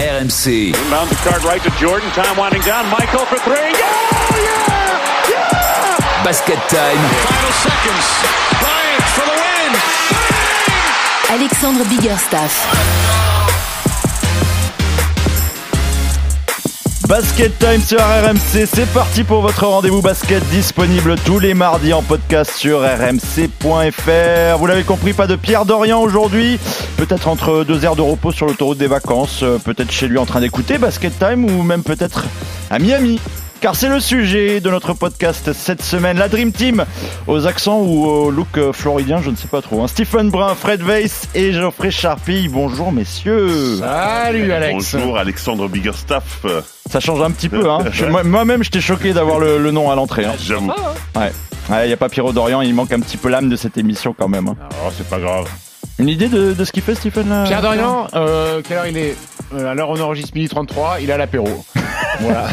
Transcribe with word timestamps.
RMC. 0.00 0.68
Inbound 0.68 1.10
the 1.10 1.16
card 1.16 1.44
right 1.44 1.62
to 1.62 1.70
Jordan. 1.76 2.08
Time 2.10 2.36
winding 2.36 2.62
down. 2.62 2.88
Michael 2.88 3.26
for 3.26 3.36
three. 3.38 3.72
Yeah! 3.76 4.36
Yeah! 4.40 5.28
Yeah! 5.28 6.24
Basket 6.24 6.56
time. 6.72 6.96
Final 6.96 7.52
seconds. 7.60 8.06
Bryant 8.60 9.04
for 9.12 9.24
the 9.28 9.36
win. 9.36 9.72
Bang! 10.08 11.40
Alexandre 11.40 11.84
Biggerstaff. 11.84 12.99
Basket 17.10 17.58
Time 17.58 17.80
sur 17.80 17.98
RMC, 17.98 18.66
c'est 18.72 18.88
parti 18.92 19.24
pour 19.24 19.40
votre 19.40 19.66
rendez-vous 19.66 20.00
basket 20.00 20.48
disponible 20.50 21.16
tous 21.26 21.40
les 21.40 21.54
mardis 21.54 21.92
en 21.92 22.02
podcast 22.02 22.52
sur 22.52 22.82
rmc.fr. 22.82 24.58
Vous 24.58 24.66
l'avez 24.66 24.84
compris, 24.84 25.12
pas 25.12 25.26
de 25.26 25.34
Pierre 25.34 25.64
Dorian 25.64 26.00
aujourd'hui, 26.00 26.60
peut-être 26.96 27.26
entre 27.26 27.64
deux 27.64 27.84
heures 27.84 27.96
de 27.96 28.00
repos 28.00 28.30
sur 28.30 28.46
l'autoroute 28.46 28.78
des 28.78 28.86
vacances, 28.86 29.40
euh, 29.42 29.58
peut-être 29.58 29.90
chez 29.90 30.06
lui 30.06 30.18
en 30.18 30.24
train 30.24 30.40
d'écouter 30.40 30.78
Basket 30.78 31.18
Time 31.18 31.46
ou 31.46 31.64
même 31.64 31.82
peut-être 31.82 32.26
à 32.70 32.78
Miami. 32.78 33.18
Car 33.60 33.76
c'est 33.76 33.90
le 33.90 34.00
sujet 34.00 34.60
de 34.60 34.70
notre 34.70 34.94
podcast 34.94 35.52
cette 35.52 35.82
semaine, 35.82 36.16
la 36.16 36.28
Dream 36.28 36.50
Team, 36.50 36.86
aux 37.26 37.46
accents 37.46 37.80
ou 37.80 38.06
au 38.06 38.30
look 38.30 38.56
euh, 38.56 38.72
floridien, 38.72 39.20
je 39.22 39.28
ne 39.28 39.36
sais 39.36 39.48
pas 39.48 39.60
trop. 39.60 39.82
hein. 39.82 39.86
Stephen 39.86 40.30
Brun, 40.30 40.54
Fred 40.54 40.80
Weiss 40.82 41.28
et 41.34 41.52
Geoffrey 41.52 41.90
Charpie, 41.90 42.48
bonjour 42.48 42.90
messieurs. 42.90 43.76
Salut 43.78 44.50
Alex. 44.50 44.94
Bonjour 44.94 45.18
Alexandre 45.18 45.68
Biggerstaff. 45.68 46.46
Ça 46.90 47.00
change 47.00 47.20
un 47.20 47.30
petit 47.30 47.50
peu, 47.50 47.68
hein. 47.70 47.80
Moi-même, 48.24 48.62
j'étais 48.64 48.80
choqué 48.80 49.12
d'avoir 49.12 49.38
le, 49.38 49.58
le 49.58 49.70
nom 49.72 49.90
à 49.90 49.94
l'entrée. 49.94 50.24
Hein. 50.24 50.32
J'avoue. 50.42 50.72
Ouais. 51.14 51.30
Ouais, 51.68 51.88
y 51.88 51.92
a 51.92 51.96
pas 51.98 52.08
Pierrot 52.08 52.32
Dorian, 52.32 52.62
il 52.62 52.74
manque 52.74 52.92
un 52.92 53.00
petit 53.00 53.18
peu 53.18 53.28
l'âme 53.28 53.50
de 53.50 53.56
cette 53.56 53.76
émission 53.76 54.14
quand 54.18 54.28
même. 54.28 54.48
hein. 54.48 54.56
Oh, 54.86 54.90
c'est 54.96 55.06
pas 55.06 55.18
grave. 55.18 55.46
Une 55.98 56.08
idée 56.08 56.28
de, 56.28 56.54
de 56.54 56.64
ce 56.64 56.72
qu'il 56.72 56.82
fait, 56.82 56.94
Stephen 56.94 57.28
là? 57.28 57.44
Pierre 57.44 57.60
Dorian, 57.60 58.06
euh, 58.14 58.62
quelle 58.66 58.78
heure 58.78 58.86
il 58.86 58.96
est? 58.96 59.16
Euh, 59.54 59.70
À 59.70 59.74
l'heure 59.74 59.90
où 59.90 59.94
on 59.94 60.00
enregistre 60.00 60.32
midi 60.34 60.48
33, 60.48 60.98
il 61.00 61.10
est 61.10 61.12
à 61.12 61.16
l'apéro. 61.18 61.64
voilà. 62.20 62.46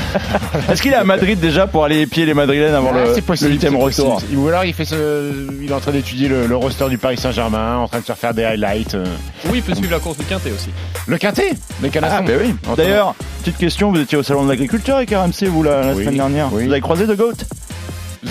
Est-ce 0.70 0.82
qu'il 0.82 0.92
est 0.94 0.96
à 0.98 1.04
Madrid 1.04 1.40
déjà 1.40 1.68
pour 1.68 1.84
aller 1.86 2.02
épier 2.02 2.26
les 2.26 2.34
Madrilènes 2.34 2.74
avant 2.74 2.92
Ah, 2.94 3.06
le, 3.08 3.14
c'est 3.14 3.22
possible. 3.22 3.50
le 3.50 3.54
huitième 3.56 3.74
c'est 3.74 3.82
retour. 4.02 4.22
Ou 4.36 4.48
alors 4.48 4.64
il 4.66 4.74
fait 4.74 4.86
ce, 4.86 5.32
il 5.62 5.70
est 5.70 5.74
en 5.74 5.80
train 5.80 5.92
d'étudier 5.92 6.28
le, 6.28 6.48
le 6.48 6.56
roster 6.56 6.90
du 6.90 6.98
Paris 6.98 7.18
Saint-Germain, 7.18 7.78
en 7.78 7.88
train 7.88 8.00
de 8.00 8.06
se 8.06 8.14
faire 8.14 8.34
des 8.34 8.44
highlights. 8.46 8.96
euh. 8.96 9.06
Oui, 9.46 9.58
il 9.60 9.64
peut 9.64 9.76
suivre 9.76 9.92
la 9.92 10.00
course 10.00 10.18
du 10.18 10.26
Quintet 10.26 10.52
aussi. 10.52 10.70
Le 11.06 11.18
quintet, 11.18 11.52
les 11.82 11.90
canastons. 11.90 12.18
Ah, 12.20 12.22
bah 12.28 12.34
oui. 12.42 12.56
D'ailleurs, 12.78 13.14
petite 13.44 13.58
question, 13.58 13.92
vous 13.92 14.00
étiez 14.00 14.18
au 14.18 14.24
salon 14.24 14.44
de 14.46 14.50
l'agriculteur 14.50 14.98
avec 14.98 15.12
RMC, 15.12 15.48
vous, 15.48 15.64
la, 15.64 15.82
la 15.82 15.94
Oui, 15.94 16.04
semaine 16.04 16.18
dernière. 16.18 16.48
oui. 16.52 16.66
Vous 16.66 16.72
avez 16.72 16.82
croisé 16.82 17.06
de 17.06 17.14
Goat? 17.14 17.34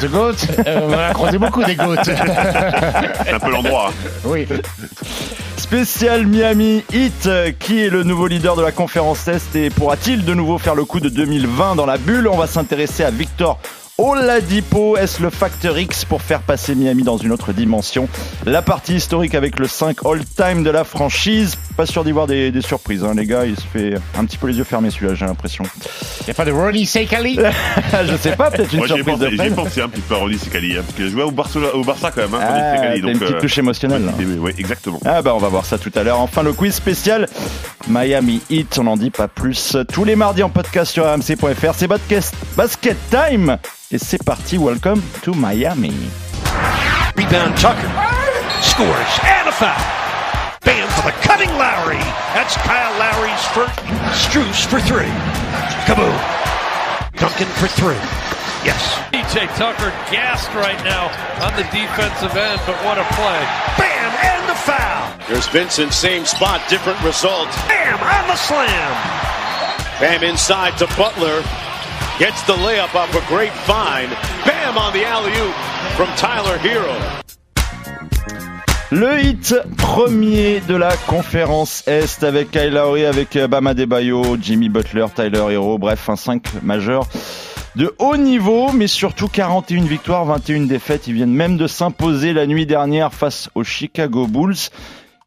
The 0.00 0.06
Goat, 0.11 0.33
euh, 0.67 0.81
on 0.89 0.92
a 0.92 1.12
croisé 1.14 1.39
beaucoup 1.39 1.62
des 1.62 1.77
goats. 1.77 1.97
C'est 2.05 3.33
un 3.33 3.39
peu 3.39 3.50
l'endroit. 3.50 3.92
oui. 4.25 4.47
Spécial 5.67 6.28
Miami 6.28 6.84
Heat, 6.92 7.27
euh, 7.27 7.50
qui 7.50 7.81
est 7.81 7.91
le 7.91 8.05
nouveau 8.05 8.28
leader 8.28 8.55
de 8.55 8.62
la 8.62 8.70
conférence 8.70 9.27
Est 9.27 9.56
et 9.56 9.69
pourra-t-il 9.69 10.25
de 10.25 10.33
nouveau 10.33 10.59
faire 10.59 10.77
le 10.77 10.84
coup 10.84 11.00
de 11.00 11.09
2020 11.09 11.75
dans 11.75 11.86
la 11.86 11.98
bulle? 11.98 12.28
On 12.28 12.36
va 12.36 12.47
s'intéresser 12.47 13.03
à 13.03 13.11
Victor 13.11 13.59
Oladipo. 13.98 14.97
Est-ce 14.97 15.20
le 15.20 15.28
facteur 15.28 15.77
X 15.77 16.05
pour 16.05 16.22
faire 16.22 16.42
passer 16.42 16.77
Miami 16.77 17.03
dans 17.03 17.17
une 17.17 17.33
autre 17.33 17.53
dimension? 17.53 18.09
La 18.44 18.62
partie 18.62 18.94
historique 18.94 19.34
avec 19.34 19.59
le 19.59 19.67
5 19.67 20.06
all-time 20.06 20.62
de 20.62 20.70
la 20.70 20.84
franchise. 20.84 21.56
Pas 21.77 21.84
sûr 21.84 22.05
d'y 22.05 22.12
voir 22.12 22.27
des, 22.27 22.50
des 22.50 22.62
surprises, 22.62 23.05
hein, 23.05 23.12
les 23.14 23.27
gars. 23.27 23.44
Il 23.44 23.55
se 23.55 23.60
fait 23.66 23.94
un 24.19 24.24
petit 24.24 24.38
peu 24.38 24.46
les 24.46 24.56
yeux 24.56 24.64
fermés 24.64 24.91
celui-là, 24.91 25.14
j'ai 25.14 25.27
l'impression. 25.27 25.62
Il 26.22 26.28
y 26.28 26.30
a 26.30 26.34
pas 26.34 26.46
de 26.46 26.50
Ronnie 26.52 26.86
Seikali 26.86 27.38
Je 28.06 28.16
sais 28.16 28.34
pas, 28.34 28.50
peut-être 28.50 28.72
une 28.72 28.78
Moi 28.78 28.88
surprise 28.88 29.19
de 29.19 29.55
pensé, 29.55 29.82
un 29.82 29.88
petit 29.88 30.00
peu 30.00 30.14
à 30.14 30.19
Ronny 30.19 30.38
Sekali, 30.38 30.72
hein, 30.72 30.82
parce 30.82 30.94
qu'il 30.94 31.06
a 31.06 31.10
joué 31.10 31.22
au 31.22 31.30
Barça, 31.30 31.58
au 31.74 31.84
Barça 31.84 32.10
quand 32.10 32.22
même, 32.22 32.34
hein, 32.34 32.41
Ah, 32.42 32.77
Sekali. 32.77 33.00
une 33.00 33.19
petite 33.19 33.34
euh, 33.36 33.41
touche 33.41 33.58
émotionnelle. 33.58 34.10
Oui, 34.38 34.52
exactement. 34.56 34.98
Ah 35.04 35.20
bah 35.20 35.32
on 35.34 35.38
va 35.38 35.48
voir 35.48 35.66
ça 35.66 35.77
tout 35.77 35.92
à 35.94 36.02
l'heure. 36.02 36.19
Enfin 36.19 36.42
le 36.42 36.52
quiz 36.54 36.74
spécial 36.74 37.28
Miami 37.88 38.41
Heat, 38.48 38.78
on 38.78 38.84
n'en 38.84 38.97
dit 38.97 39.10
pas 39.10 39.28
plus. 39.28 39.77
Tous 39.92 40.04
les 40.04 40.16
mardis 40.16 40.42
en 40.42 40.48
podcast 40.48 40.92
sur 40.92 41.04
rmc.fr, 41.04 41.74
c'est 41.77 41.88
Basket, 41.88 42.32
Basket 42.56 42.97
Time. 43.10 43.58
Et 43.92 43.98
c'est 43.98 44.22
parti, 44.24 44.56
welcome 44.56 45.02
to 45.22 45.34
Miami. 45.34 45.92
Rebound 47.16 47.54
Tucker. 47.56 47.88
Scores. 48.62 49.20
And 49.22 49.48
a 49.48 49.53
foul. 49.53 50.06
Bam 51.06 51.15
for 51.15 51.21
the 51.21 51.27
cutting 51.27 51.50
Lowry. 51.50 52.03
That's 52.34 52.56
Kyle 52.56 52.99
Lowry's 52.99 53.44
first. 53.55 53.78
Struce 54.11 54.67
for 54.67 54.81
three. 54.81 55.11
Kaboom. 55.87 56.19
Duncan 57.15 57.47
for 57.55 57.69
three. 57.69 58.00
Yes. 58.67 58.83
DJ 59.12 59.47
Tucker 59.56 59.91
gassed 60.11 60.53
right 60.55 60.83
now 60.84 61.06
on 61.45 61.55
the 61.55 61.62
defensive 61.71 62.37
end, 62.37 62.61
but 62.66 62.75
what 62.84 62.99
a 62.99 63.05
play. 63.15 63.41
Bam 63.78 64.11
and 64.19 64.49
the 64.49 64.55
foul. 64.55 65.28
There's 65.28 65.47
Vincent, 65.49 65.93
same 65.93 66.25
spot, 66.25 66.61
different 66.69 67.00
result. 67.03 67.49
Bam 67.69 68.00
on 68.03 68.27
the 68.28 68.37
slam. 68.37 68.93
Bam 70.00 70.25
inside 70.25 70.77
to 70.78 70.87
Butler. 70.97 71.43
Gets 72.19 72.43
the 72.47 72.55
layup 72.55 72.95
off 72.95 73.15
a 73.15 73.27
great 73.28 73.53
find. 73.53 74.11
Bam 74.45 74.77
on 74.77 74.93
the 74.93 75.05
alley-oop 75.05 75.55
from 75.97 76.09
Tyler 76.16 76.59
Hero. 76.59 77.25
Le 78.92 79.20
hit 79.20 79.56
premier 79.76 80.60
de 80.60 80.76
la 80.76 80.97
conférence 81.08 81.82
Est 81.88 82.22
avec 82.22 82.52
Kyle 82.52 82.70
Lowry, 82.70 83.04
avec 83.04 83.34
euh, 83.34 83.48
Bama 83.48 83.74
Debayo, 83.74 84.36
Jimmy 84.41 84.69
Butler, 84.69 85.06
Tyler 85.12 85.44
Hero, 85.50 85.76
bref 85.76 86.08
un 86.08 86.14
5 86.14 86.62
majeur 86.62 87.08
de 87.74 87.92
haut 87.98 88.16
niveau, 88.16 88.70
mais 88.72 88.86
surtout 88.86 89.26
41 89.26 89.82
victoires, 89.86 90.24
21 90.24 90.66
défaites. 90.66 91.08
Ils 91.08 91.14
viennent 91.14 91.34
même 91.34 91.56
de 91.56 91.66
s'imposer 91.66 92.32
la 92.32 92.47
nuit 92.47 92.64
dernière 92.64 93.12
face 93.12 93.50
aux 93.56 93.64
Chicago 93.64 94.28
Bulls. 94.28 94.70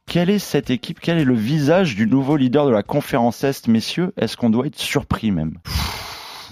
Quelle 0.07 0.29
est 0.29 0.39
cette 0.39 0.69
équipe? 0.69 1.01
Quel 1.01 1.17
est 1.17 1.25
le 1.25 1.35
visage 1.35 1.97
du 1.97 2.07
nouveau 2.07 2.37
leader 2.37 2.65
de 2.65 2.71
la 2.71 2.81
conférence 2.81 3.43
Est, 3.43 3.67
messieurs 3.67 4.13
Est-ce 4.15 4.37
qu'on 4.37 4.49
doit 4.49 4.67
être 4.67 4.79
surpris 4.79 5.31
même? 5.31 5.57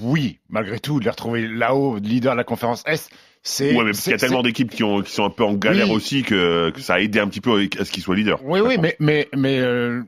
Oui, 0.01 0.39
malgré 0.49 0.77
tout, 0.79 0.99
de 0.99 1.05
les 1.05 1.09
retrouver 1.09 1.47
là-haut, 1.47 1.99
leader 1.99 2.33
de 2.33 2.37
la 2.37 2.43
conférence 2.43 2.83
Est, 2.85 3.09
c'est. 3.47 3.75
Ouais, 3.75 3.83
mais 3.83 3.91
parce 3.91 4.01
qu'il 4.03 4.11
y 4.11 4.15
a 4.15 4.17
tellement 4.17 4.43
d'équipes 4.43 4.69
qui, 4.71 4.83
ont, 4.83 5.01
qui 5.01 5.11
sont 5.11 5.23
un 5.25 5.29
peu 5.29 5.43
en 5.43 5.53
galère 5.53 5.89
Oui. 5.89 5.95
aussi 5.95 6.23
que, 6.23 6.69
que 6.71 6.81
ça 6.81 6.95
a 6.95 6.99
aidé 6.99 7.19
un 7.19 7.27
petit 7.27 7.41
peu 7.41 7.67
à 7.79 7.85
ce 7.85 7.91
qu'il 7.91 8.03
soit 8.03 8.15
leader. 8.15 8.39
Oui, 8.43 8.59
oui, 8.59 8.77
mais, 8.79 8.95
mais, 8.99 9.27
mais 9.35 9.59
euh, 9.59 10.01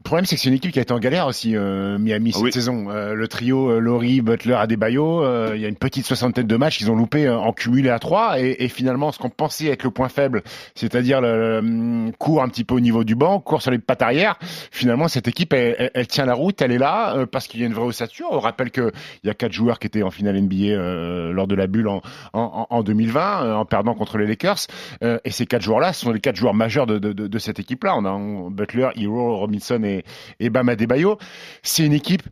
le 0.00 0.04
problème, 0.04 0.26
c'est 0.26 0.36
que 0.36 0.42
c'est 0.42 0.48
une 0.48 0.54
équipe 0.54 0.70
qui 0.70 0.78
a 0.78 0.82
été 0.82 0.94
en 0.94 1.00
galère 1.00 1.26
aussi, 1.26 1.56
euh, 1.56 1.98
Miami, 1.98 2.32
cette 2.32 2.40
Ah 2.40 2.44
oui. 2.44 2.52
saison. 2.52 2.86
Euh, 2.88 3.14
le 3.14 3.26
trio 3.26 3.68
euh, 3.72 3.78
Laurie, 3.80 4.20
Butler, 4.20 4.54
Adebayo, 4.54 5.24
euh, 5.24 5.52
il 5.56 5.60
y 5.60 5.64
a 5.64 5.68
une 5.68 5.76
petite 5.76 6.06
soixantaine 6.06 6.46
de 6.46 6.56
matchs 6.56 6.78
qu'ils 6.78 6.90
ont 6.90 6.94
loupé 6.94 7.26
euh, 7.26 7.36
en 7.36 7.52
cumulé 7.52 7.90
à 7.90 7.98
trois. 7.98 8.40
Et, 8.40 8.56
et 8.64 8.68
finalement, 8.68 9.10
ce 9.10 9.18
qu'on 9.18 9.28
pensait 9.28 9.66
être 9.66 9.82
le 9.82 9.90
point 9.90 10.08
faible, 10.08 10.44
c'est-à-dire 10.76 11.20
le, 11.20 11.36
le, 11.36 11.58
hum, 11.58 12.12
court 12.16 12.42
un 12.44 12.48
petit 12.48 12.62
peu 12.62 12.76
au 12.76 12.80
niveau 12.80 13.02
du 13.02 13.16
banc, 13.16 13.40
court 13.40 13.60
sur 13.60 13.72
les 13.72 13.78
pattes 13.80 14.00
arrière, 14.00 14.38
finalement, 14.70 15.08
cette 15.08 15.26
équipe, 15.26 15.52
elle, 15.52 15.74
elle- 15.78 15.90
elle 15.94 16.06
tient 16.06 16.26
la 16.26 16.34
route, 16.34 16.62
elle 16.62 16.70
est 16.72 16.78
là, 16.78 17.16
euh, 17.16 17.26
parce 17.26 17.48
qu'il 17.48 17.60
y 17.60 17.64
a 17.64 17.66
une 17.66 17.74
vraie 17.74 17.86
ossature. 17.86 18.28
On 18.30 18.38
rappelle 18.38 18.70
qu'il 18.70 18.92
y 19.24 19.28
a 19.30 19.34
quatre 19.34 19.52
joueurs 19.52 19.80
qui 19.80 19.88
étaient 19.88 20.04
en 20.04 20.12
finale 20.12 20.36
NBA 20.40 20.54
euh, 20.76 21.32
lors 21.32 21.48
de 21.48 21.56
la 21.56 21.66
bulle 21.66 21.88
en, 21.88 22.02
en, 22.34 22.68
en 22.70 22.82
2020, 22.84 23.42
euh, 23.44 23.54
en 23.56 23.64
perdant 23.64 23.94
contre 23.94 24.16
les 24.16 24.28
Lakers. 24.28 24.58
Euh, 25.02 25.18
et 25.24 25.32
ces 25.32 25.44
quatre 25.44 25.62
joueurs-là, 25.62 25.92
ce 25.92 26.02
sont 26.02 26.12
les 26.12 26.20
quatre 26.20 26.36
joueurs 26.36 26.54
majeurs 26.54 26.86
de, 26.86 27.00
de, 27.00 27.12
de, 27.12 27.26
de 27.26 27.38
cette 27.40 27.58
équipe-là. 27.58 27.94
On 27.96 28.04
a 28.04 28.10
on- 28.12 28.48
Butler, 28.52 28.90
Hero, 28.96 29.36
Robinson 29.38 29.82
et, 29.82 29.87
et 29.88 30.04
Adebayo. 30.40 31.18
C'est 31.62 31.84
une 31.84 31.92
équipe 31.92 32.22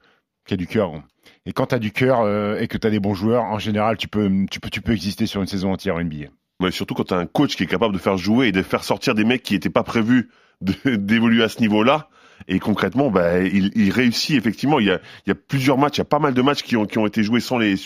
qui 0.46 0.54
a 0.54 0.56
du 0.56 0.66
cœur. 0.66 0.92
Et 1.44 1.52
quand 1.52 1.66
tu 1.66 1.74
as 1.74 1.78
du 1.78 1.92
cœur 1.92 2.20
euh, 2.22 2.58
et 2.58 2.68
que 2.68 2.76
tu 2.76 2.86
as 2.86 2.90
des 2.90 3.00
bons 3.00 3.14
joueurs, 3.14 3.44
en 3.44 3.58
général, 3.58 3.96
tu 3.96 4.08
peux, 4.08 4.30
tu 4.50 4.60
peux, 4.60 4.70
tu 4.70 4.80
peux 4.80 4.92
exister 4.92 5.26
sur 5.26 5.40
une 5.40 5.46
saison 5.46 5.72
entière 5.72 5.96
en 5.96 6.02
NBA. 6.02 6.26
Ouais, 6.60 6.70
surtout 6.70 6.94
quand 6.94 7.04
t'as 7.04 7.18
un 7.18 7.26
coach 7.26 7.56
qui 7.56 7.64
est 7.64 7.66
capable 7.66 7.94
de 7.94 7.98
faire 7.98 8.16
jouer 8.16 8.48
et 8.48 8.52
de 8.52 8.62
faire 8.62 8.82
sortir 8.82 9.14
des 9.14 9.24
mecs 9.24 9.42
qui 9.42 9.54
n'étaient 9.54 9.70
pas 9.70 9.82
prévus 9.82 10.30
d'évoluer 10.84 11.44
à 11.44 11.48
ce 11.48 11.60
niveau-là. 11.60 12.08
Et 12.48 12.58
concrètement, 12.58 13.10
bah, 13.10 13.40
il, 13.40 13.70
il 13.74 13.90
réussit 13.90 14.36
effectivement. 14.36 14.78
Il 14.78 14.86
y, 14.86 14.90
a, 14.90 15.00
il 15.26 15.30
y 15.30 15.32
a 15.32 15.34
plusieurs 15.34 15.78
matchs, 15.78 15.96
il 15.96 16.00
y 16.00 16.02
a 16.02 16.06
pas 16.06 16.18
mal 16.18 16.34
de 16.34 16.42
matchs 16.42 16.62
qui 16.62 16.76
ont, 16.76 16.86
qui 16.86 16.98
ont 16.98 17.06
été 17.06 17.22
joués 17.22 17.40
sans 17.40 17.58
les 17.58 17.76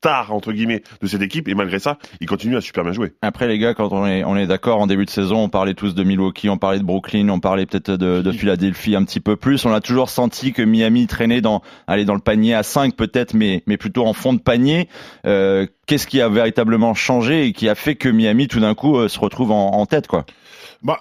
stars 0.00 0.32
entre 0.32 0.52
guillemets 0.52 0.82
de 1.02 1.06
cette 1.06 1.20
équipe. 1.20 1.46
Et 1.48 1.54
malgré 1.54 1.78
ça, 1.78 1.98
il 2.20 2.26
continue 2.26 2.56
à 2.56 2.60
super 2.60 2.84
bien 2.84 2.92
jouer. 2.92 3.12
Après 3.20 3.46
les 3.46 3.58
gars, 3.58 3.74
quand 3.74 3.92
on 3.92 4.06
est, 4.06 4.24
on 4.24 4.36
est 4.36 4.46
d'accord, 4.46 4.80
en 4.80 4.86
début 4.86 5.04
de 5.04 5.10
saison, 5.10 5.44
on 5.44 5.48
parlait 5.48 5.74
tous 5.74 5.94
de 5.94 6.02
Milwaukee, 6.02 6.48
on 6.48 6.56
parlait 6.56 6.78
de 6.78 6.84
Brooklyn, 6.84 7.28
on 7.28 7.38
parlait 7.38 7.66
peut-être 7.66 7.92
de, 7.92 8.22
de 8.22 8.32
Philadelphie 8.32 8.96
un 8.96 9.04
petit 9.04 9.20
peu 9.20 9.36
plus. 9.36 9.64
On 9.66 9.72
a 9.72 9.80
toujours 9.80 10.08
senti 10.08 10.52
que 10.52 10.62
Miami 10.62 11.06
traînait 11.06 11.42
dans, 11.42 11.62
aller 11.86 12.06
dans 12.06 12.14
le 12.14 12.20
panier 12.20 12.54
à 12.54 12.62
5 12.62 12.96
peut-être, 12.96 13.34
mais, 13.34 13.62
mais 13.66 13.76
plutôt 13.76 14.06
en 14.06 14.14
fond 14.14 14.32
de 14.32 14.40
panier. 14.40 14.88
Euh, 15.26 15.66
Qu'est-ce 15.86 16.06
qui 16.06 16.20
a 16.20 16.28
véritablement 16.28 16.94
changé 16.94 17.46
et 17.46 17.52
qui 17.52 17.68
a 17.68 17.74
fait 17.74 17.96
que 17.96 18.08
Miami 18.08 18.46
tout 18.46 18.60
d'un 18.60 18.74
coup 18.74 18.96
euh, 18.96 19.08
se 19.08 19.18
retrouve 19.18 19.50
en, 19.50 19.72
en 19.72 19.86
tête 19.86 20.06
quoi? 20.06 20.24
Bah, 20.82 21.00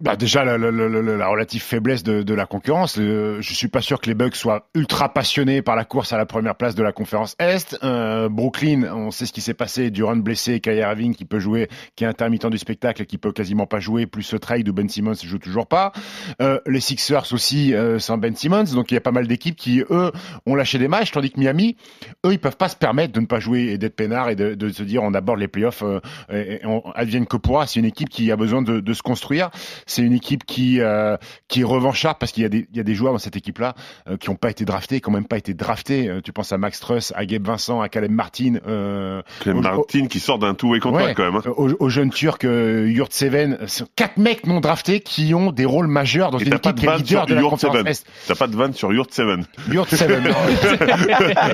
bah 0.00 0.16
déjà 0.16 0.44
la, 0.44 0.56
la, 0.56 0.70
la, 0.70 0.88
la- 0.88 1.16
la 1.16 1.28
relative 1.28 1.62
faiblesse 1.62 2.02
de, 2.02 2.22
de 2.22 2.34
la 2.34 2.46
concurrence. 2.46 2.98
Euh, 2.98 3.38
je 3.40 3.54
suis 3.54 3.68
pas 3.68 3.80
sûr 3.82 4.00
que 4.00 4.06
les 4.08 4.14
Bucks 4.14 4.36
soient 4.36 4.68
ultra 4.74 5.12
passionnés 5.12 5.60
par 5.62 5.76
la 5.76 5.84
course 5.84 6.12
à 6.12 6.16
la 6.18 6.26
première 6.26 6.54
place 6.54 6.74
de 6.74 6.82
la 6.82 6.92
conférence 6.92 7.36
Est. 7.38 7.78
Euh, 7.82 8.28
Brooklyn, 8.28 8.84
on 8.94 9.10
sait 9.10 9.26
ce 9.26 9.32
qui 9.32 9.40
s'est 9.40 9.54
passé. 9.54 9.90
Durant 9.90 10.16
blessé, 10.16 10.60
Kyrie 10.60 10.78
Irving 10.78 11.14
qui 11.14 11.24
peut 11.24 11.38
jouer, 11.40 11.68
qui 11.96 12.04
est 12.04 12.06
intermittent 12.06 12.46
du 12.46 12.58
spectacle 12.58 13.02
et 13.02 13.06
qui 13.06 13.18
peut 13.18 13.32
quasiment 13.32 13.66
pas 13.66 13.80
jouer. 13.80 14.06
Plus 14.06 14.22
ce 14.22 14.36
trade 14.36 14.68
où 14.68 14.72
Ben 14.72 14.88
Simmons 14.88 15.14
joue 15.22 15.38
toujours 15.38 15.66
pas. 15.66 15.92
Euh, 16.40 16.58
les 16.66 16.80
Sixers 16.80 17.32
aussi 17.32 17.74
euh, 17.74 17.98
sans 17.98 18.16
Ben 18.16 18.34
Simmons. 18.34 18.64
Donc 18.74 18.90
il 18.90 18.94
y 18.94 18.98
a 18.98 19.02
pas 19.02 19.12
mal 19.12 19.26
d'équipes 19.26 19.56
qui 19.56 19.82
eux 19.90 20.12
ont 20.46 20.54
lâché 20.54 20.78
des 20.78 20.88
matchs, 20.88 21.10
tandis 21.12 21.30
que 21.30 21.38
Miami, 21.38 21.76
eux, 22.24 22.32
ils 22.32 22.38
peuvent 22.40 22.56
pas 22.56 22.68
se 22.68 22.76
permettre 22.76 23.12
de 23.12 23.20
ne 23.20 23.26
pas 23.26 23.40
jouer 23.40 23.64
et 23.72 23.78
d'être 23.78 23.96
peinards 23.96 24.30
et 24.30 24.36
de, 24.36 24.54
de 24.54 24.68
se 24.70 24.82
dire 24.82 25.02
on 25.02 25.12
aborde 25.12 25.40
les 25.40 25.48
playoffs 25.48 25.82
euh, 25.82 26.00
et 26.32 26.60
on 26.64 26.82
advienne 26.94 27.26
que 27.26 27.36
pourra. 27.36 27.66
C'est 27.66 27.80
une 27.80 27.86
équipe 27.86 28.08
qui 28.08 28.32
a 28.32 28.36
besoin 28.36 28.62
de, 28.62 28.80
de 28.80 28.92
se 28.94 29.02
construire 29.02 29.50
C'est 29.90 30.02
une 30.02 30.12
équipe 30.12 30.44
qui 30.46 30.80
euh, 30.80 31.16
qui 31.48 31.62
est 31.62 31.64
revancharde 31.64 32.16
parce 32.20 32.30
qu'il 32.30 32.44
y 32.44 32.46
a 32.46 32.48
des 32.48 32.68
il 32.70 32.76
y 32.76 32.80
a 32.80 32.84
des 32.84 32.94
joueurs 32.94 33.12
dans 33.12 33.18
cette 33.18 33.34
équipe-là 33.36 33.74
euh, 34.08 34.16
qui 34.16 34.30
n'ont 34.30 34.36
pas 34.36 34.50
été 34.50 34.64
draftés, 34.64 35.00
qui 35.00 35.10
n'ont 35.10 35.16
même 35.16 35.26
pas 35.26 35.36
été 35.36 35.52
draftés. 35.52 36.08
Euh, 36.08 36.20
tu 36.22 36.32
penses 36.32 36.52
à 36.52 36.58
Max 36.58 36.78
Truss, 36.78 37.12
à 37.16 37.26
Gabe 37.26 37.44
Vincent, 37.46 37.80
à 37.80 37.88
Caleb 37.88 38.12
Martin. 38.12 38.54
Euh, 38.68 39.20
au- 39.46 39.54
Martin 39.54 40.06
qui 40.06 40.20
sort 40.20 40.38
d'un 40.38 40.54
two-way 40.54 40.78
contract 40.78 41.06
Ouais, 41.08 41.14
quand 41.14 41.24
même. 41.24 41.34
hein. 41.44 41.50
Aux, 41.56 41.70
aux 41.78 41.88
jeunes 41.88 42.10
Turcs, 42.10 42.38
euh, 42.44 42.88
Yurt 42.88 43.12
Seven, 43.12 43.58
c'est 43.66 43.84
quatre 43.96 44.16
mecs 44.16 44.46
non 44.46 44.60
draftés 44.60 45.00
qui 45.00 45.34
ont 45.34 45.50
des 45.50 45.64
rôles 45.64 45.88
majeurs 45.88 46.30
dans 46.30 46.38
Et 46.38 46.44
une 46.44 46.54
équipe 46.54 46.74
qui 46.76 46.86
est 46.86 46.96
leader 46.96 47.06
sur 47.22 47.26
de 47.26 47.34
la 47.34 47.40
Yurt 47.40 47.50
conférence 47.50 47.76
Seven. 47.78 47.94
T'as 48.28 48.34
pas 48.36 48.46
de 48.46 48.56
vanne 48.56 48.72
sur 48.74 48.92
Yurt 48.92 49.12
Seven. 49.12 49.44
Yurt 49.72 49.92
Seven. 49.92 50.22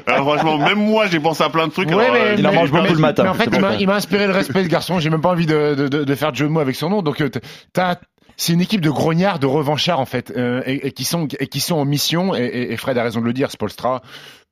Alors 0.07 0.27
franchement, 0.37 0.59
même 0.59 0.79
moi 0.79 1.07
j'ai 1.07 1.21
pensé 1.21 1.43
à 1.43 1.49
plein 1.49 1.67
de 1.69 1.73
trucs. 1.73 1.89
Ouais, 1.89 1.95
alors, 2.05 2.13
mais- 2.15 2.21
euh, 2.21 2.35
Il 2.39 2.47
en 2.47 2.53
mange 2.53 2.71
beaucoup 2.71 2.93
le 2.93 2.99
matin, 2.99 3.23
Mais 3.23 3.29
en 3.31 3.35
fait, 3.35 3.49
il 3.81 3.87
m'a- 3.87 3.95
inspiré 3.95 4.27
le 4.27 4.33
respect 4.33 4.63
ce 4.65 4.69
garçon. 4.69 5.01
J'ai 5.01 5.09
même 5.11 5.21
pas 5.23 5.31
envie 5.31 5.47
de, 5.47 5.75
de, 5.75 5.89
de, 5.89 6.05
de 6.05 6.15
faire 6.15 6.33
de 6.33 6.37
jeu 6.37 6.47
de 6.47 6.51
mots 6.51 6.61
avec 6.61 6.77
son 6.77 6.91
nom. 6.91 7.01
Donc, 7.03 7.21
euh, 7.23 7.31
t'as, 7.73 7.97
c'est 8.37 8.53
une 8.53 8.61
équipe 8.61 8.81
de 8.81 8.91
grognards, 8.91 9.39
de 9.39 9.47
revanchards 9.47 10.01
en 10.01 10.07
fait, 10.07 10.31
euh, 10.31 10.63
et, 10.67 10.93
qui 10.93 11.05
sont 11.05 11.29
et 11.39 11.47
qui 11.47 11.61
sont 11.61 11.77
en 11.77 11.85
mission. 11.85 12.35
Et 12.35 12.77
Fred 12.77 12.97
a 12.99 13.03
raison 13.03 13.21
de 13.21 13.27
le 13.27 13.33
dire. 13.33 13.51
Spolstra 13.51 14.03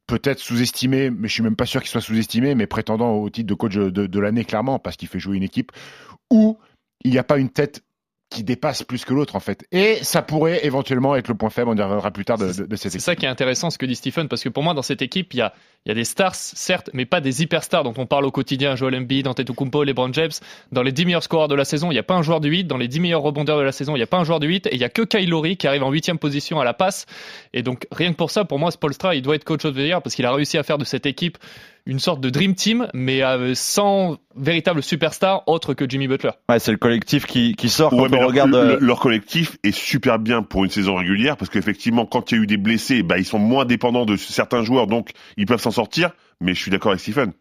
peut-être 0.06 0.38
sous-estimé, 0.38 1.10
mais 1.10 1.28
je 1.28 1.32
suis 1.32 1.42
même 1.42 1.56
pas 1.56 1.66
sûr 1.66 1.81
qu'il 1.81 1.90
soit 1.90 2.00
sous-estimé, 2.00 2.54
mais 2.54 2.66
prétendant 2.66 3.12
au 3.12 3.31
titre 3.31 3.46
de 3.46 3.54
coach 3.54 3.75
de, 3.75 3.88
de 3.88 4.20
l'année 4.20 4.44
clairement 4.44 4.78
parce 4.78 4.96
qu'il 4.96 5.08
fait 5.08 5.19
jouer 5.19 5.36
une 5.36 5.42
équipe 5.42 5.72
où 6.31 6.58
il 7.04 7.10
n'y 7.10 7.19
a 7.19 7.25
pas 7.25 7.38
une 7.38 7.50
tête 7.50 7.82
qui 8.34 8.42
dépasse 8.44 8.82
plus 8.82 9.04
que 9.04 9.14
l'autre 9.14 9.36
en 9.36 9.40
fait. 9.40 9.64
Et 9.72 10.02
ça 10.02 10.20
pourrait 10.22 10.66
éventuellement 10.66 11.14
être 11.16 11.28
le 11.28 11.34
point 11.34 11.50
faible, 11.50 11.70
on 11.70 11.76
y 11.76 11.81
reviendra 11.82 12.10
plus 12.10 12.25
tard 12.25 12.36
de, 12.38 12.52
de, 12.52 12.66
de 12.66 12.76
cette 12.76 12.90
C'est 12.92 12.98
équipe. 12.98 13.00
ça 13.00 13.16
qui 13.16 13.25
est 13.26 13.28
intéressant, 13.28 13.70
ce 13.70 13.78
que 13.78 13.86
dit 13.86 13.94
Stephen, 13.94 14.28
parce 14.28 14.42
que 14.42 14.48
pour 14.48 14.62
moi, 14.62 14.75
dans 14.75 14.82
cette 14.82 15.02
équipe, 15.02 15.32
il 15.34 15.38
y 15.38 15.40
a, 15.40 15.52
il 15.86 15.90
y 15.90 15.92
a 15.92 15.94
des 15.94 16.04
stars, 16.04 16.34
certes, 16.34 16.90
mais 16.92 17.04
pas 17.06 17.20
des 17.20 17.42
hyperstars 17.42 17.84
dont 17.84 17.94
on 17.96 18.06
parle 18.06 18.25
au 18.25 18.31
quotidien. 18.31 18.75
Joel 18.75 18.96
Embiid, 18.96 19.28
Antetokounmpo, 19.28 19.84
LeBron 19.84 20.12
James. 20.12 20.31
Dans 20.72 20.82
les 20.82 20.92
10 20.92 21.06
meilleurs 21.06 21.22
scoreurs 21.22 21.48
de 21.48 21.54
la 21.54 21.64
saison, 21.64 21.90
il 21.90 21.94
n'y 21.94 21.98
a 22.00 22.02
pas 22.02 22.14
un 22.14 22.22
joueur 22.22 22.40
du 22.40 22.48
8. 22.48 22.64
Dans 22.64 22.78
les 22.78 22.88
10 22.88 23.00
meilleurs 23.00 23.22
rebondeurs 23.22 23.58
de 23.58 23.62
la 23.62 23.72
saison, 23.72 23.94
il 23.94 23.98
n'y 23.98 24.02
a 24.02 24.06
pas 24.06 24.16
un 24.16 24.25
joueur 24.25 24.40
du 24.40 24.46
8. 24.48 24.66
Et 24.69 24.75
il 24.75 24.78
n'y 24.78 24.84
a 24.84 24.88
que 24.88 25.02
Kyle 25.02 25.28
Lowry 25.28 25.56
qui 25.56 25.66
arrive 25.66 25.82
en 25.82 25.90
huitième 25.90 26.19
position 26.19 26.58
à 26.58 26.64
la 26.64 26.72
passe. 26.75 27.06
Et 27.52 27.62
donc, 27.62 27.87
rien 27.92 28.10
que 28.12 28.16
pour 28.16 28.30
ça, 28.30 28.44
pour 28.44 28.58
moi, 28.58 28.70
Spolstra, 28.70 29.14
il 29.14 29.22
doit 29.22 29.34
être 29.37 29.44
coach 29.44 29.64
of 29.66 29.75
the 29.75 29.78
year 29.80 30.00
parce 30.02 30.14
qu'il 30.14 30.25
a 30.26 30.32
réussi 30.32 30.56
à 30.58 30.62
faire 30.62 30.78
de 30.78 30.84
cette 30.84 31.06
équipe 31.06 31.37
une 31.86 31.98
sorte 31.98 32.20
de 32.20 32.31
dream 32.31 32.54
team, 32.54 32.88
mais 32.94 33.22
euh, 33.22 33.54
sans 33.54 34.16
véritable 34.36 34.82
superstar 34.82 35.42
autre 35.46 35.75
que 35.75 35.84
Jimmy 35.88 36.08
Butler. 36.08 36.31
Ouais, 36.48 36.58
c'est 36.58 36.72
le 36.72 36.78
collectif 36.78 37.26
qui, 37.26 37.54
qui 37.54 37.69
sort 37.69 37.92
Ouais, 37.92 38.04
quand 38.04 38.08
mais 38.10 38.16
on 38.16 38.20
leur, 38.20 38.28
regarde. 38.31 38.50
le- 38.50 38.56
euh, 38.56 38.78
leur 38.81 39.00
collectif 39.00 39.58
est 39.64 39.70
super 39.75 40.19
bien 40.19 40.42
pour 40.42 40.64
une 40.64 40.70
saison 40.70 40.96
régulière 40.96 41.36
parce 41.36 41.50
qu'effectivement, 41.50 42.06
quand 42.06 42.32
il 42.32 42.36
y 42.36 42.40
a 42.40 42.42
eu 42.42 42.46
des 42.46 42.56
blessés, 42.56 43.02
bah, 43.02 43.19
ils 43.19 43.25
sont 43.26 43.38
moins 43.38 43.64
dépendants 43.66 44.06
de 44.06 44.16
certains 44.16 44.62
joueurs, 44.64 44.86
donc 44.86 45.10
ils 45.36 45.44
peuvent 45.46 45.60
s'en 45.60 45.70
sortir. 45.72 46.12
Mais 46.40 46.54
je 46.54 46.60
suis 46.60 46.70
d'accord 46.70 46.92
avec 46.92 47.00
Stephen. 47.02 47.32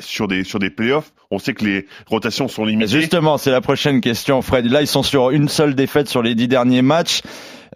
Sur 0.00 0.26
des 0.26 0.42
sur 0.42 0.58
des 0.58 0.68
playoffs, 0.68 1.12
on 1.30 1.38
sait 1.38 1.54
que 1.54 1.64
les 1.64 1.86
rotations 2.06 2.48
sont 2.48 2.64
limitées. 2.64 2.90
Justement, 3.00 3.38
c'est 3.38 3.52
la 3.52 3.60
prochaine 3.60 4.00
question, 4.00 4.42
Fred. 4.42 4.66
Là, 4.66 4.82
ils 4.82 4.86
sont 4.88 5.04
sur 5.04 5.30
une 5.30 5.48
seule 5.48 5.76
défaite 5.76 6.08
sur 6.08 6.22
les 6.22 6.34
dix 6.34 6.48
derniers 6.48 6.82
matchs. 6.82 7.22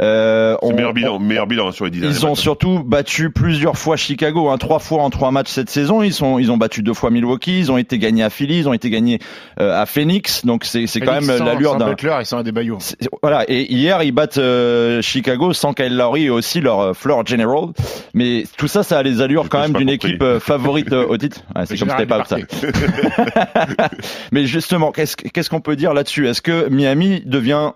Euh, 0.01 0.57
C'est 0.63 0.67
on- 0.67 0.75
meilleur 0.75 0.95
bilan, 0.95 1.19
meilleur 1.19 1.47
bilan 1.47 1.73
sur 1.73 1.85
les 1.85 1.91
dix 1.91 2.01
derniers 2.01 2.15
Ils 2.17 2.25
ont 2.25 2.31
matchs. 2.31 2.41
surtout 2.41 2.83
battu 2.83 3.31
plusieurs 3.31 3.77
fois 3.77 3.97
Chicago, 3.97 4.49
hein, 4.49 4.57
trois 4.57 4.79
fois 4.79 5.03
en 5.03 5.11
trois 5.11 5.31
matchs 5.31 5.51
cette 5.51 5.69
saison. 5.69 6.03
Ils 6.03 6.13
sont, 6.15 6.39
ils 6.39 6.51
ont 6.51 6.57
battu 6.57 6.83
deux 6.83 6.95
fois 6.95 7.11
Milwaukee, 7.11 7.59
ils 7.59 7.71
ont 7.71 7.77
été 7.77 7.99
gagnés 7.99 8.23
à 8.23 8.31
Philly, 8.31 8.59
ils 8.61 8.69
ont 8.69 8.73
été 8.73 8.89
gagnés 8.89 9.19
euh, 9.61 9.79
à 9.81 9.85
Phoenix. 9.87 10.45
Donc 10.47 10.65
c'est, 10.65 10.87
c'est 10.87 11.01
quand 11.01 11.13
même 11.21 11.27
l'allure 11.45 11.73
sans 11.73 11.79
d'un. 11.79 11.89
Butler 11.91 12.17
et 12.21 12.25
sans 12.25 12.39
Adebayo. 12.39 12.79
c'est- 12.81 12.97
Voilà. 13.23 13.45
Et 13.49 13.71
hier, 13.73 14.03
ils 14.03 14.13
battent 14.13 14.39
euh, 14.39 15.03
Chicago 15.03 15.53
sans 15.53 15.75
Kyle 15.75 15.95
Lowry 15.97 16.25
et 16.25 16.31
aussi 16.31 16.61
leur 16.61 16.81
euh, 16.81 16.93
floor 16.95 17.27
general. 17.27 17.67
Mais 18.15 18.45
tout 18.57 18.69
ça, 18.69 18.83
ça 18.83 18.99
a 18.99 19.03
les 19.03 19.21
allures 19.21 19.49
quand 19.51 19.61
même 19.61 19.73
d'une 19.75 19.91
équipe 19.91 20.23
euh, 20.23 20.41
favorite 20.41 20.93
euh, 20.93 21.07
au 21.07 21.17
titre. 21.19 21.43
Ouais, 21.55 21.67
c'est 21.67 21.77
comme 21.79 21.91
général 21.91 22.25
c'était 22.27 22.47
pas 22.47 22.69
ça. 22.69 23.89
Mais 24.33 24.47
justement, 24.47 24.93
qu'est-ce, 24.93 25.17
qu'est-ce 25.17 25.51
qu'on 25.51 25.61
peut 25.61 25.77
dire 25.77 25.93
là-dessus? 25.95 26.29
Est-ce 26.29 26.43
que 26.43 26.69
Miami 26.69 27.23
devient 27.27 27.73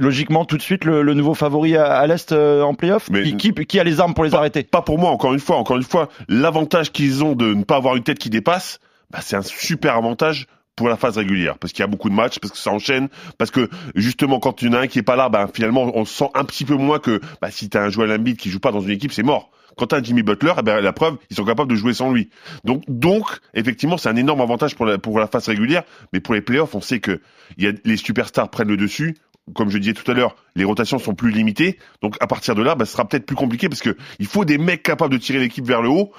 logiquement 0.00 0.44
tout 0.44 0.56
de 0.56 0.62
suite 0.62 0.84
le, 0.84 1.02
le 1.02 1.14
nouveau 1.14 1.34
favori 1.34 1.76
à, 1.76 1.92
à 1.96 2.06
l'est 2.06 2.32
euh, 2.32 2.62
en 2.62 2.74
playoff 2.74 3.08
Mais- 3.10 3.22
qui, 3.22 3.36
qui, 3.36 3.52
qui 3.66 3.78
a 3.80 3.84
les 3.84 4.00
armes 4.00 4.14
pour 4.14 4.24
les 4.24 4.34
arrêter 4.34 4.62
Pas 4.64 4.82
pour 4.82 4.98
moi, 4.98 5.10
encore 5.10 5.32
une 5.32 5.40
fois, 5.40 5.56
encore 5.56 5.76
une 5.76 5.82
fois, 5.82 6.08
l'avantage 6.28 6.92
qu'ils 6.92 7.22
ont 7.24 7.34
de 7.34 7.54
ne 7.54 7.64
pas 7.64 7.76
avoir 7.76 7.96
une 7.96 8.02
tête 8.02 8.18
qui 8.18 8.30
dépasse, 8.30 8.80
bah, 9.10 9.18
c'est 9.22 9.36
un 9.36 9.42
super 9.42 9.96
avantage 9.96 10.46
pour 10.76 10.88
la 10.88 10.96
phase 10.96 11.18
régulière, 11.18 11.58
parce 11.58 11.72
qu'il 11.74 11.82
y 11.82 11.84
a 11.84 11.88
beaucoup 11.88 12.08
de 12.08 12.14
matchs, 12.14 12.38
parce 12.38 12.52
que 12.52 12.58
ça 12.58 12.70
enchaîne, 12.70 13.08
parce 13.36 13.50
que 13.50 13.68
justement 13.94 14.38
quand 14.40 14.62
il 14.62 14.68
y 14.68 14.70
en 14.70 14.74
a 14.74 14.78
un 14.80 14.86
qui 14.86 14.98
est 14.98 15.02
pas 15.02 15.16
là, 15.16 15.28
bah, 15.28 15.46
finalement 15.52 15.90
on 15.94 16.04
sent 16.06 16.28
un 16.34 16.44
petit 16.44 16.64
peu 16.64 16.74
moins 16.74 16.98
que 16.98 17.20
bah, 17.42 17.50
si 17.50 17.68
t'as 17.68 17.82
un 17.82 17.88
Joel 17.90 18.10
Embiid 18.12 18.36
qui 18.38 18.48
joue 18.50 18.60
pas 18.60 18.72
dans 18.72 18.80
une 18.80 18.90
équipe, 18.92 19.12
c'est 19.12 19.22
mort. 19.22 19.50
Quand 19.76 19.86
t'as 19.88 19.98
un 19.98 20.02
Jimmy 20.02 20.22
Butler, 20.22 20.52
eh 20.58 20.62
ben, 20.62 20.80
la 20.80 20.92
preuve, 20.92 21.16
ils 21.30 21.36
sont 21.36 21.44
capables 21.44 21.70
de 21.70 21.76
jouer 21.76 21.92
sans 21.94 22.10
lui. 22.12 22.28
Donc, 22.64 22.82
donc 22.88 23.24
effectivement, 23.54 23.96
c'est 23.98 24.08
un 24.08 24.16
énorme 24.16 24.40
avantage 24.40 24.74
pour 24.74 24.84
la, 24.84 24.98
pour 24.98 25.18
la 25.18 25.26
phase 25.26 25.48
régulière, 25.48 25.82
mais 26.12 26.20
pour 26.20 26.34
les 26.34 26.40
playoffs, 26.40 26.74
on 26.74 26.80
sait 26.80 26.98
que 27.00 27.20
y 27.58 27.66
a, 27.66 27.72
les 27.84 27.96
superstars 27.96 28.48
prennent 28.50 28.68
le 28.68 28.76
dessus. 28.76 29.16
Comme 29.54 29.70
je 29.70 29.78
disais 29.78 29.94
tout 29.94 30.08
à 30.10 30.14
l'heure, 30.14 30.36
les 30.54 30.64
rotations 30.64 30.98
sont 30.98 31.14
plus 31.14 31.30
limitées. 31.30 31.78
Donc 32.02 32.16
à 32.20 32.26
partir 32.26 32.54
de 32.54 32.62
là, 32.62 32.74
bah, 32.74 32.84
ce 32.84 32.92
sera 32.92 33.06
peut-être 33.06 33.26
plus 33.26 33.36
compliqué 33.36 33.68
parce 33.68 33.82
que 33.82 33.96
il 34.18 34.26
faut 34.26 34.44
des 34.44 34.58
mecs 34.58 34.82
capables 34.82 35.12
de 35.12 35.18
tirer 35.18 35.38
l'équipe 35.38 35.64
vers 35.64 35.82
le 35.82 35.88
haut. 35.88 36.12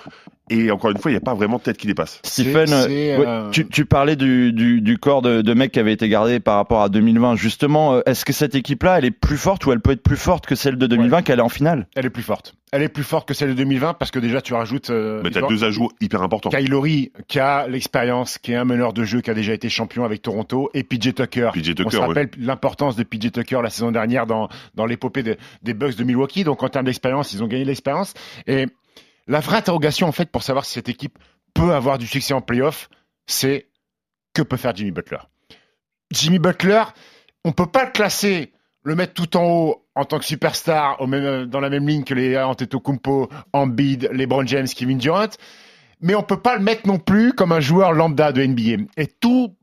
Et 0.52 0.70
encore 0.70 0.92
une 0.92 0.98
fois, 0.98 1.10
il 1.10 1.14
n'y 1.14 1.18
a 1.18 1.22
pas 1.22 1.34
vraiment 1.34 1.58
de 1.58 1.64
tête 1.64 1.78
qui 1.78 1.88
dépasse. 1.88 2.20
Stephen, 2.24 2.72
euh, 2.72 2.88
ouais, 2.88 3.24
euh, 3.26 3.50
tu, 3.52 3.68
tu 3.68 3.86
parlais 3.86 4.16
du, 4.16 4.52
du, 4.54 4.82
du 4.82 4.98
corps 4.98 5.22
de, 5.22 5.42
de 5.42 5.54
mecs 5.54 5.72
qui 5.72 5.80
avait 5.80 5.94
été 5.94 6.10
gardé 6.10 6.40
par 6.40 6.58
rapport 6.58 6.82
à 6.82 6.90
2020. 6.90 7.36
Justement, 7.38 7.96
euh, 7.96 8.02
est-ce 8.06 8.26
que 8.26 8.34
cette 8.34 8.54
équipe-là, 8.54 8.98
elle 8.98 9.06
est 9.06 9.12
plus 9.12 9.38
forte 9.38 9.66
ou 9.66 9.72
elle 9.72 9.80
peut 9.80 9.92
être 9.92 10.04
plus 10.04 10.18
forte 10.18 10.46
que 10.46 10.56
celle 10.56 10.76
de 10.78 10.88
2020 10.88 11.22
qu'elle 11.22 11.40
est 11.40 11.42
en 11.44 11.50
finale? 11.50 11.88
Elle 11.96 12.06
est 12.06 12.10
plus 12.10 12.24
forte. 12.24 12.54
Elle 12.74 12.84
est 12.84 12.90
plus 12.90 13.04
forte 13.04 13.28
que 13.28 13.34
celle 13.34 13.50
de 13.50 13.54
2020 13.54 13.96
parce 13.96 14.12
que 14.12 14.20
déjà 14.20 14.42
tu 14.42 14.54
rajoutes. 14.54 14.92
Euh, 14.92 15.20
Mais 15.24 15.30
t'as 15.32 15.46
deux 15.48 15.64
ajouts 15.66 15.90
hyper 16.00 16.22
importants. 16.22 16.50
Kyle 16.50 16.70
Lowry, 16.70 17.12
qui 17.28 17.40
a 17.40 17.68
l'expérience, 17.68 18.38
qui 18.38 18.54
est 18.54 18.56
un 18.56 18.64
meneur 18.66 18.94
de 18.94 19.04
jeu, 19.04 19.20
qui 19.20 19.30
a 19.30 19.34
déjà 19.34 19.54
été 19.54 19.68
champion 19.70 20.06
avec 20.06 20.22
Toronto, 20.22 20.70
et 20.74 20.84
PJ 20.84 21.14
Tucker. 21.14 21.50
PJ 21.54 21.72
On 21.72 21.74
Tucker, 21.74 21.90
se 21.92 21.98
ouais. 21.98 22.06
rappelle 22.06 22.30
l'importance 22.40 22.96
de 22.96 23.04
PJ 23.04 23.32
Tucker 23.34 23.60
la 23.62 23.70
saison 23.70 23.92
dernière 23.92 24.26
dans, 24.26 24.48
dans 24.76 24.86
l'épopée 24.86 25.22
des- 25.24 25.38
des 25.64 25.74
Bucks 25.74 25.96
de 25.98 26.04
Milwaukee. 26.06 26.46
Donc 26.46 26.64
en 26.64 26.70
termes 26.70 26.86
d'expérience, 26.86 27.34
ils 27.34 27.44
ont 27.44 27.48
gagné 27.48 27.66
l'expérience. 27.66 28.14
Et 28.48 28.68
la 29.28 29.40
vraie 29.40 29.58
interrogation, 29.58 30.08
en 30.08 30.12
fait, 30.12 30.30
pour 30.32 30.44
savoir 30.44 30.66
si 30.66 30.74
cette 30.74 30.90
équipe 30.90 31.18
peut 31.54 31.74
avoir 31.74 31.98
du 31.98 32.08
succès 32.08 32.34
en 32.34 32.42
playoff, 32.42 32.90
c'est 33.28 33.70
que 34.34 34.42
peut 34.42 34.58
faire 34.58 34.76
Jimmy 34.76 34.92
Butler 34.92 35.20
Jimmy 36.12 36.40
Butler, 36.40 36.84
on 37.46 37.52
peut 37.52 37.68
pas 37.68 37.86
le 37.86 37.92
classer, 37.92 38.52
le 38.84 38.96
mettre 38.96 39.14
tout 39.14 39.38
en 39.38 39.44
haut 39.44 39.88
en 39.96 40.06
tant 40.06 40.20
que 40.20 40.26
superstar, 40.26 40.98
dans 41.08 41.60
la 41.60 41.70
même 41.70 41.88
ligne 41.88 42.04
que 42.04 42.14
les 42.14 42.38
Antetokounmpo, 42.38 43.30
Embiid, 43.54 44.10
LeBron 44.12 44.46
James, 44.46 44.68
Kevin 44.68 44.98
Durant, 44.98 45.30
mais 46.02 46.16
on 46.16 46.24
peut 46.24 46.42
pas 46.42 46.56
le 46.56 46.64
mettre 46.64 46.88
non 46.88 46.98
plus 46.98 47.34
comme 47.34 47.52
un 47.52 47.60
joueur 47.60 47.94
lambda 47.94 48.32
de 48.32 48.44
NBA. 48.44 48.84
Et 48.98 49.08
tout 49.08 49.56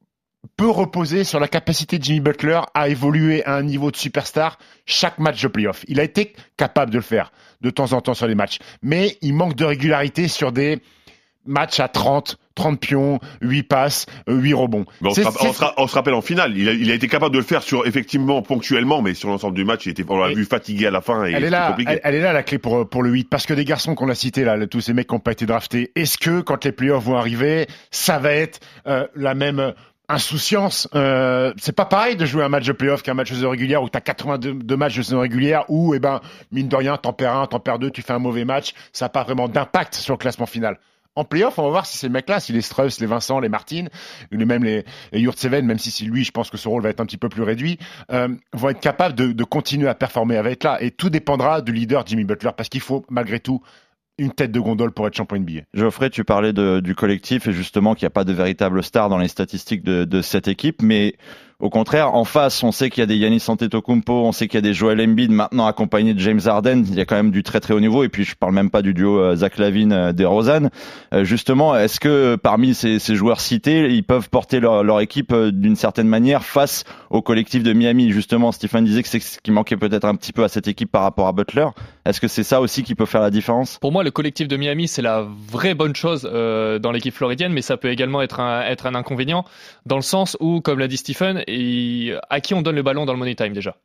peut 0.57 0.69
reposer 0.71 1.25
sur 1.25 1.41
la 1.41 1.49
capacité 1.49 1.99
de 1.99 2.05
Jimmy 2.05 2.21
Butler 2.21 2.61
à 2.75 2.89
évoluer 2.89 3.45
à 3.45 3.55
un 3.57 3.63
niveau 3.63 3.91
de 3.91 3.97
superstar 3.97 4.59
chaque 4.87 5.19
match 5.19 5.43
de 5.43 5.49
playoff. 5.49 5.85
Il 5.89 5.99
a 6.01 6.05
été 6.05 6.33
capable 6.57 6.91
de 6.93 6.97
le 6.99 7.03
faire 7.03 7.33
de 7.61 7.71
temps 7.71 7.93
en 7.93 8.01
temps 8.01 8.15
sur 8.15 8.27
les 8.27 8.35
matchs, 8.37 8.59
mais 8.83 9.17
il 9.21 9.35
manque 9.35 9.55
de 9.57 9.65
régularité 9.65 10.29
sur 10.29 10.53
des 10.53 10.81
matchs 11.45 11.81
à 11.81 11.89
30, 11.89 12.37
30 12.55 12.79
pions, 12.79 13.21
8 13.41 13.63
passes, 13.65 14.07
euh, 14.29 14.35
8 14.39 14.53
rebonds. 14.55 14.85
Mais 15.01 15.09
on, 15.09 15.15
se, 15.15 15.23
rapp- 15.23 15.35
c'est- 15.41 15.49
on 15.49 15.53
se 15.53 15.61
ra- 15.61 15.75
on 15.79 15.87
se 15.87 15.95
rappelle 15.95 16.13
en 16.15 16.21
finale, 16.21 16.57
il 16.57 16.69
a, 16.69 16.73
il 16.73 16.91
a 16.91 16.95
été 16.95 17.09
capable 17.09 17.33
de 17.33 17.39
le 17.39 17.45
faire 17.45 17.63
sur 17.63 17.87
effectivement 17.87 18.43
ponctuellement, 18.43 19.01
mais 19.03 19.15
sur 19.15 19.31
l'ensemble 19.31 19.57
du 19.57 19.65
match, 19.65 19.87
il 19.87 19.91
était, 19.91 20.05
on 20.09 20.19
l'a 20.19 20.29
vu 20.35 20.45
fatigué 20.45 20.87
à 20.87 20.91
la 20.91 21.01
fin 21.01 21.25
et 21.25 21.33
elle 21.33 21.45
est 21.45 21.51
là, 21.51 21.69
compliqué. 21.71 21.93
elle, 21.93 22.01
elle 22.05 22.15
est 22.17 22.21
là 22.21 22.33
la 22.33 22.43
clé 22.43 22.59
pour 22.59 22.89
pour 22.89 23.03
le 23.03 23.11
8 23.11 23.31
parce 23.31 23.47
que 23.47 23.55
des 23.55 23.65
garçons 23.65 23.95
qu'on 23.95 24.09
a 24.11 24.15
cités 24.15 24.45
là, 24.45 24.67
tous 24.67 24.83
ces 24.83 24.93
mecs 24.93 25.09
qui 25.09 25.15
n'ont 25.15 25.21
pas 25.21 25.33
été 25.33 25.47
draftés, 25.47 25.91
est-ce 25.97 26.19
que 26.19 26.43
quand 26.43 26.65
les 26.65 26.73
playoffs 26.73 27.03
vont 27.05 27.17
arriver, 27.17 27.67
ça 27.91 28.19
va 28.19 28.33
être 28.33 28.61
euh, 28.87 29.07
la 29.17 29.35
même 29.35 29.59
euh, 29.59 29.73
insouciance 30.09 30.89
euh, 30.95 31.53
C'est 31.59 31.73
pas 31.73 31.85
pareil 31.85 32.17
de 32.17 32.25
jouer 32.25 32.43
un 32.43 32.49
match 32.49 32.67
de 32.67 32.73
playoff 32.73 33.03
qu'un 33.03 33.15
match 33.15 33.31
de 33.31 33.35
saison 33.35 33.51
régulière 33.51 33.83
où 33.83 33.89
t'as 33.89 34.01
82 34.01 34.55
deux 34.55 34.77
matchs 34.77 34.97
de 34.97 35.03
saison 35.03 35.21
régulière 35.21 35.65
où 35.69 35.95
eh 35.95 35.99
ben 35.99 36.21
mine 36.51 36.69
de 36.69 36.77
rien 36.77 36.97
t'en 36.97 37.13
perds 37.13 37.37
un, 37.37 37.47
t'en 37.47 37.61
perds 37.61 37.79
deux, 37.79 37.91
tu 37.91 38.03
fais 38.03 38.13
un 38.13 38.19
mauvais 38.19 38.45
match, 38.45 38.73
ça 38.93 39.07
n'a 39.07 39.09
pas 39.11 39.23
vraiment 39.23 39.49
d'impact 39.49 39.95
sur 39.95 40.15
le 40.15 40.19
classement 40.19 40.47
final. 40.47 40.79
En 41.19 41.25
playoff, 41.25 41.59
on 41.59 41.65
va 41.65 41.71
voir 41.71 41.87
si 41.87 41.99
ces 41.99 42.09
mecs-là, 42.09 42.39
si 42.39 42.53
les 42.53 42.61
Struss, 42.63 43.01
les 43.01 43.07
Vincent, 43.07 43.41
les 43.41 43.49
Martin, 43.49 43.87
ou 44.33 44.37
même 44.37 44.63
les, 44.63 44.85
les 45.11 45.21
Yurtseven, 45.21 45.67
même 45.67 45.79
si 45.81 45.91
c'est 45.91 46.05
lui, 46.05 46.23
je 46.23 46.31
pense 46.31 46.49
que 46.49 46.57
son 46.57 46.71
rôle 46.71 46.83
va 46.83 46.91
être 46.91 47.01
un 47.01 47.07
petit 47.07 47.17
peu 47.17 47.29
plus 47.29 47.43
réduit, 47.43 47.77
euh, 48.13 48.29
vont 48.53 48.69
être 48.69 48.79
capables 48.79 49.17
de, 49.17 49.33
de 49.33 49.45
continuer 49.45 49.89
à 49.89 49.97
performer 49.97 50.37
avec 50.37 50.63
là. 50.63 50.81
Et 50.81 50.93
tout 50.93 51.11
dépendra 51.11 51.61
du 51.61 51.73
leader 51.73 52.07
Jimmy 52.07 52.23
Butler, 52.23 52.51
parce 52.57 52.69
qu'il 52.69 52.81
faut 52.81 53.05
malgré 53.11 53.41
tout 53.41 53.61
une 54.19 54.33
tête 54.33 54.53
de 54.53 54.61
gondole 54.61 54.93
pour 54.93 55.07
être 55.07 55.15
champion 55.15 55.37
NBA. 55.37 55.63
Geoffrey, 55.75 56.11
tu 56.11 56.25
parlais 56.25 56.53
de- 56.53 56.81
du 56.81 56.95
collectif 56.95 57.47
et 57.47 57.53
justement 57.53 57.95
qu'il 57.95 58.05
n'y 58.05 58.09
a 58.09 58.11
pas 58.11 58.25
de 58.25 58.33
véritable 58.33 58.83
star 58.83 59.09
dans 59.09 59.19
les 59.19 59.29
statistiques 59.29 59.83
de, 59.85 60.05
de 60.05 60.23
cette 60.23 60.49
équipe, 60.49 60.83
mais 60.83 61.15
au 61.61 61.71
contraire, 61.71 62.15
en 62.15 62.23
face, 62.23 62.63
on 62.63 62.71
sait 62.71 62.89
qu'il 62.89 63.01
y 63.01 63.03
a 63.03 63.07
des 63.07 63.17
Yanis 63.17 63.43
Antetokounmpo, 63.49 64.13
on 64.13 64.31
sait 64.31 64.47
qu'il 64.47 64.59
y 64.59 64.59
a 64.59 64.63
des 64.63 64.75
Joel 64.75 65.01
Embiid, 65.01 65.33
maintenant 65.33 65.67
accompagnés 65.67 66.15
de 66.15 66.21
James 66.21 66.41
Harden, 66.47 66.85
il 66.87 66.95
y 66.95 67.01
a 67.01 67.05
quand 67.05 67.17
même 67.17 67.33
du 67.33 67.43
très 67.43 67.59
très 67.59 67.75
haut 67.75 67.81
niveau, 67.81 68.05
et 68.05 68.09
puis 68.09 68.23
je 68.23 68.37
parle 68.37 68.55
même 68.55 68.71
pas 68.71 68.81
du 68.81 68.95
duo 68.95 69.19
euh, 69.19 69.35
Zach 69.35 69.59
Lavine 69.59 69.93
euh, 69.93 70.13
des 70.13 70.25
Rosanne. 70.25 70.71
Euh, 71.13 71.25
justement, 71.25 71.77
est-ce 71.77 71.99
que 71.99 72.37
parmi 72.37 72.75
ces, 72.75 73.01
ces 73.01 73.17
joueurs 73.17 73.41
cités, 73.41 73.91
ils 73.91 74.05
peuvent 74.05 74.31
porter 74.31 74.61
leur, 74.61 74.85
leur 74.85 75.01
équipe 75.01 75.35
d'une 75.35 75.75
certaine 75.75 76.07
manière 76.07 76.45
face 76.45 76.85
au 77.11 77.23
collectif 77.23 77.65
de 77.65 77.73
Miami? 77.73 78.13
Justement, 78.13 78.53
Stephen 78.53 78.85
disait 78.85 79.03
que 79.03 79.09
c'est 79.09 79.19
ce 79.19 79.41
qui 79.41 79.51
manquait 79.51 79.77
peut-être 79.77 80.05
un 80.05 80.15
petit 80.15 80.33
peu 80.33 80.45
à 80.45 80.49
cette 80.49 80.69
équipe 80.69 80.93
par 80.93 81.03
rapport 81.03 81.27
à 81.27 81.33
Butler. 81.33 81.67
Est-ce 82.07 82.21
que 82.21 82.29
c'est 82.29 82.45
ça 82.45 82.61
aussi 82.61 82.85
qui 82.85 82.95
peut 82.95 83.05
faire 83.05 83.21
la 83.21 83.31
différence? 83.31 83.79
Pour 83.81 83.91
moi, 83.91 84.05
le 84.05 84.11
collectif 84.11 84.49
de 84.49 84.57
Miami, 84.57 84.89
c'est 84.89 85.03
la 85.03 85.27
vraie 85.51 85.75
bonne 85.75 85.95
chose 85.95 86.29
euh, 86.33 86.79
dans 86.79 86.93
l'équipe 86.93 87.13
floridienne, 87.13 87.53
mais 87.53 87.63
ça 87.63 87.77
peut 87.77 87.91
également 87.91 88.23
être 88.23 88.41
un, 88.41 88.63
être 88.63 88.87
un 88.87 88.95
inconvénient, 88.95 89.45
dans 89.85 89.97
le 89.97 90.03
sens 90.03 90.37
où, 90.41 90.61
comme 90.61 90.79
l'a 90.79 90.89
dit 90.89 90.97
Stephen, 90.97 91.43
et 91.49 92.15
à 92.31 92.41
qui 92.41 92.55
on 92.55 92.63
donne 92.63 92.77
le 92.77 92.83
ballon 92.83 93.05
dans 93.07 93.13
le 93.13 93.19
money 93.19 93.35
time 93.35 93.53
déjà? 93.53 93.77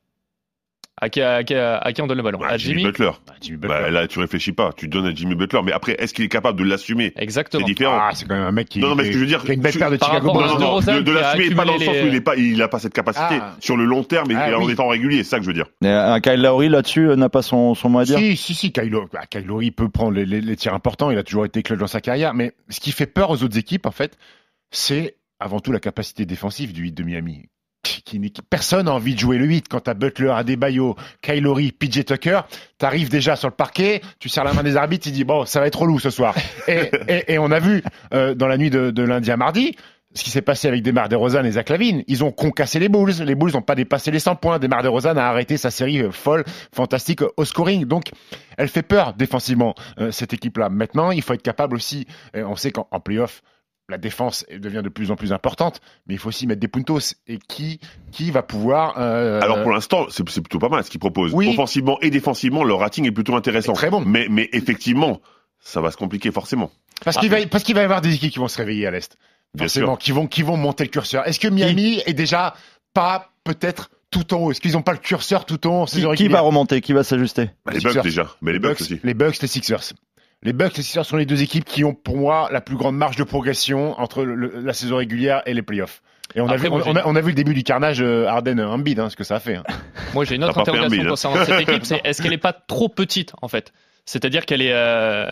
À 1.01 1.09
qui, 1.09 1.21
à, 1.21 1.43
qui, 1.43 1.55
à 1.55 1.91
qui 1.91 2.01
on 2.03 2.07
donne 2.07 2.17
le 2.17 2.23
ballon? 2.23 2.37
Bah, 2.37 2.47
À 2.51 2.57
Jimmy 2.57 2.81
Jimmy? 2.81 2.91
Butler. 2.91 3.09
Bah, 3.27 3.33
Jimmy 3.41 3.57
Butler. 3.57 3.77
Bah, 3.81 3.89
là, 3.89 4.07
tu 4.07 4.19
réfléchis 4.19 4.51
pas. 4.53 4.71
Tu 4.77 4.87
donnes 4.87 5.07
à 5.07 5.13
Jimmy 5.13 5.33
Butler. 5.33 5.59
Mais 5.65 5.71
après, 5.73 5.93
est-ce 5.97 6.13
qu'il 6.13 6.23
est 6.23 6.29
capable 6.29 6.57
de 6.59 6.63
l'assumer? 6.63 7.11
C'est 7.17 7.23
Exactement. 7.23 7.65
différent. 7.65 7.97
Ah, 7.99 8.11
c'est 8.13 8.25
quand 8.27 8.35
même 8.35 8.43
un 8.45 8.51
mec 8.51 8.69
qui, 8.69 8.77
Non, 8.79 8.89
non, 8.89 8.95
mais 8.95 9.05
ce 9.05 9.07
que 9.09 9.15
je 9.15 9.19
veux 9.21 9.25
dire, 9.25 9.43
a 9.45 9.51
une 9.51 9.59
belle 9.59 9.73
paire 9.77 9.89
de 9.89 9.95
Chicago 9.95 10.31
Bulls. 10.31 10.45
non, 10.45 10.53
non, 10.53 10.59
DeRozan 10.59 11.01
de, 11.01 11.11
l'assumer, 11.11 11.55
pas 11.55 11.65
dans 11.65 11.73
le 11.73 11.79
sens 11.79 11.95
où 12.03 12.07
il 12.07 12.15
est 12.15 12.21
pas, 12.21 12.35
il 12.35 12.61
a 12.61 12.67
pas 12.67 12.77
cette 12.77 12.93
capacité 12.93 13.39
Ah. 13.41 13.55
sur 13.59 13.75
le 13.75 13.85
long 13.85 14.03
terme 14.03 14.29
et 14.31 14.35
Ah, 14.37 14.57
en 14.57 14.63
oui. 14.65 14.73
étant 14.73 14.87
régulier. 14.87 15.23
C'est 15.23 15.31
ça 15.31 15.37
que 15.39 15.43
je 15.43 15.47
veux 15.49 15.53
dire. 15.55 15.65
Et 15.83 15.87
un 15.89 16.21
Kyle 16.21 16.39
Lowry 16.41 16.69
là-dessus 16.69 17.09
euh, 17.09 17.15
n'a 17.15 17.27
pas 17.27 17.41
son, 17.41 17.73
son 17.73 17.89
mot 17.89 17.99
à 17.99 18.05
dire? 18.05 18.19
Si, 18.19 18.37
si, 18.37 18.53
si, 18.53 18.71
Kylo, 18.71 19.09
bah, 19.11 19.21
Kylo, 19.27 19.61
il 19.61 19.71
peut 19.71 19.89
prendre 19.89 20.11
les, 20.11 20.25
les- 20.27 20.41
les 20.41 20.55
tirs 20.55 20.75
importants, 20.75 21.09
il 21.09 21.17
a 21.17 21.23
toujours 21.23 21.45
été 21.45 21.63
clutch 21.63 21.79
dans 21.79 21.87
sa 21.87 22.01
carrière, 22.01 22.35
mais 22.35 22.53
ce 22.69 22.79
qui 22.79 22.91
fait 22.91 23.07
peur 23.07 23.31
aux 23.31 23.41
autres 23.43 23.57
équipes, 23.57 23.87
en 23.87 23.91
fait, 23.91 24.15
c'est 24.69 25.15
avant 25.39 25.59
tout 25.59 25.71
la 25.71 25.79
capacité 25.79 26.25
défensive 26.25 26.71
du 26.71 26.83
8 26.83 26.91
de 26.93 27.03
Miami. 27.03 27.49
Qui, 27.83 28.01
qui- 28.01 28.31
personne 28.49 28.85
n'a 28.85 28.93
envie 28.93 29.13
de 29.13 29.19
jouer 29.19 29.37
le 29.37 29.43
8 29.45 29.67
quand 29.69 29.81
t'as 29.81 29.93
Butler, 29.93 30.29
Adebayo, 30.29 30.95
Kylori, 31.21 31.73
PJ 31.73 32.05
Tucker, 32.05 32.39
t'arrives 32.77 33.09
déjà 33.09 33.35
sur 33.35 33.49
le 33.49 33.53
parquet, 33.53 34.01
tu 34.19 34.29
serres 34.29 34.45
la 34.45 34.53
main 34.53 34.63
des 34.63 34.77
arbitres, 34.77 35.03
tu 35.03 35.11
dis 35.11 35.25
bon, 35.25 35.45
ça 35.45 35.59
va 35.59 35.67
être 35.67 35.79
relou 35.81 35.99
ce 35.99 36.09
soir. 36.09 36.33
Et, 36.69 36.89
et, 37.09 37.33
et 37.33 37.37
on 37.39 37.51
a 37.51 37.59
vu 37.59 37.83
euh, 38.13 38.35
dans 38.35 38.47
la 38.47 38.57
nuit 38.57 38.69
de, 38.69 38.89
de 38.89 39.03
lundi 39.03 39.29
à 39.31 39.35
mardi, 39.37 39.75
ce 40.15 40.23
qui 40.23 40.29
s'est 40.29 40.41
passé 40.43 40.67
avec 40.69 40.81
Demar 40.81 41.09
DeRozan 41.09 41.43
et 41.43 41.51
Zach 41.51 41.67
Lavine. 41.69 42.03
Ils 42.07 42.23
ont 42.23 42.31
concassé 42.31 42.79
les 42.79 42.87
Bulls. 42.87 43.11
Les 43.25 43.33
Bulls 43.35 43.51
n'ont 43.51 43.61
pas 43.63 43.73
dépassé 43.75 44.11
les 44.11 44.19
100 44.19 44.35
points. 44.35 44.59
Demar 44.59 44.81
DeRozan 44.83 45.17
a 45.17 45.23
arrêté 45.23 45.57
sa 45.57 45.69
série 45.71 46.01
euh, 46.03 46.11
folle, 46.11 46.45
fantastique 46.73 47.21
au 47.35 47.43
scoring. 47.45 47.83
Donc, 47.85 48.11
elle 48.57 48.69
fait 48.69 48.83
peur 48.83 49.13
défensivement, 49.15 49.73
euh, 49.99 50.11
cette 50.11 50.31
équipe-là. 50.31 50.69
Maintenant, 50.69 51.11
il 51.11 51.21
faut 51.21 51.33
être 51.33 51.41
capable 51.41 51.75
aussi, 51.75 52.05
on 52.33 52.55
sait 52.55 52.71
qu'en 52.71 52.87
en 52.91 52.99
playoff, 53.01 53.41
la 53.89 53.97
défense 53.97 54.45
devient 54.51 54.81
de 54.83 54.89
plus 54.89 55.11
en 55.11 55.15
plus 55.15 55.33
importante, 55.33 55.81
mais 56.07 56.13
il 56.13 56.17
faut 56.17 56.29
aussi 56.29 56.47
mettre 56.47 56.61
des 56.61 56.67
puntos. 56.67 57.15
Et 57.27 57.37
qui, 57.37 57.79
qui 58.11 58.31
va 58.31 58.41
pouvoir... 58.43 58.95
euh, 58.97 59.41
Alors 59.41 59.61
pour 59.61 59.71
l'instant, 59.71 60.07
c'est 60.09 60.27
c'est 60.29 60.41
plutôt 60.41 60.59
pas 60.59 60.69
mal 60.69 60.83
ce 60.83 60.89
qu'ils 60.89 60.99
proposent. 60.99 61.33
Oui. 61.33 61.49
Offensivement 61.49 61.99
et 62.01 62.09
défensivement, 62.09 62.63
leur 62.63 62.79
rating 62.79 63.05
est 63.05 63.11
plutôt 63.11 63.35
intéressant. 63.35 63.73
Très 63.73 63.89
bon. 63.89 64.01
Mais, 64.05 64.27
mais 64.29 64.49
effectivement, 64.53 65.21
ça 65.59 65.81
va 65.81 65.91
se 65.91 65.97
compliquer 65.97 66.31
forcément. 66.31 66.71
Parce 67.03 67.17
qu'il 67.17 67.29
va, 67.29 67.45
parce 67.47 67.63
qu'il 67.63 67.75
va 67.75 67.81
y 67.81 67.83
avoir 67.85 68.01
des 68.01 68.13
équipes 68.15 68.31
qui 68.31 68.39
vont 68.39 68.47
se 68.47 68.57
réveiller 68.57 68.87
à 68.87 68.91
l'Est. 68.91 69.17
Bien 69.53 69.65
Forcément, 69.65 69.93
sûr. 69.93 69.97
qui 69.99 70.11
vont, 70.11 70.27
qui 70.27 70.41
vont 70.41 70.57
monter 70.57 70.83
le 70.85 70.89
curseur. 70.89 71.27
Est-ce 71.27 71.39
que 71.39 71.47
Miami 71.47 72.01
est 72.05 72.13
déjà 72.13 72.55
pas 72.93 73.31
peut-être 73.43 73.91
tout 74.09 74.33
en 74.33 74.37
haut? 74.37 74.51
Est-ce 74.51 74.61
qu'ils 74.61 74.73
n'ont 74.73 74.81
pas 74.81 74.93
le 74.93 74.97
curseur 74.97 75.45
tout 75.45 75.67
en 75.67 75.83
haut 75.83 76.15
Qui, 76.15 76.27
va 76.27 76.39
remonter? 76.41 76.81
Qui 76.81 76.93
va 76.93 77.03
s'ajuster? 77.03 77.51
Bah, 77.65 77.73
les. 77.73 77.79
Bucks 77.81 78.01
déjà, 78.01 78.29
mais 78.41 78.53
les 78.53 78.59
Bucks 78.59 78.81
aussi. 78.81 78.99
Les 79.03 79.13
Bucks, 79.13 79.39
les 79.41 79.47
Sixers. 79.47 79.93
Les 80.43 80.53
Bucks, 80.53 80.75
les 80.77 80.83
Sixers 80.83 81.05
sont 81.05 81.17
les 81.17 81.25
deux 81.25 81.41
équipes 81.41 81.63
qui 81.65 81.83
ont, 81.83 81.93
pour 81.93 82.17
moi, 82.17 82.49
la 82.51 82.59
plus 82.61 82.75
grande 82.75 82.97
marge 82.97 83.15
de 83.15 83.23
progression 83.23 83.99
entre 83.99 84.23
le- 84.23 84.59
la 84.61 84.73
saison 84.73 84.97
régulière 84.97 85.41
et 85.45 85.53
les 85.53 85.61
playoffs. 85.61 86.01
Et 86.35 86.41
on 86.41 86.47
a, 86.47 86.55
vu, 86.57 86.69
moi, 86.69 86.81
on, 86.85 86.93
j'ai- 86.93 86.99
a, 86.99 87.07
on 87.07 87.15
a 87.15 87.21
vu 87.21 87.27
le 87.29 87.33
début 87.35 87.53
du 87.53 87.63
carnage 87.63 88.01
euh, 88.01 88.25
Harden-Embiid, 88.27 88.99
hein, 88.99 89.09
ce 89.09 89.15
que 89.15 89.23
ça 89.23 89.35
a 89.35 89.39
fait. 89.39 89.55
hein. 89.55 89.63
Moi, 90.13 90.25
j'ai 90.25 90.35
une 90.35 90.43
autre 90.43 90.57
interrogation 90.57 91.03
hein. 91.03 91.07
concernant 91.09 91.45
cette 91.45 91.61
équipe, 91.61 91.85
c'est 91.85 92.01
est-ce 92.03 92.21
qu'elle 92.21 92.33
est 92.33 92.37
pas 92.37 92.53
trop 92.53 92.89
petite 92.89 93.33
en 93.41 93.47
fait? 93.47 93.71
C'est-à-dire 94.05 94.45
qu'elle 94.45 94.61
est, 94.61 94.73
euh, 94.73 95.31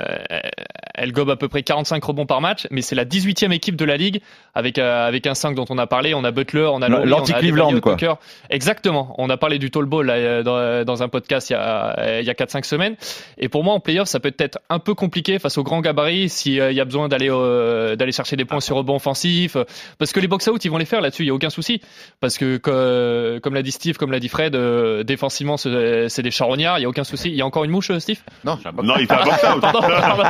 elle 0.95 1.11
gobe 1.11 1.29
à 1.29 1.35
peu 1.35 1.47
près 1.47 1.63
45 1.63 2.03
rebonds 2.03 2.25
par 2.25 2.41
match, 2.41 2.67
mais 2.71 2.81
c'est 2.81 2.95
la 2.95 3.05
18e 3.05 3.51
équipe 3.51 3.75
de 3.75 3.85
la 3.85 3.97
ligue 3.97 4.21
avec 4.53 4.77
euh, 4.77 5.07
avec 5.07 5.27
un 5.27 5.33
5 5.33 5.55
dont 5.55 5.65
on 5.69 5.77
a 5.77 5.87
parlé. 5.87 6.13
On 6.13 6.23
a 6.23 6.31
Butler, 6.31 6.69
on 6.71 6.81
a 6.81 6.87
Lowry, 6.87 7.03
on 7.03 7.05
a 7.05 7.09
L'anti-Cleveland, 7.09 7.65
Adebayo, 7.67 7.81
quoi. 7.81 7.95
Tucker. 7.95 8.13
Exactement. 8.49 9.13
On 9.17 9.29
a 9.29 9.37
parlé 9.37 9.59
du 9.59 9.71
tall 9.71 9.85
ball 9.85 10.05
là, 10.05 10.13
euh, 10.13 10.43
dans, 10.43 10.85
dans 10.85 11.03
un 11.03 11.09
podcast 11.09 11.49
il 11.49 11.53
y 11.53 11.55
a 11.55 12.19
il 12.21 12.25
y 12.25 12.29
a 12.29 12.33
4-5 12.33 12.63
semaines. 12.63 12.95
Et 13.37 13.49
pour 13.49 13.63
moi, 13.63 13.73
en 13.73 13.79
playoff, 13.79 14.07
ça 14.07 14.19
peut 14.19 14.33
être 14.37 14.59
un 14.69 14.79
peu 14.79 14.93
compliqué 14.93 15.39
face 15.39 15.57
aux 15.57 15.63
grands 15.63 15.81
gabarits 15.81 16.29
s'il 16.29 16.53
y 16.53 16.79
a 16.79 16.85
besoin 16.85 17.09
d'aller 17.09 17.29
euh, 17.29 17.95
d'aller 17.95 18.11
chercher 18.11 18.35
des 18.35 18.45
points 18.45 18.61
sur 18.61 18.77
rebond 18.77 18.95
offensif, 18.95 19.57
parce 19.97 20.11
que 20.11 20.19
les 20.19 20.27
box 20.27 20.47
out 20.47 20.63
ils 20.63 20.71
vont 20.71 20.77
les 20.77 20.85
faire 20.85 21.01
là-dessus, 21.01 21.23
il 21.23 21.27
y 21.27 21.31
a 21.31 21.33
aucun 21.33 21.49
souci. 21.49 21.81
Parce 22.19 22.37
que 22.37 22.57
comme 23.39 23.53
l'a 23.53 23.63
dit 23.63 23.71
Steve, 23.71 23.97
comme 23.97 24.11
l'a 24.11 24.19
dit 24.19 24.29
Fred, 24.29 24.55
euh, 24.55 25.03
défensivement 25.03 25.57
c'est 25.57 26.21
des 26.21 26.31
charognards, 26.31 26.79
il 26.79 26.83
y 26.83 26.85
a 26.85 26.89
aucun 26.89 27.03
souci. 27.03 27.29
Il 27.29 27.35
y 27.35 27.41
a 27.41 27.45
encore 27.45 27.63
une 27.63 27.71
mouche, 27.71 27.91
euh, 27.91 27.99
Steve? 27.99 28.21
Non, 28.43 28.57
Non, 28.84 28.96
il 29.00 29.08
fait 29.08 29.13
un 29.13 29.24
box 29.25 29.44
out. 29.56 29.62
Pardon, 29.62 29.82
pardon. 29.82 30.24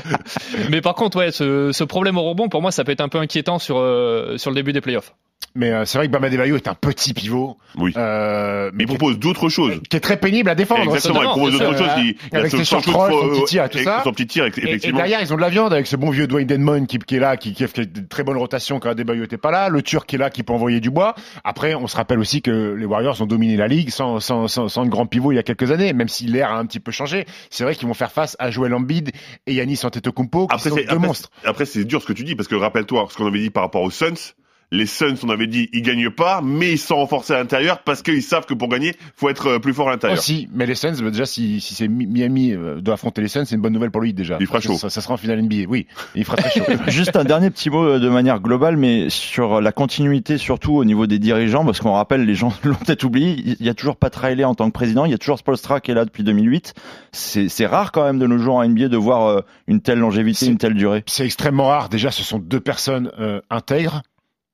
Mais 0.70 0.80
par 0.80 0.94
contre, 0.94 1.18
ouais, 1.18 1.30
ce, 1.30 1.70
ce 1.72 1.84
problème 1.84 2.18
au 2.18 2.22
rebond, 2.22 2.48
pour 2.48 2.62
moi, 2.62 2.70
ça 2.70 2.84
peut 2.84 2.92
être 2.92 3.00
un 3.00 3.08
peu 3.08 3.18
inquiétant 3.18 3.58
sur 3.58 3.78
euh, 3.78 4.36
sur 4.38 4.50
le 4.50 4.54
début 4.56 4.72
des 4.72 4.80
playoffs. 4.80 5.14
Mais 5.54 5.70
euh, 5.70 5.84
c'est 5.84 5.98
vrai 5.98 6.06
que 6.06 6.12
Bama 6.12 6.30
Debayo 6.30 6.56
est 6.56 6.66
un 6.66 6.72
petit 6.74 7.12
pivot, 7.12 7.58
Oui. 7.76 7.92
euh, 7.98 8.70
Mais 8.72 8.84
il 8.84 8.86
propose 8.86 9.18
d'autres 9.18 9.50
choses. 9.50 9.80
qui 9.90 9.96
est 9.98 10.00
très 10.00 10.16
pénible 10.16 10.48
à 10.48 10.54
défendre. 10.54 10.82
Exactement, 10.84 11.20
il 11.22 11.26
propose 11.28 11.52
d'autres 11.58 11.76
choses. 11.76 11.88
euh, 11.88 11.98
Il, 12.00 12.14
il 12.30 12.36
a 12.36 12.38
avec 12.38 12.50
ses 12.52 12.58
son 12.58 12.64
short 12.64 12.84
shoot 12.84 12.94
rolls, 12.94 13.10
for- 13.10 13.22
son 13.22 13.28
petit 13.40 13.44
tir 13.44 13.64
et 13.64 13.68
tout 13.68 13.78
ça. 13.80 14.00
Son 14.02 14.12
petit 14.12 14.26
tir, 14.28 14.44
Et, 14.46 14.48
et 14.48 14.64
effectivement. 14.68 14.96
derrière, 14.98 15.20
ils 15.20 15.30
ont 15.30 15.36
de 15.36 15.42
la 15.42 15.50
viande 15.50 15.74
avec 15.74 15.86
ce 15.88 15.96
bon 15.96 16.08
vieux 16.08 16.26
Dwayne 16.26 16.46
Dedmon 16.46 16.86
qui, 16.86 16.98
qui 17.00 17.16
est 17.16 17.18
là, 17.18 17.36
qui, 17.36 17.52
qui 17.52 17.66
fait 17.68 17.84
de 17.84 18.00
très 18.08 18.22
bonne 18.22 18.38
rotation 18.38 18.80
quand 18.80 18.88
Adebayo 18.88 19.24
était 19.24 19.36
pas 19.36 19.50
là, 19.50 19.68
le 19.68 19.82
Turc 19.82 20.06
qui 20.08 20.14
est 20.14 20.18
là, 20.18 20.30
qui 20.30 20.42
peut 20.42 20.54
envoyer 20.54 20.80
du 20.80 20.88
bois. 20.90 21.14
Après, 21.44 21.74
on 21.74 21.86
se 21.86 21.96
rappelle 21.96 22.20
aussi 22.20 22.40
que 22.40 22.74
les 22.78 22.86
Warriors 22.86 23.20
ont 23.20 23.26
dominé 23.26 23.56
la 23.58 23.68
ligue 23.68 23.90
sans, 23.90 24.20
sans, 24.20 24.48
sans, 24.48 24.68
sans 24.68 24.86
de 24.86 24.90
grand 24.90 25.04
pivot 25.04 25.32
il 25.32 25.34
y 25.34 25.38
a 25.38 25.42
quelques 25.42 25.70
années, 25.70 25.92
même 25.92 26.08
si 26.08 26.24
l'air 26.28 26.50
a 26.50 26.56
un 26.56 26.64
petit 26.64 26.80
peu 26.80 26.92
changé. 26.92 27.26
C'est 27.50 27.64
vrai 27.64 27.71
qu'ils 27.78 27.88
vont 27.88 27.94
faire 27.94 28.12
face 28.12 28.36
à 28.38 28.50
Joel 28.50 28.74
Embiid 28.74 29.10
et 29.46 29.54
Yanis 29.54 29.80
Antetokounmpo, 29.84 30.46
qui 30.48 30.54
Après, 30.54 30.70
sont 30.70 30.76
deux 30.76 30.82
après, 30.84 30.98
monstres. 30.98 31.30
après, 31.44 31.64
c'est 31.66 31.84
dur 31.84 32.00
ce 32.02 32.06
que 32.06 32.12
tu 32.12 32.24
dis, 32.24 32.34
parce 32.36 32.48
que 32.48 32.54
rappelle-toi 32.54 33.06
ce 33.10 33.16
qu'on 33.16 33.26
avait 33.26 33.40
dit 33.40 33.50
par 33.50 33.62
rapport 33.64 33.82
aux 33.82 33.90
Suns. 33.90 34.34
Les 34.74 34.86
Suns, 34.86 35.14
on 35.22 35.28
avait 35.28 35.46
dit, 35.46 35.68
ils 35.74 35.82
gagnent 35.82 36.08
pas, 36.10 36.40
mais 36.42 36.72
ils 36.72 36.78
sont 36.78 36.96
renforcés 36.96 37.34
à 37.34 37.38
l'intérieur 37.38 37.80
parce 37.82 38.00
qu'ils 38.02 38.22
savent 38.22 38.46
que 38.46 38.54
pour 38.54 38.68
gagner, 38.68 38.94
faut 39.16 39.28
être 39.28 39.46
euh, 39.46 39.58
plus 39.58 39.74
fort 39.74 39.88
à 39.88 39.92
l'intérieur. 39.92 40.18
Aussi, 40.18 40.48
mais 40.54 40.64
les 40.64 40.74
Suns, 40.74 40.94
bah, 41.02 41.10
déjà, 41.10 41.26
si, 41.26 41.60
si 41.60 41.74
c'est 41.74 41.88
Mi- 41.88 42.06
Miami 42.06 42.52
euh, 42.54 42.80
doit 42.80 42.94
affronter 42.94 43.20
les 43.20 43.28
Suns, 43.28 43.44
c'est 43.44 43.54
une 43.54 43.60
bonne 43.60 43.74
nouvelle 43.74 43.90
pour 43.90 44.00
lui 44.00 44.14
déjà. 44.14 44.38
Il 44.40 44.46
fera 44.46 44.60
chaud. 44.60 44.78
Ça, 44.78 44.88
ça 44.88 45.02
sera 45.02 45.12
en 45.14 45.16
finale 45.18 45.42
NBA, 45.42 45.68
oui. 45.68 45.86
Il 46.14 46.24
fera 46.24 46.38
très 46.38 46.50
chaud. 46.50 46.64
Juste 46.88 47.14
un 47.16 47.24
dernier 47.24 47.50
petit 47.50 47.68
mot 47.68 47.84
euh, 47.84 47.98
de 47.98 48.08
manière 48.08 48.40
globale, 48.40 48.78
mais 48.78 49.10
sur 49.10 49.60
la 49.60 49.72
continuité, 49.72 50.38
surtout 50.38 50.72
au 50.72 50.84
niveau 50.86 51.06
des 51.06 51.18
dirigeants, 51.18 51.66
parce 51.66 51.80
qu'on 51.80 51.92
rappelle, 51.92 52.24
les 52.24 52.34
gens 52.34 52.52
l'ont 52.64 52.74
peut-être 52.74 53.04
oublié, 53.04 53.36
il 53.60 53.66
y 53.66 53.68
a 53.68 53.74
toujours 53.74 53.96
Pat 53.96 54.16
Riley 54.16 54.44
en 54.44 54.54
tant 54.54 54.66
que 54.68 54.72
président, 54.72 55.04
il 55.04 55.10
y 55.10 55.14
a 55.14 55.18
toujours 55.18 55.38
Spolstra 55.38 55.80
qui 55.80 55.90
est 55.90 55.94
là 55.94 56.06
depuis 56.06 56.24
2008. 56.24 56.72
C'est 57.12 57.50
c'est 57.50 57.66
rare 57.66 57.92
quand 57.92 58.04
même 58.04 58.18
de 58.18 58.26
nos 58.26 58.38
jours 58.38 58.54
en 58.54 58.66
NBA 58.66 58.88
de 58.88 58.96
voir 58.96 59.42
une 59.66 59.82
telle 59.82 59.98
longévité, 59.98 60.46
une 60.46 60.56
telle 60.56 60.74
durée. 60.74 61.04
c'est 61.06 61.26
extrêmement 61.26 61.66
rare. 61.68 61.90
Déjà, 61.90 62.10
ce 62.10 62.22
sont 62.22 62.38
deux 62.38 62.60
personnes 62.60 63.10
euh, 63.20 63.40
intègres. 63.50 64.00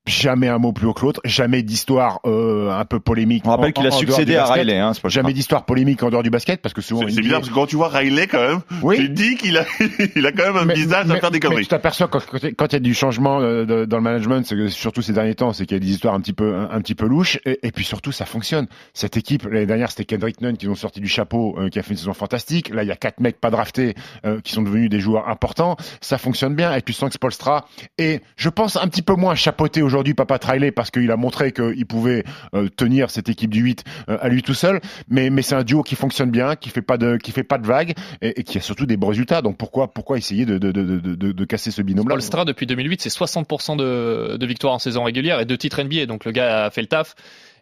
Jamais 0.09 0.49
un 0.49 0.59
mot 0.59 0.73
plus 0.73 0.87
haut 0.87 0.95
que 0.95 1.03
l'autre. 1.05 1.21
Jamais 1.25 1.63
d'histoire 1.63 2.21
euh, 2.27 2.71
un 2.71 2.85
peu 2.85 3.01
polémique. 3.01 3.43
On 3.47 3.51
rappelle 3.51 3.73
qu'il 3.73 3.87
a 3.87 3.91
succédé 3.91 4.37
à 4.37 4.41
basket. 4.43 4.57
Riley, 4.59 4.79
hein, 4.79 4.95
Spoelstra. 4.95 5.23
Jamais 5.23 5.33
d'histoire 5.33 5.65
polémique 5.65 6.03
en 6.03 6.11
dehors 6.11 6.23
du 6.23 6.31
basket 6.31 6.61
parce 6.63 6.73
que 6.75 6.81
souvent. 6.81 7.03
C'est, 7.09 7.21
bizarre 7.21 7.41
parce 7.41 7.51
que 7.51 7.55
quand 7.55 7.67
tu 7.67 7.77
vois 7.77 7.89
Riley, 7.89 8.27
quand 8.27 8.41
même, 8.41 8.61
tu 8.69 8.75
Oui. 8.83 9.09
dis 9.11 9.37
qu'il 9.37 9.57
a, 9.59 9.65
il 10.17 10.27
a 10.27 10.33
quand 10.33 10.47
même 10.47 10.57
un 10.57 10.65
Mais- 10.65 10.75
visage 10.75 11.07
mais- 11.07 11.17
à 11.17 11.21
faire 11.21 11.31
des 11.31 11.41
conneries. 11.41 11.63
tu 11.63 11.69
t'aperçois 11.69 12.09
quand 12.09 12.67
il 12.69 12.73
y 12.73 12.77
a 12.77 12.81
du 12.81 12.95
changement 12.95 13.41
euh, 13.41 13.87
dans 13.87 13.97
le 13.99 14.03
management, 14.03 14.49
que 14.49 14.69
surtout 14.69 15.03
ces 15.03 15.13
derniers 15.13 15.35
temps, 15.35 15.53
c'est 15.53 15.67
qu'il 15.67 15.77
y 15.77 15.81
a 15.81 15.85
des 15.85 15.91
histoires 15.91 16.15
un 16.15 16.21
petit 16.21 16.33
peu 16.33 16.55
un, 16.55 16.71
un 16.71 16.81
petit 16.81 16.95
peu 16.95 17.07
louches. 17.07 17.39
Et, 17.45 17.59
et 17.67 17.73
puis 17.73 17.85
surtout, 17.85 18.13
ça 18.13 18.25
fonctionne. 18.25 18.67
Cette 18.95 19.17
équipe 19.17 19.45
l'année 19.45 19.67
dernière, 19.67 19.91
c'était 19.91 20.05
Kendrick 20.05 20.41
Nunn 20.41 20.57
qui 20.57 20.69
ont 20.69 20.75
sorti 20.75 21.01
du 21.01 21.09
chapeau, 21.09 21.57
euh, 21.59 21.69
qui 21.69 21.79
a 21.79 21.83
fait 21.83 21.91
une 21.91 21.97
saison 21.99 22.15
fantastique. 22.15 22.71
Là, 22.71 22.83
il 22.83 22.89
y 22.89 22.93
a 22.93 22.97
quatre 22.97 23.21
mecs 23.21 23.41
pas 23.41 23.51
draftés 23.51 23.95
euh, 24.25 24.41
qui 24.41 24.53
sont 24.53 24.63
devenus 24.63 24.89
des 24.91 25.01
joueurs 25.01 25.29
importants. 25.29 25.77
Ça 26.01 26.19
fonctionne 26.19 26.55
bien. 26.55 26.75
Et 26.75 26.83
tu 26.83 26.93
sens 26.93 27.09
que 27.11 27.15
Spolstra 27.15 27.67
est, 27.99 28.23
je 28.37 28.49
pense, 28.49 28.77
un 28.77 28.87
petit 28.89 29.03
peu 29.03 29.15
moins 29.15 29.35
chapeauté 29.35 29.83
aujourd'hui, 29.83 29.98
Papa 30.15 30.39
Riley, 30.43 30.71
parce 30.71 30.91
qu'il 30.91 31.11
a 31.11 31.17
montré 31.17 31.53
qu'il 31.53 31.87
pouvait 31.87 32.25
euh, 32.55 32.69
tenir 32.69 33.11
cette 33.11 33.29
équipe 33.29 33.51
du 33.51 33.61
8 33.61 33.85
euh, 34.09 34.19
à 34.21 34.29
lui 34.29 34.43
tout 34.43 34.55
seul. 34.55 34.81
Mais, 35.09 35.31
c'est 35.43 35.55
un 35.55 35.63
duo 35.63 35.83
qui 35.83 35.95
fonctionne 35.95 36.31
bien, 36.31 36.57
qui 36.57 36.69
fait 36.69 36.83
pas 36.83 36.99
de, 36.99 37.17
qui 37.17 37.33
fait 37.33 37.43
pas 37.43 37.59
de 37.59 37.67
vagues 37.67 37.95
et, 38.21 38.43
qui 38.43 38.59
a 38.59 38.61
surtout 38.61 38.87
des 38.87 38.97
bons 38.97 39.09
résultats. 39.09 39.41
Donc 39.41 39.57
pourquoi, 39.57 39.93
pourquoi 39.93 40.19
essayer 40.19 40.45
de, 40.45 40.59
de, 40.59 40.73
de, 40.73 40.99
de, 41.15 41.45
casser 41.45 41.71
ce 41.71 41.81
binôme-là? 41.83 42.15
Polstra 42.15 42.45
depuis 42.45 42.67
2008, 42.67 43.01
c'est 43.01 43.09
60% 43.09 43.77
de, 43.77 44.37
de 44.37 44.47
victoires 44.47 44.75
en 44.75 44.79
saison 44.79 45.05
régulière 45.05 45.41
et 45.41 45.47
de 45.47 45.57
titres 45.57 45.83
NBA. 45.83 46.07
Donc 46.07 46.25
le 46.25 46.33
gars 46.33 46.67
a 46.67 46.71
fait 46.71 46.83
le 46.83 46.89
taf 46.89 47.15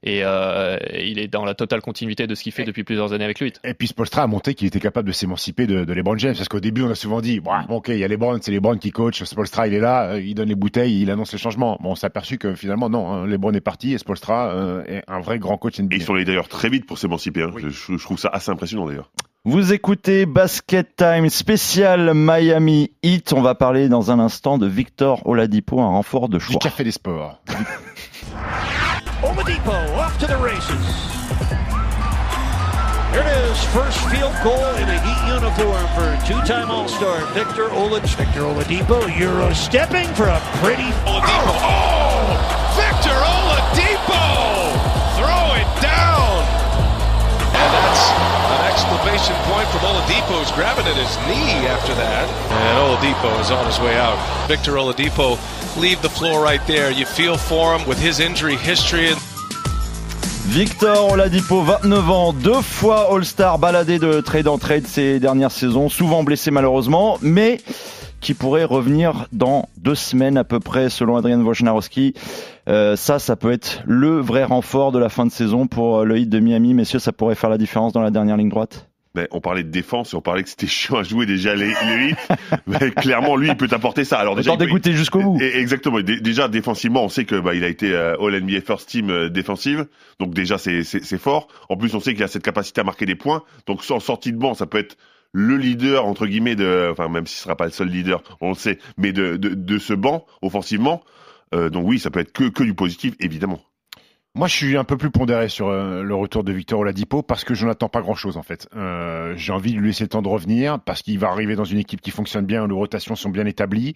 et 0.02 0.20
euh, 0.24 0.76
il 0.98 1.18
est 1.18 1.28
dans 1.28 1.44
la 1.44 1.54
totale 1.54 1.80
continuité 1.80 2.26
de 2.26 2.34
ce 2.34 2.42
qu'il 2.42 2.52
fait 2.52 2.64
depuis 2.64 2.84
plusieurs 2.84 3.12
années 3.12 3.24
avec 3.24 3.40
lui. 3.40 3.52
Et 3.64 3.74
puis 3.74 3.88
Spolstra 3.88 4.22
a 4.22 4.26
montré 4.26 4.54
qu'il 4.54 4.66
était 4.66 4.80
capable 4.80 5.08
de 5.08 5.12
s'émanciper 5.12 5.66
de, 5.66 5.84
de 5.84 5.92
LeBron 5.92 6.16
James, 6.18 6.34
parce 6.36 6.48
qu'au 6.48 6.60
début 6.60 6.82
on 6.82 6.90
a 6.90 6.94
souvent 6.94 7.20
dit, 7.20 7.40
bon, 7.40 7.52
ok, 7.68 7.88
il 7.88 7.98
y 7.98 8.04
a 8.04 8.08
LeBron, 8.08 8.38
c'est 8.40 8.50
LeBron 8.52 8.76
qui 8.78 8.90
coach, 8.90 9.22
Spolstra 9.24 9.68
il 9.68 9.74
est 9.74 9.80
là, 9.80 10.10
euh, 10.12 10.20
il 10.20 10.34
donne 10.34 10.48
les 10.48 10.54
bouteilles, 10.54 11.02
il 11.02 11.10
annonce 11.10 11.32
les 11.32 11.38
changements. 11.38 11.78
Bon, 11.80 11.90
on 11.90 11.94
s'est 11.94 12.06
aperçu 12.06 12.38
que 12.38 12.54
finalement 12.54 12.88
non, 12.88 13.10
hein, 13.12 13.26
LeBron 13.26 13.52
est 13.52 13.60
parti 13.60 13.94
et 13.94 13.98
Spolstra 13.98 14.50
euh, 14.54 14.84
est 14.86 15.02
un 15.08 15.20
vrai 15.20 15.38
grand 15.38 15.56
coach 15.58 15.78
Et 15.78 15.82
NBA. 15.82 15.96
ils 15.96 16.02
sont 16.02 16.14
allés 16.14 16.24
d'ailleurs 16.24 16.48
très 16.48 16.68
vite 16.68 16.86
pour 16.86 16.98
s'émanciper. 16.98 17.42
hein. 17.42 17.50
Je, 17.56 17.68
je 17.68 18.02
trouve 18.02 18.18
ça 18.18 18.28
assez 18.32 18.50
impressionnant 18.50 18.86
d'ailleurs. 18.86 19.10
Vous 19.48 19.72
écoutez 19.72 20.26
Basket 20.26 20.96
Time 20.96 21.28
spécial 21.30 22.12
Miami 22.14 22.90
Heat. 23.04 23.32
On 23.32 23.42
va 23.42 23.54
parler 23.54 23.88
dans 23.88 24.10
un 24.10 24.18
instant 24.18 24.58
de 24.58 24.66
Victor 24.66 25.24
Oladipo, 25.24 25.80
un 25.80 25.86
renfort 25.86 26.28
de 26.28 26.38
Du 26.38 26.44
choix. 26.44 26.58
café 26.58 26.82
des 26.82 26.90
sports. 26.90 27.40
Oladipo 29.22 29.96
off 29.96 30.18
to 30.18 30.26
the 30.26 30.36
races. 30.36 30.86
Here 33.12 33.22
it 33.24 33.50
is, 33.50 33.56
first 33.72 33.98
field 34.10 34.34
goal 34.44 34.74
in 34.76 34.88
a 34.88 34.98
Heat 35.00 35.32
uniform 35.32 35.86
for 35.96 36.18
two-time 36.26 36.70
All-Star 36.70 37.24
Victor 37.32 37.68
Oladipo. 37.70 38.16
Victor 38.16 38.40
Oladipo, 38.42 39.18
Euro 39.18 39.52
stepping 39.54 40.06
for 40.14 40.28
a 40.28 40.38
pretty. 40.60 40.90
Oladipo. 41.08 41.56
Oh! 41.64 42.36
Victor 42.76 43.16
Oladipo! 43.16 44.20
Throw 45.16 45.54
it 45.56 45.70
down! 45.80 46.44
And 47.56 47.72
that's 47.72 48.15
exclamation 49.08 49.36
exclamation 49.36 49.52
point 49.52 49.68
from 49.68 49.80
Oladipo. 49.80 50.38
He's 50.40 50.52
grabbing 50.52 50.86
at 50.86 50.96
his 50.96 51.16
knee 51.26 51.66
after 51.66 51.94
that. 51.94 52.28
And 52.50 52.78
Oladipo 52.78 53.40
is 53.40 53.50
on 53.50 53.66
his 53.66 53.78
way 53.80 53.96
out. 53.96 54.18
Victor 54.48 54.72
Oladipo 54.72 55.38
leave 55.80 56.00
the 56.02 56.08
floor 56.08 56.42
right 56.42 56.64
there. 56.66 56.90
You 56.90 57.06
feel 57.06 57.36
for 57.36 57.76
him 57.76 57.86
with 57.88 57.98
his 57.98 58.20
injury 58.20 58.56
history. 58.56 59.14
Victor 60.48 60.94
Oladipo, 60.94 61.62
29 61.62 62.10
ans, 62.10 62.32
deux 62.32 62.62
fois 62.62 63.12
All-Star, 63.12 63.58
baladé 63.58 63.98
de 63.98 64.20
trade 64.20 64.48
en 64.48 64.58
trade 64.58 64.86
ces 64.86 65.18
dernières 65.18 65.50
saisons, 65.50 65.88
souvent 65.88 66.22
blessé 66.22 66.50
malheureusement, 66.50 67.18
mais 67.20 67.58
qui 68.20 68.32
pourrait 68.32 68.64
revenir 68.64 69.26
dans 69.32 69.68
deux 69.76 69.94
semaines 69.94 70.38
à 70.38 70.44
peu 70.44 70.60
près, 70.60 70.88
selon 70.88 71.16
Adrian 71.16 71.40
Wojnarowski. 71.40 72.14
Euh, 72.68 72.96
ça, 72.96 73.18
ça 73.18 73.36
peut 73.36 73.52
être 73.52 73.82
le 73.86 74.20
vrai 74.20 74.44
renfort 74.44 74.92
de 74.92 74.98
la 74.98 75.08
fin 75.08 75.26
de 75.26 75.32
saison 75.32 75.66
pour 75.66 76.04
le 76.04 76.18
hit 76.18 76.28
de 76.28 76.40
Miami. 76.40 76.74
Messieurs, 76.74 76.98
ça 76.98 77.12
pourrait 77.12 77.34
faire 77.34 77.50
la 77.50 77.58
différence 77.58 77.92
dans 77.92 78.02
la 78.02 78.10
dernière 78.10 78.36
ligne 78.36 78.48
droite? 78.48 78.88
Ben, 79.16 79.26
on 79.32 79.40
parlait 79.40 79.64
de 79.64 79.70
défense 79.70 80.12
et 80.12 80.16
on 80.16 80.20
parlait 80.20 80.44
que 80.44 80.48
c'était 80.48 80.66
chiant 80.68 80.98
à 80.98 81.02
jouer 81.02 81.26
déjà 81.26 81.54
les, 81.56 81.66
les. 81.68 82.14
Mais 82.68 82.90
clairement, 82.92 83.34
lui, 83.36 83.48
il 83.48 83.56
peut 83.56 83.66
t'apporter 83.66 84.04
ça. 84.04 84.18
Alors 84.18 84.36
déjà, 84.36 84.52
dégoûter 84.66 84.92
jusqu'au 84.92 85.20
bout. 85.20 85.38
Exactement. 85.40 86.00
Dé- 86.00 86.20
Déjà 86.20 86.46
défensivement, 86.48 87.02
on 87.04 87.08
sait 87.08 87.24
que 87.24 87.40
bah, 87.40 87.54
il 87.54 87.64
a 87.64 87.68
été 87.68 87.92
euh, 87.92 88.14
All 88.20 88.40
NBA 88.40 88.60
First 88.60 88.88
Team 88.88 89.10
euh, 89.10 89.28
défensive, 89.28 89.86
donc 90.20 90.34
déjà 90.34 90.58
c'est 90.58 90.84
fort. 91.18 91.48
En 91.68 91.76
plus, 91.76 91.94
on 91.94 92.00
sait 92.00 92.14
qu'il 92.14 92.22
a 92.22 92.28
cette 92.28 92.44
capacité 92.44 92.80
à 92.80 92.84
marquer 92.84 93.06
des 93.06 93.16
points. 93.16 93.42
Donc 93.66 93.82
en 93.90 93.98
sortie 94.00 94.32
de 94.32 94.38
banc, 94.38 94.54
ça 94.54 94.66
peut 94.66 94.78
être 94.78 94.96
le 95.32 95.56
leader 95.56 96.06
entre 96.06 96.26
guillemets 96.26 96.54
de, 96.56 96.88
enfin 96.92 97.08
même 97.08 97.26
si 97.26 97.36
ce 97.36 97.42
sera 97.42 97.56
pas 97.56 97.64
le 97.66 97.70
seul 97.72 97.88
leader, 97.88 98.22
on 98.40 98.50
le 98.50 98.54
sait, 98.54 98.78
mais 98.96 99.12
de 99.12 99.36
de, 99.36 99.50
de 99.54 99.78
ce 99.78 99.92
banc 99.92 100.24
offensivement. 100.42 101.02
Euh, 101.54 101.68
donc 101.70 101.84
oui, 101.86 101.98
ça 101.98 102.10
peut 102.10 102.20
être 102.20 102.32
que 102.32 102.44
que 102.44 102.62
du 102.64 102.74
positif, 102.74 103.14
évidemment. 103.20 103.60
Moi, 104.36 104.48
je 104.48 104.54
suis 104.54 104.76
un 104.76 104.84
peu 104.84 104.98
plus 104.98 105.10
pondéré 105.10 105.48
sur 105.48 105.68
euh, 105.68 106.02
le 106.02 106.14
retour 106.14 106.44
de 106.44 106.52
Victor 106.52 106.80
Oladipo 106.80 107.22
parce 107.22 107.42
que 107.42 107.54
je 107.54 107.66
n'attends 107.66 107.88
pas 107.88 108.02
grand-chose 108.02 108.36
en 108.36 108.42
fait. 108.42 108.68
Euh, 108.76 109.32
J'ai 109.36 109.50
envie 109.50 109.72
de 109.72 109.78
lui 109.78 109.86
laisser 109.86 110.04
le 110.04 110.08
temps 110.08 110.20
de 110.20 110.28
revenir 110.28 110.78
parce 110.78 111.00
qu'il 111.00 111.18
va 111.18 111.28
arriver 111.28 111.56
dans 111.56 111.64
une 111.64 111.78
équipe 111.78 112.02
qui 112.02 112.10
fonctionne 112.10 112.44
bien, 112.44 112.62
où 112.62 112.66
les 112.68 112.74
rotations 112.74 113.16
sont 113.16 113.30
bien 113.30 113.46
établies. 113.46 113.94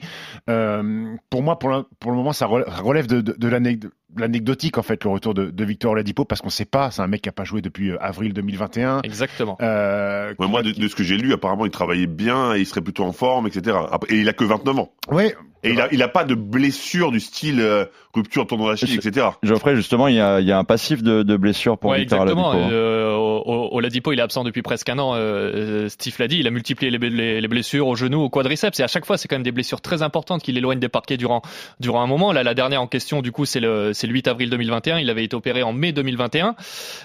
Euh, 0.49 1.15
pour 1.29 1.43
moi, 1.43 1.59
pour, 1.59 1.85
pour 1.99 2.11
le 2.11 2.17
moment, 2.17 2.33
ça 2.33 2.47
rel- 2.47 2.65
relève 2.67 3.07
de, 3.07 3.21
de, 3.21 3.35
de 3.37 3.49
l'anec- 3.49 3.81
de 3.81 3.93
l'anecdotique 4.17 4.79
en 4.79 4.83
fait 4.83 5.05
le 5.05 5.11
retour 5.11 5.35
de, 5.35 5.51
de 5.51 5.65
Victor 5.65 5.93
Oladipo 5.93 6.25
parce 6.25 6.41
qu'on 6.41 6.49
ne 6.49 6.53
sait 6.53 6.65
pas. 6.65 6.91
C'est 6.91 7.03
un 7.03 7.07
mec 7.07 7.23
qui 7.23 7.29
a 7.29 7.33
pas 7.33 7.45
joué 7.45 7.61
depuis 7.63 7.91
euh, 7.91 7.97
avril 8.01 8.33
2021. 8.33 9.01
Exactement. 9.03 9.57
Euh, 9.61 10.35
Ouais, 10.39 10.47
moi, 10.49 10.63
de, 10.63 10.71
de 10.73 10.89
ce 10.89 10.95
que 10.95 11.03
j'ai 11.03 11.17
lu, 11.17 11.33
apparemment, 11.33 11.65
il 11.67 11.71
travaillait 11.71 12.07
bien 12.07 12.55
et 12.55 12.61
il 12.61 12.67
serait 12.67 12.81
plutôt 12.81 13.05
en 13.05 13.13
forme, 13.13 13.47
etc. 13.47 13.77
Et 14.09 14.17
il 14.17 14.29
a 14.29 14.33
que 14.33 14.45
29 14.45 14.79
ans. 14.79 14.93
ouais, 15.11 15.35
Et 15.65 15.71
il 15.71 15.81
a, 15.81 15.89
il 15.93 16.03
a 16.03 16.09
pas 16.09 16.25
de 16.25 16.35
blessure 16.35 17.11
du 17.11 17.21
style 17.21 17.61
euh, 17.61 17.85
rupture 18.15 18.47
tendon 18.47 18.69
d'Achille, 18.69 18.95
etc. 18.95 19.29
Geoffrey, 19.43 19.75
justement, 19.77 20.09
il 20.09 20.17
y 20.17 20.21
a, 20.21 20.41
il 20.41 20.47
y 20.47 20.53
a 20.53 20.59
un 20.59 20.65
passif 20.65 21.03
de, 21.03 21.23
de 21.23 21.37
blessure 21.37 21.79
pour 21.79 21.91
Ouais, 21.91 22.01
Victor 22.01 22.21
exactement. 22.23 22.51
Oladipo. 22.51 22.69
hein. 22.69 22.73
Euh, 22.73 23.10
Oladipo, 23.53 24.13
il 24.13 24.19
est 24.19 24.23
absent 24.23 24.45
depuis 24.45 24.63
presque 24.63 24.89
un 24.89 24.99
an. 24.99 25.13
Euh, 25.15 25.89
Steve 25.89 26.15
l'a 26.19 26.29
dit, 26.29 26.39
il 26.39 26.47
a 26.47 26.51
multiplié 26.51 26.91
les, 26.91 26.99
les- 27.11 27.41
les 27.41 27.49
blessures 27.49 27.87
au 27.89 27.95
genou, 27.97 28.21
au 28.23 28.31
quadriceps, 28.31 28.79
et 28.81 28.83
à 28.83 28.89
chaque 28.89 29.05
fois, 29.07 29.17
c'est 29.19 29.29
quand 29.29 29.37
même 29.37 29.43
des 29.43 29.53
blessures 29.53 29.81
très 29.81 30.03
importantes 30.03 30.43
qui 30.43 30.53
l'éloignent 30.53 30.81
des 30.81 30.89
parquets 30.89 31.17
durant 31.17 31.43
durant 31.81 32.03
un 32.03 32.07
moment. 32.07 32.33
Là, 32.33 32.43
la 32.43 32.55
dernière 32.55 32.83
en 32.83 32.87
question, 32.87 33.23
du 33.23 33.33
coup, 33.33 33.45
c'est 33.45 33.61
le 33.61 33.93
le 33.93 34.09
8 34.09 34.29
avril 34.29 34.51
2021. 34.51 34.99
Il 34.99 35.11
avait 35.11 35.25
été 35.25 35.37
opéré 35.37 35.63
en 35.63 35.73
mai 35.73 35.93
2021. 35.93 36.55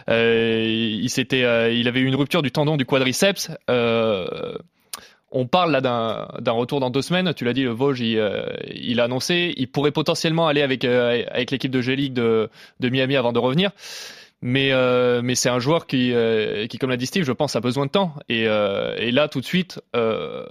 Euh, 0.10 0.66
il 0.68 1.10
s'était, 1.10 1.44
euh, 1.44 1.72
il 1.72 1.88
avait 1.88 2.00
eu 2.00 2.06
une 2.06 2.16
rupture 2.16 2.42
du 2.42 2.52
tendon 2.52 2.78
du 2.78 2.86
quadriceps. 2.86 3.52
Euh, 3.70 4.58
on 5.32 5.48
parle 5.48 5.72
là 5.72 5.82
d'un 5.82 6.28
d'un 6.40 6.52
retour 6.54 6.80
dans 6.80 6.90
deux 6.90 7.02
semaines. 7.02 7.34
Tu 7.34 7.44
l'as 7.46 7.54
dit, 7.54 7.64
le 7.64 7.72
Vosges, 7.72 8.00
il, 8.00 8.18
euh, 8.18 8.46
il 8.74 9.00
a 9.02 9.06
annoncé, 9.06 9.54
il 9.58 9.68
pourrait 9.68 9.92
potentiellement 9.92 10.48
aller 10.48 10.62
avec 10.62 10.86
euh, 10.86 11.24
avec 11.30 11.52
l'équipe 11.52 11.72
de 11.72 11.82
G-League 11.82 12.14
de, 12.14 12.50
de 12.80 12.90
Miami 12.90 13.16
avant 13.18 13.34
de 13.34 13.40
revenir. 13.40 13.72
Mais 14.48 14.70
euh, 14.74 15.22
mais 15.24 15.34
c'est 15.34 15.50
un 15.50 15.58
joueur 15.58 15.88
qui 15.88 16.14
euh, 16.14 16.68
qui 16.68 16.78
comme 16.78 16.92
l'a 16.92 16.98
dit 16.98 17.08
Steve, 17.08 17.24
je 17.24 17.32
pense 17.32 17.56
a 17.56 17.62
besoin 17.62 17.88
de 17.88 17.92
temps. 17.92 18.14
Et 18.30 18.46
euh, 18.48 18.94
et 19.00 19.10
là 19.10 19.28
tout 19.28 19.42
de 19.42 19.46
suite, 19.46 19.82
euh, 19.96 20.46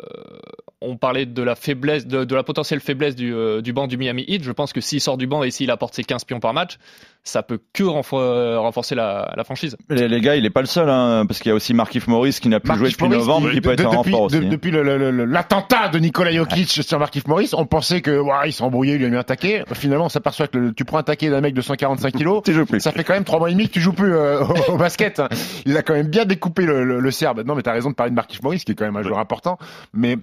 on 0.81 0.97
parlait 0.97 1.27
de 1.27 1.43
la 1.45 1.55
faiblesse, 1.55 2.05
de, 2.05 2.25
de 2.25 2.35
la 2.35 2.43
potentielle 2.43 2.81
faiblesse 2.81 3.15
du 3.15 3.33
euh, 3.33 3.61
du 3.63 3.73
banc 3.73 3.87
du 3.87 3.97
Miami 3.97 4.25
Heat. 4.27 4.43
Je 4.43 4.51
pense 4.51 4.73
que 4.73 4.81
s'il 4.81 5.01
sort 5.01 5.17
du 5.17 5.29
banc 5.29 5.45
et 5.45 5.53
s'il 5.53 5.71
apporte 5.71 5.95
ses 5.95 6.03
15 6.03 6.25
pions 6.25 6.41
par 6.41 6.53
match, 6.53 6.77
ça 7.23 7.45
peut 7.45 7.61
que 7.73 7.85
renfo- 7.85 8.57
renforcer 8.57 8.97
la, 8.97 9.33
la 9.37 9.45
franchise. 9.45 9.77
Les, 9.89 10.09
les 10.09 10.21
gars, 10.21 10.35
il 10.37 10.45
est 10.45 10.51
pas 10.51 10.61
le 10.61 10.67
seul, 10.67 10.91
hein, 10.91 11.25
parce 11.27 11.39
qu'il 11.41 11.51
y 11.51 11.53
a 11.53 11.55
aussi 11.55 11.73
Markif 11.73 12.09
Morris 12.09 12.39
qui 12.43 12.49
n'a 12.49 12.59
plus 12.61 12.77
joué 12.77 12.91
depuis 12.91 13.05
Morris, 13.05 13.17
novembre, 13.19 13.47
de- 13.49 13.53
qui 13.55 13.61
peut 13.61 13.77
de- 13.77 13.83
être 13.83 13.93
un 13.95 13.99
depuis, 13.99 14.13
aussi. 14.15 14.41
depuis 14.41 14.71
l'attentat 14.73 15.89
de 15.89 15.99
Nikola 15.99 16.33
Jokic 16.33 16.69
sur 16.69 16.99
Markif 16.99 17.27
Morris, 17.29 17.51
on 17.55 17.65
pensait 17.65 18.01
que 18.03 18.19
ouais, 18.19 18.33
il 18.49 18.53
s'est 18.53 18.63
embrouillé, 18.63 18.95
il 18.95 18.99
lui 18.99 19.07
a 19.07 19.09
mis 19.09 19.17
un 19.17 19.23
taquet. 19.23 19.65
Finalement, 19.73 20.07
on 20.07 20.11
s'aperçoit 20.11 20.49
que 20.49 20.59
le- 20.59 20.73
tu 20.75 20.85
prends 20.85 20.99
un 20.99 21.03
taquet 21.03 21.31
d'un 21.31 21.41
mec 21.41 21.55
de 21.55 21.61
145 21.63 22.13
kilos. 22.13 22.43
Ça 22.79 22.93
fait 22.93 23.05
quand 23.05 23.15
même 23.15 23.25
trois 23.25 23.39
mois 23.39 23.49
et 23.49 23.53
demi 23.53 23.69
que 23.69 23.73
tu 23.73 23.81
joues 23.85 23.93
plus 23.93 24.15
euh, 24.15 24.43
au, 24.45 24.73
au 24.73 24.77
basket. 24.77 25.23
Il 25.65 25.77
a 25.77 25.83
quand 25.83 25.95
même 25.95 26.09
bien 26.09 26.25
découpé 26.25 26.65
le, 26.67 26.85
le, 26.85 26.99
le 27.01 27.11
Serbe. 27.11 27.45
Non, 27.47 27.55
mais 27.55 27.63
t'as 27.63 27.73
raison 27.73 27.91
de 27.91 27.95
parler 27.95 28.11
de 28.11 28.17
Markif 28.17 28.43
Morris, 28.43 28.61
qui 28.61 28.73
est 28.73 28.75
quand 28.75 28.85
même 28.87 28.97
un 28.97 29.03
joueur 29.03 29.19
important. 29.19 29.59
Mais 29.93 30.17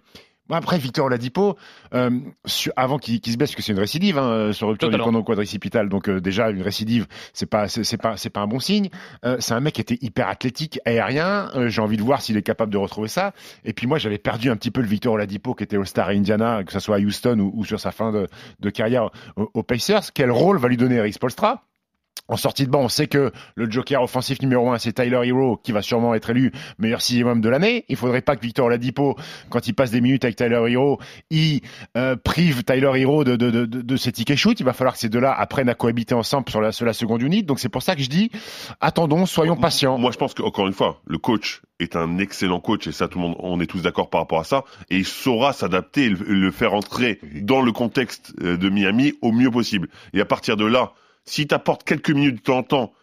après, 0.53 0.77
Victor 0.77 1.05
Oladipo, 1.05 1.55
euh, 1.93 2.09
sur- 2.45 2.73
avant 2.75 2.97
qu'il 2.97 3.21
se 3.25 3.37
blesse, 3.37 3.51
parce 3.51 3.55
que 3.55 3.61
c'est 3.61 3.71
une 3.71 3.79
récidive 3.79 4.17
hein, 4.17 4.51
sur 4.51 4.67
rupture 4.67 4.89
du 4.89 4.97
tendon 4.97 5.23
quadricipital, 5.23 5.87
donc 5.87 6.09
euh, 6.09 6.19
déjà 6.19 6.49
une 6.49 6.61
récidive, 6.61 7.07
c'est 7.31 7.45
pas 7.45 7.69
c'est 7.69 7.95
pas 7.95 8.17
c'est 8.17 8.29
pas 8.29 8.41
un 8.41 8.47
bon 8.47 8.59
signe. 8.59 8.89
Euh, 9.23 9.37
c'est 9.39 9.53
un 9.53 9.61
mec 9.61 9.75
qui 9.75 9.81
était 9.81 9.97
hyper 10.01 10.27
athlétique, 10.27 10.77
aérien. 10.83 11.49
Euh, 11.55 11.69
J'ai 11.69 11.81
envie 11.81 11.95
de 11.95 12.03
voir 12.03 12.21
s'il 12.21 12.35
est 12.35 12.41
capable 12.41 12.73
de 12.73 12.77
retrouver 12.77 13.07
ça. 13.07 13.31
Et 13.63 13.71
puis 13.71 13.87
moi, 13.87 13.97
j'avais 13.97 14.17
perdu 14.17 14.49
un 14.49 14.57
petit 14.57 14.71
peu 14.71 14.81
le 14.81 14.87
Victor 14.87 15.13
Oladipo 15.13 15.53
qui 15.53 15.63
était 15.63 15.77
All-Star 15.77 16.09
à 16.09 16.11
Indiana, 16.11 16.65
que 16.65 16.73
ce 16.73 16.81
soit 16.81 16.97
à 16.97 16.99
Houston 16.99 17.39
ou, 17.39 17.53
ou 17.55 17.63
sur 17.63 17.79
sa 17.79 17.91
fin 17.93 18.11
de, 18.11 18.27
de 18.59 18.69
carrière 18.69 19.09
aux, 19.37 19.49
aux 19.53 19.63
Pacers. 19.63 20.11
Quel 20.13 20.31
rôle 20.31 20.57
va 20.57 20.67
lui 20.67 20.75
donner 20.75 20.95
Eric 20.95 21.13
Spolstra 21.13 21.63
en 22.27 22.37
sortie 22.37 22.65
de 22.65 22.71
banc, 22.71 22.81
on 22.81 22.89
sait 22.89 23.07
que 23.07 23.31
le 23.55 23.69
joker 23.69 24.01
offensif 24.01 24.41
numéro 24.41 24.71
un, 24.71 24.77
c'est 24.77 24.93
Tyler 24.93 25.21
Hero, 25.23 25.57
qui 25.57 25.71
va 25.71 25.81
sûrement 25.81 26.15
être 26.15 26.29
élu 26.29 26.51
meilleur 26.77 27.01
sixième 27.01 27.27
homme 27.27 27.41
de 27.41 27.49
l'année. 27.49 27.85
Il 27.89 27.95
faudrait 27.95 28.21
pas 28.21 28.35
que 28.35 28.41
Victor 28.41 28.67
Oladipo, 28.67 29.15
quand 29.49 29.67
il 29.67 29.73
passe 29.73 29.91
des 29.91 30.01
minutes 30.01 30.23
avec 30.23 30.35
Tyler 30.35 30.63
Hero, 30.67 30.99
il 31.29 31.61
euh, 31.97 32.15
prive 32.15 32.63
Tyler 32.63 32.91
Hero 32.95 33.23
de, 33.23 33.35
de, 33.35 33.51
de, 33.51 33.65
de, 33.65 33.97
ses 33.97 34.11
tickets 34.11 34.37
shoot. 34.37 34.59
Il 34.59 34.63
va 34.63 34.73
falloir 34.73 34.93
que 34.93 34.99
ces 34.99 35.09
deux-là 35.09 35.33
apprennent 35.33 35.69
à 35.69 35.75
cohabiter 35.75 36.15
ensemble 36.15 36.49
sur 36.49 36.61
la, 36.61 36.71
sur 36.71 36.85
la 36.85 36.93
seconde 36.93 37.21
unité. 37.21 37.43
Donc 37.43 37.59
c'est 37.59 37.69
pour 37.69 37.83
ça 37.83 37.95
que 37.95 38.01
je 38.01 38.09
dis, 38.09 38.31
attendons, 38.79 39.25
soyons 39.25 39.55
patients. 39.55 39.97
Moi, 39.97 40.11
je 40.11 40.17
pense 40.17 40.33
qu'encore 40.33 40.67
une 40.67 40.73
fois, 40.73 41.01
le 41.05 41.17
coach 41.17 41.61
est 41.79 41.95
un 41.95 42.17
excellent 42.19 42.59
coach 42.59 42.87
et 42.87 42.91
ça, 42.91 43.07
tout 43.07 43.17
le 43.17 43.23
monde, 43.27 43.35
on 43.39 43.59
est 43.59 43.67
tous 43.67 43.81
d'accord 43.81 44.09
par 44.09 44.21
rapport 44.21 44.39
à 44.39 44.43
ça. 44.43 44.63
Et 44.89 44.97
il 44.97 45.05
saura 45.05 45.53
s'adapter 45.53 46.05
et 46.05 46.09
le, 46.09 46.17
le 46.33 46.51
faire 46.51 46.73
entrer 46.73 47.19
dans 47.41 47.61
le 47.61 47.71
contexte 47.71 48.33
euh, 48.41 48.57
de 48.57 48.69
Miami 48.69 49.13
au 49.21 49.31
mieux 49.31 49.51
possible. 49.51 49.89
Et 50.13 50.21
à 50.21 50.25
partir 50.25 50.57
de 50.57 50.65
là, 50.65 50.93
s'il 51.25 51.47
t'apporte 51.47 51.83
quelques 51.83 52.11
minutes 52.11 52.37
de 52.37 52.41
temps 52.41 52.57
en 52.57 52.63
temps, 52.63 52.93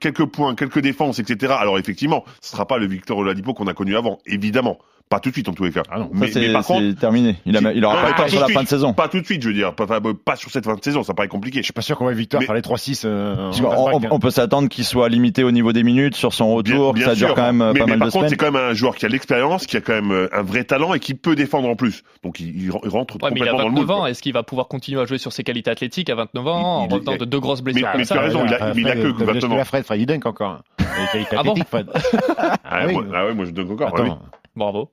quelques 0.00 0.26
points, 0.26 0.54
quelques 0.54 0.80
défenses, 0.80 1.18
etc. 1.18 1.54
Alors 1.58 1.78
effectivement, 1.78 2.24
ce 2.40 2.50
sera 2.52 2.66
pas 2.66 2.78
le 2.78 2.86
Victor 2.86 3.18
Oladipo 3.18 3.54
qu'on 3.54 3.66
a 3.66 3.74
connu 3.74 3.96
avant, 3.96 4.18
évidemment. 4.26 4.78
Pas 5.08 5.20
tout 5.20 5.28
de 5.28 5.34
suite 5.34 5.48
en 5.48 5.52
tous 5.52 5.62
les 5.62 5.70
cas. 5.70 5.82
Ah 5.88 6.00
non. 6.00 6.06
Ça, 6.06 6.10
mais, 6.14 6.26
c'est 6.26 6.40
mais 6.40 6.52
par 6.52 6.64
c'est 6.64 6.72
contre, 6.72 6.98
terminé. 6.98 7.36
Il, 7.46 7.56
a, 7.56 7.72
il 7.72 7.84
aura 7.84 7.94
Non, 7.94 8.02
pas 8.02 8.08
le 8.08 8.14
temps 8.16 8.28
sur 8.28 8.40
la 8.40 8.46
de 8.48 8.52
fin 8.52 8.62
de 8.64 8.68
saison. 8.68 8.92
pas 8.92 9.06
tout 9.06 9.20
de 9.20 9.24
suite, 9.24 9.40
je 9.40 9.46
veux 9.48 9.54
dire, 9.54 9.72
pas, 9.72 9.84
enfin, 9.84 10.00
pas 10.24 10.34
sur 10.34 10.50
cette 10.50 10.64
fin 10.64 10.74
de 10.74 10.82
saison, 10.82 11.04
ça 11.04 11.14
paraît 11.14 11.28
compliqué. 11.28 11.58
Je 11.60 11.64
suis 11.64 11.72
pas 11.72 11.80
sûr 11.80 11.96
qu'on 11.96 12.06
va 12.06 12.12
Victor 12.12 12.40
Mais- 12.40 12.46
faire 12.46 12.56
les 12.56 12.60
3-6. 12.60 13.02
Euh, 13.04 13.52
on, 13.62 13.98
hein. 13.98 14.08
on 14.10 14.18
peut 14.18 14.30
s'attendre 14.30 14.68
qu'il 14.68 14.84
soit 14.84 15.08
limité 15.08 15.44
au 15.44 15.52
niveau 15.52 15.72
des 15.72 15.84
minutes 15.84 16.16
sur 16.16 16.34
son 16.34 16.46
Bien- 16.46 16.74
retour, 16.74 16.92
bien 16.92 17.04
que 17.04 17.10
ça 17.10 17.14
dure 17.14 17.28
sûr. 17.28 17.34
quand 17.36 17.42
même 17.44 17.62
euh, 17.62 17.72
mais, 17.72 17.78
pas 17.78 17.84
mais 17.86 17.90
mal 17.92 17.98
par 18.00 18.08
de 18.08 18.12
contre, 18.14 18.22
semaines. 18.24 18.30
c'est 18.30 18.36
quand 18.36 18.50
même 18.50 18.70
un 18.70 18.74
joueur 18.74 18.96
qui 18.96 19.06
a 19.06 19.08
l'expérience, 19.08 19.66
qui 19.66 19.76
a 19.76 19.80
quand 19.80 19.92
même 19.92 20.10
euh, 20.10 20.28
un 20.32 20.42
vrai 20.42 20.64
talent 20.64 20.92
et 20.92 20.98
qui 20.98 21.14
peut 21.14 21.36
défendre 21.36 21.68
en 21.68 21.76
plus. 21.76 22.02
Donc 22.24 22.40
il, 22.40 22.64
il 22.64 22.70
rentre 22.72 23.14
Ouais, 23.22 23.30
mais 23.32 23.38
il 23.40 23.42
a 23.48 23.52
complètement 23.52 23.58
dans 23.58 23.68
le 23.68 23.74
29 23.74 23.86
moule. 23.86 23.90
ans. 23.92 24.06
Est-ce 24.06 24.20
qu'il 24.22 24.32
va 24.32 24.42
pouvoir 24.42 24.66
continuer 24.66 25.00
à 25.00 25.04
jouer 25.04 25.18
sur 25.18 25.32
ses 25.32 25.44
qualités 25.44 25.70
athlétiques 25.70 26.10
à 26.10 26.16
29 26.16 26.46
ans 26.48 26.52
en 26.82 26.86
revenant 26.88 27.16
de 27.16 27.24
deux 27.24 27.38
grosses 27.38 27.62
blessures 27.62 27.86
Mais- 27.96 28.04
ça 28.04 28.14
tu 28.16 28.20
as 28.20 28.24
raison, 28.24 28.44
il 28.44 28.54
a- 28.54 28.74
mais 28.74 28.80
il 28.82 28.88
a 28.88 28.94
que 28.96 29.12
Fred, 29.12 29.14
t'as 29.18 29.32
vu 29.34 29.40
ce 29.40 29.46
29 29.46 29.50
qu'il 29.50 29.60
a 29.60 29.82
Fred, 29.84 30.26
encore. 30.26 30.50
hein. 30.50 30.60
Il 31.14 31.20
est 31.20 31.26
Ah 31.36 31.42
bon 31.44 31.50
athlétique, 31.52 31.68
Fred. 31.68 31.86
Ah, 32.64 32.84
oui. 32.86 32.92
moi, 32.94 33.04
ah 33.14 33.26
ouais, 33.26 33.34
moi 33.34 33.44
je 33.44 33.50
donne 33.50 33.70
encore. 33.70 33.94
Attends. 34.56 34.72
ouais, 34.72 34.72
Bravo. 34.72 34.90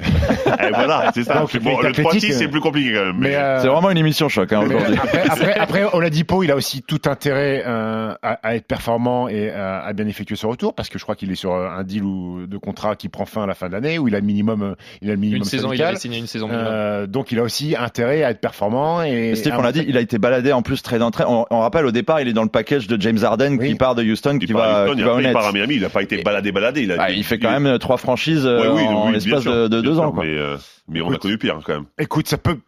Eh, 0.58 0.70
voilà, 0.70 1.10
c'est 1.14 1.24
ça. 1.24 1.40
Donc, 1.40 1.56
bon, 1.60 1.80
le 1.80 1.92
3 1.92 2.04
athlétique, 2.12 2.32
c'est 2.32 2.46
euh, 2.46 2.48
plus 2.50 2.60
compliqué 2.60 2.92
quand 2.94 3.06
même. 3.06 3.16
Mais, 3.18 3.34
euh, 3.36 3.60
C'est 3.60 3.68
vraiment 3.68 3.90
une 3.90 3.98
émission 3.98 4.28
choc 4.28 4.52
hein, 4.52 4.62
aujourd'hui. 4.64 4.96
après, 4.96 5.22
après, 5.28 5.54
après, 5.58 5.84
Oladipo, 5.92 6.42
il 6.42 6.50
a 6.50 6.56
aussi 6.56 6.82
tout 6.82 7.00
intérêt 7.06 7.62
euh, 7.66 8.14
à, 8.22 8.38
à 8.42 8.54
être 8.56 8.66
performant 8.66 9.28
et 9.28 9.50
à, 9.50 9.80
à 9.80 9.92
bien 9.92 10.06
effectuer 10.06 10.36
son 10.36 10.48
retour 10.48 10.74
parce 10.74 10.88
que 10.88 10.98
je 10.98 11.04
crois 11.04 11.14
qu'il 11.14 11.30
est 11.30 11.36
sur 11.36 11.54
un 11.54 11.82
deal 11.84 12.04
ou, 12.04 12.46
de 12.46 12.56
contrat 12.58 12.96
qui 12.96 13.08
prend 13.08 13.26
fin 13.26 13.42
à 13.42 13.46
la 13.46 13.54
fin 13.54 13.68
de 13.68 13.72
l'année 13.72 13.98
où 13.98 14.08
il 14.08 14.14
a 14.14 14.20
le 14.20 14.26
minimum, 14.26 14.62
euh, 14.62 14.74
il 15.02 15.10
a 15.10 15.14
le 15.14 15.20
minimum 15.20 15.38
Une 15.42 15.44
saison, 15.44 15.72
il 15.72 15.82
avait 15.82 15.96
signé 15.96 16.18
une 16.18 16.26
saison 16.26 16.46
minimum. 16.48 16.66
Euh, 16.68 17.06
donc 17.06 17.32
il 17.32 17.38
a 17.38 17.42
aussi 17.42 17.76
intérêt 17.78 18.22
à 18.22 18.30
être 18.30 18.40
performant 18.40 19.02
et. 19.02 19.34
Steve, 19.36 19.54
on 19.58 19.62
l'a 19.62 19.72
dit, 19.72 19.84
il 19.86 19.96
a 19.96 20.00
été 20.00 20.18
baladé 20.18 20.52
en 20.52 20.62
plus 20.62 20.82
très 20.82 20.98
d'entrée. 20.98 21.24
On, 21.26 21.44
on 21.50 21.60
rappelle 21.60 21.86
au 21.86 21.92
départ, 21.92 22.20
il 22.20 22.28
est 22.28 22.32
dans 22.32 22.42
le 22.42 22.48
package 22.48 22.86
de 22.86 23.00
James 23.00 23.18
Harden 23.22 23.56
Oui. 23.58 23.70
qui 23.70 23.74
part 23.74 23.94
de 23.94 24.02
Houston, 24.02 24.38
il 24.40 24.46
qui 24.46 24.52
va, 24.52 24.84
Houston, 24.84 24.94
qui 24.94 25.00
et 25.00 25.04
va 25.04 25.22
il 25.22 25.32
part 25.32 25.46
à 25.46 25.52
Miami, 25.52 25.76
il 25.76 25.84
a 25.84 25.88
pas 25.88 26.02
été 26.02 26.22
baladé, 26.22 26.52
baladé. 26.52 26.82
Il, 26.82 26.92
a, 26.92 26.96
Ah, 26.98 27.10
il 27.10 27.24
fait 27.24 27.38
quand 27.38 27.58
même 27.58 27.78
trois 27.78 27.96
franchises 27.96 28.46
euh, 28.46 28.60
Ouais, 28.60 28.82
oui, 28.82 28.86
en 28.88 29.06
oui, 29.06 29.12
l'espace 29.12 29.44
de, 29.44 29.75
de 29.76 29.80
deux 29.82 29.94
sûr, 29.94 30.02
ans. 30.04 30.12
quoi. 30.12 30.24
Mais, 30.24 30.36
euh, 30.36 30.56
mais 30.88 31.00
on 31.00 31.12
a 31.12 31.18
connu 31.18 31.38
pire 31.38 31.58
quand 31.64 31.72
même. 31.74 31.86
Écoute, 31.98 32.28
ça 32.28 32.38
peut. 32.38 32.58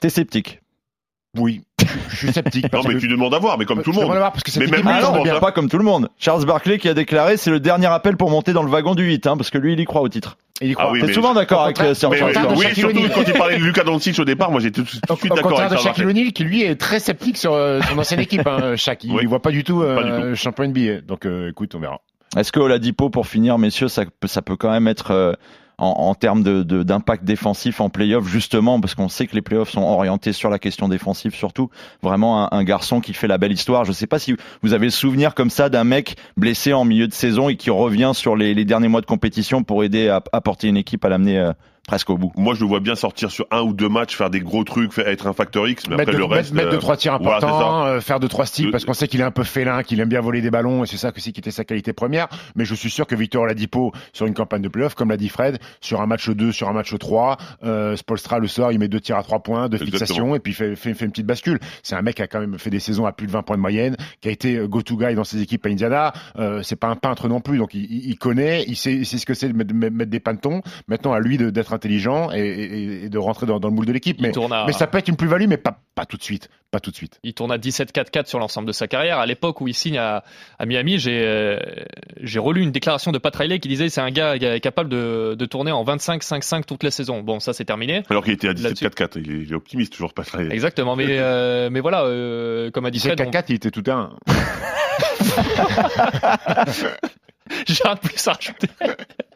T'es 0.00 0.10
sceptique. 0.10 0.60
Oui, 1.36 1.62
je 2.08 2.16
suis 2.16 2.32
sceptique. 2.32 2.72
Non, 2.72 2.80
mais 2.88 2.94
que- 2.94 2.98
tu 3.00 3.06
demandes 3.08 3.34
à 3.34 3.38
voir, 3.38 3.58
mais 3.58 3.64
comme 3.66 3.82
tout 3.82 3.90
le 3.92 3.96
monde. 3.96 4.06
voir 4.06 4.32
parce 4.32 4.42
que 4.42 4.58
Mais 4.58 4.66
même 4.66 4.82
Ah 4.86 5.00
non, 5.02 5.22
bien. 5.22 5.38
pas 5.38 5.52
comme 5.52 5.68
tout 5.68 5.76
le 5.78 5.84
monde. 5.84 6.08
Charles 6.18 6.44
Barkley 6.46 6.78
qui 6.78 6.88
a 6.88 6.94
déclaré 6.94 7.36
c'est 7.36 7.50
le 7.50 7.60
dernier 7.60 7.86
appel 7.86 8.16
pour 8.16 8.30
monter 8.30 8.52
dans 8.54 8.62
le 8.62 8.70
wagon 8.70 8.94
du 8.94 9.04
8, 9.04 9.26
hein, 9.26 9.36
parce 9.36 9.50
que 9.50 9.58
lui 9.58 9.74
il 9.74 9.80
y 9.80 9.84
croit 9.84 10.00
au 10.00 10.08
titre. 10.08 10.38
Il 10.62 10.70
y 10.70 10.72
croit. 10.72 10.86
Ah 10.88 10.92
oui, 10.92 11.02
T'es 11.04 11.12
souvent 11.12 11.34
d'accord 11.34 11.60
au 11.60 11.64
avec 11.64 11.78
euh, 11.80 11.92
Au 11.92 12.10
de 12.10 12.54
oui. 12.56 12.62
Shaquille 12.62 12.74
surtout 12.80 13.00
quand 13.14 13.22
il 13.26 13.32
parlait 13.34 13.58
de 13.58 13.62
Lucas 13.62 13.84
Doncic 13.84 14.18
au 14.18 14.24
départ, 14.24 14.50
moi 14.50 14.60
j'étais 14.60 14.80
tout 14.82 14.86
de 14.86 15.12
Au, 15.12 15.16
suite 15.16 15.30
au 15.30 15.34
d'accord 15.34 15.50
contraire 15.50 15.66
avec 15.66 15.78
de 15.78 15.82
Charles 15.82 15.94
Shaquille 15.96 16.04
Barkley. 16.06 16.20
O'Neal 16.22 16.32
qui 16.32 16.44
lui 16.44 16.62
est 16.62 16.76
très 16.76 16.98
sceptique 16.98 17.36
sur 17.36 17.52
euh, 17.52 17.80
son 17.82 17.98
ancienne 17.98 18.20
équipe. 18.20 18.46
Hein, 18.46 18.74
Shaq, 18.76 19.04
il 19.04 19.12
Oui. 19.12 19.24
ne 19.24 19.28
voit 19.28 19.42
pas 19.42 19.50
du 19.50 19.62
tout, 19.62 19.82
euh, 19.82 20.34
champion 20.34 20.64
NBA. 20.66 21.02
Donc 21.02 21.26
euh, 21.26 21.50
écoute, 21.50 21.74
on 21.74 21.78
verra. 21.80 22.00
Est-ce 22.36 22.50
que 22.52 22.58
Oladipo, 22.60 23.10
pour 23.10 23.26
finir, 23.26 23.58
messieurs, 23.58 23.88
ça 23.88 24.04
peut, 24.18 24.26
ça 24.28 24.40
peut 24.42 24.56
quand 24.56 24.70
même 24.70 24.88
être 24.88 25.36
en, 25.78 26.14
termes 26.14 26.42
de, 26.42 26.62
de- 26.62 26.82
d'impact 26.82 27.24
défensif 27.24 27.80
en 27.80 27.88
playoff, 27.88 28.26
justement, 28.26 28.80
parce 28.80 28.94
qu'on 28.94 29.08
sait 29.08 29.26
que 29.26 29.34
les 29.34 29.42
playoffs 29.42 29.70
sont 29.70 29.82
orientés 29.82 30.32
sur 30.32 30.50
la 30.50 30.58
question 30.58 30.88
défensive, 30.88 31.34
surtout 31.34 31.70
vraiment 32.02 32.52
un, 32.52 32.64
garçon 32.64 33.00
qui 33.00 33.14
fait 33.14 33.28
la 33.28 33.38
belle 33.38 33.52
histoire. 33.52 33.84
Je 33.84 33.92
sais 33.92 34.06
pas 34.08 34.18
si 34.18 34.36
vous 34.62 34.72
avez 34.72 34.86
le 34.86 34.90
souvenir 34.90 35.34
comme 35.34 35.50
ça 35.50 35.68
d'un 35.68 35.84
mec 35.84 36.16
blessé 36.36 36.72
en 36.72 36.84
milieu 36.84 37.06
de 37.06 37.14
saison 37.14 37.48
et 37.48 37.56
qui 37.56 37.70
revient 37.70 38.10
sur 38.14 38.36
les, 38.36 38.54
les 38.54 38.64
derniers 38.64 38.88
mois 38.88 39.00
de 39.00 39.06
compétition 39.06 39.62
pour 39.62 39.84
aider 39.84 40.08
à, 40.08 40.22
à 40.32 40.40
porter 40.40 40.68
une 40.68 40.76
équipe 40.76 41.04
à 41.04 41.08
l'amener 41.08 41.38
euh, 41.38 41.52
presque 41.88 42.10
au 42.10 42.16
bout. 42.18 42.30
Moi, 42.36 42.54
je 42.54 42.60
le 42.60 42.66
vois 42.66 42.78
bien 42.80 42.94
sortir 42.94 43.30
sur 43.32 43.46
un 43.50 43.62
ou 43.62 43.72
deux 43.72 43.88
matchs, 43.88 44.14
faire 44.14 44.30
des 44.30 44.38
gros 44.40 44.62
trucs, 44.62 44.92
faire, 44.92 45.08
être 45.08 45.26
un 45.26 45.32
facteur 45.32 45.66
X, 45.66 45.88
mais 45.88 45.96
mettre 45.96 46.10
après 46.10 46.12
de, 46.12 46.18
le 46.18 46.24
reste. 46.26 46.52
mettre, 46.52 46.54
mettre 46.54 46.68
euh, 46.68 46.72
deux 46.72 46.78
trois 46.78 46.96
tirs 46.96 47.14
importants, 47.14 47.86
euh, 47.86 48.00
faire 48.00 48.20
deux 48.20 48.28
trois 48.28 48.46
styles 48.46 48.66
Le- 48.66 48.70
parce 48.70 48.84
qu'on 48.84 48.92
sait 48.94 49.08
qu'il 49.08 49.20
est 49.20 49.24
un 49.24 49.30
peu 49.32 49.42
félin, 49.42 49.82
qu'il 49.82 49.98
aime 49.98 50.08
bien 50.08 50.20
voler 50.20 50.40
des 50.42 50.50
ballons 50.50 50.84
et 50.84 50.86
c'est 50.86 50.98
ça 50.98 51.10
aussi 51.16 51.32
qui 51.32 51.40
était 51.40 51.50
sa 51.50 51.64
qualité 51.64 51.92
première. 51.92 52.28
Mais 52.54 52.64
je 52.64 52.74
suis 52.74 52.90
sûr 52.90 53.06
que 53.06 53.14
Victor 53.16 53.42
Oladipo 53.42 53.92
sur 54.12 54.26
une 54.26 54.34
campagne 54.34 54.62
de 54.62 54.68
playoff, 54.68 54.94
comme 54.94 55.08
l'a 55.08 55.16
dit 55.16 55.28
Fred, 55.30 55.58
sur 55.80 56.00
un 56.02 56.06
match 56.06 56.28
2, 56.28 56.52
sur 56.52 56.68
un 56.68 56.72
match 56.74 56.94
3, 56.96 57.38
euh, 57.64 57.96
Spolstra 57.96 58.38
le 58.38 58.46
soir 58.48 58.70
il 58.70 58.78
met 58.78 58.88
deux 58.88 59.00
tirs 59.00 59.16
à 59.16 59.22
trois 59.22 59.40
points, 59.42 59.68
de 59.68 59.76
Exactement. 59.76 59.98
fixation 59.98 60.34
et 60.36 60.40
puis 60.40 60.52
fait, 60.52 60.76
fait, 60.76 60.92
fait 60.94 61.06
une 61.06 61.10
petite 61.10 61.26
bascule. 61.26 61.58
C'est 61.82 61.96
un 61.96 62.02
mec 62.02 62.16
qui 62.16 62.22
a 62.22 62.26
quand 62.26 62.40
même 62.40 62.58
fait 62.58 62.70
des 62.70 62.80
saisons 62.80 63.06
à 63.06 63.12
plus 63.12 63.26
de 63.26 63.32
20 63.32 63.42
points 63.42 63.56
de 63.56 63.62
moyenne, 63.62 63.96
qui 64.20 64.28
a 64.28 64.30
été 64.30 64.58
go 64.68 64.82
to 64.82 64.96
guy 64.98 65.14
dans 65.14 65.24
ses 65.24 65.40
équipes 65.40 65.64
à 65.64 65.70
Indiana. 65.70 66.12
Euh, 66.38 66.62
c'est 66.62 66.76
pas 66.76 66.88
un 66.88 66.96
peintre 66.96 67.28
non 67.28 67.40
plus, 67.40 67.56
donc 67.56 67.72
il, 67.72 67.84
il- 67.90 68.18
connaît, 68.18 68.64
il 68.68 68.76
sait, 68.76 68.92
il 68.92 69.06
sait 69.06 69.16
ce 69.16 69.24
que 69.24 69.32
c'est 69.34 69.48
de 69.48 69.54
mettre, 69.56 69.72
mettre 69.74 70.10
des 70.10 70.20
pantons. 70.20 70.60
Maintenant 70.88 71.12
à 71.14 71.20
lui 71.20 71.38
d'être 71.38 71.72
intelligent 71.78 72.30
et, 72.32 72.40
et- 72.40 73.04
et 73.04 73.08
de 73.08 73.18
rentrer 73.18 73.46
dans, 73.46 73.58
dans 73.60 73.68
le 73.68 73.74
moule 73.74 73.86
de 73.86 73.92
l'équipe. 73.92 74.20
Mais, 74.20 74.32
tourne 74.32 74.52
à- 74.52 74.64
mais 74.66 74.72
ça 74.72 74.86
peut 74.86 74.98
être 74.98 75.08
une 75.08 75.16
plus-value, 75.16 75.46
mais 75.48 75.56
pas, 75.56 75.80
pas 75.94 76.04
tout 76.04 76.16
de 76.16 76.22
suite. 76.22 76.50
Pas 76.70 76.80
tout 76.80 76.90
de 76.90 76.96
suite. 76.96 77.18
Il 77.22 77.32
tourne 77.32 77.50
à 77.50 77.56
17-4-4 77.56 78.26
sur 78.26 78.38
l'ensemble 78.38 78.66
de 78.68 78.72
sa 78.72 78.86
carrière. 78.88 79.18
À 79.18 79.24
l'époque 79.24 79.62
où 79.62 79.68
il 79.68 79.74
signe 79.74 79.96
à, 79.96 80.22
à 80.58 80.66
Miami, 80.66 80.98
j'ai 80.98 81.22
euh, 81.24 81.58
j'ai 82.20 82.38
relu 82.38 82.60
une 82.62 82.72
déclaration 82.72 83.10
de 83.10 83.16
Pat 83.16 83.34
Riley 83.34 83.58
qui 83.58 83.68
disait 83.68 83.88
c'est 83.88 84.02
un 84.02 84.10
gars 84.10 84.38
qui 84.38 84.44
est 84.44 84.60
capable 84.60 84.90
de, 84.90 85.34
de 85.38 85.46
tourner 85.46 85.72
en 85.72 85.82
25-5-5 85.84 86.64
toute 86.64 86.82
la 86.82 86.90
saison. 86.90 87.22
Bon, 87.22 87.40
ça 87.40 87.54
c'est 87.54 87.64
terminé. 87.64 88.02
Alors 88.10 88.22
qu'il 88.22 88.34
était 88.34 88.48
à 88.48 88.52
Là-dessus. 88.52 88.84
17-4-4. 88.84 89.12
Il, 89.16 89.30
est- 89.30 89.42
il 89.44 89.52
est 89.52 89.54
optimiste, 89.54 89.94
toujours 89.94 90.12
pas 90.12 90.24
très. 90.24 90.46
Exactement, 90.52 90.94
mais, 90.94 91.06
euh, 91.08 91.70
mais 91.70 91.80
voilà, 91.80 92.02
euh, 92.04 92.70
comme 92.70 92.84
a 92.84 92.90
dit 92.90 92.98
Fred, 92.98 93.16
17 93.16 93.30
4 93.32 93.48
il 93.50 93.54
était 93.56 93.70
tout 93.70 93.84
un. 93.90 94.10
j'ai 97.66 97.82
rien 97.82 97.94
de 97.94 98.00
plus 98.00 98.28
à 98.28 98.32
rajouter. 98.32 98.68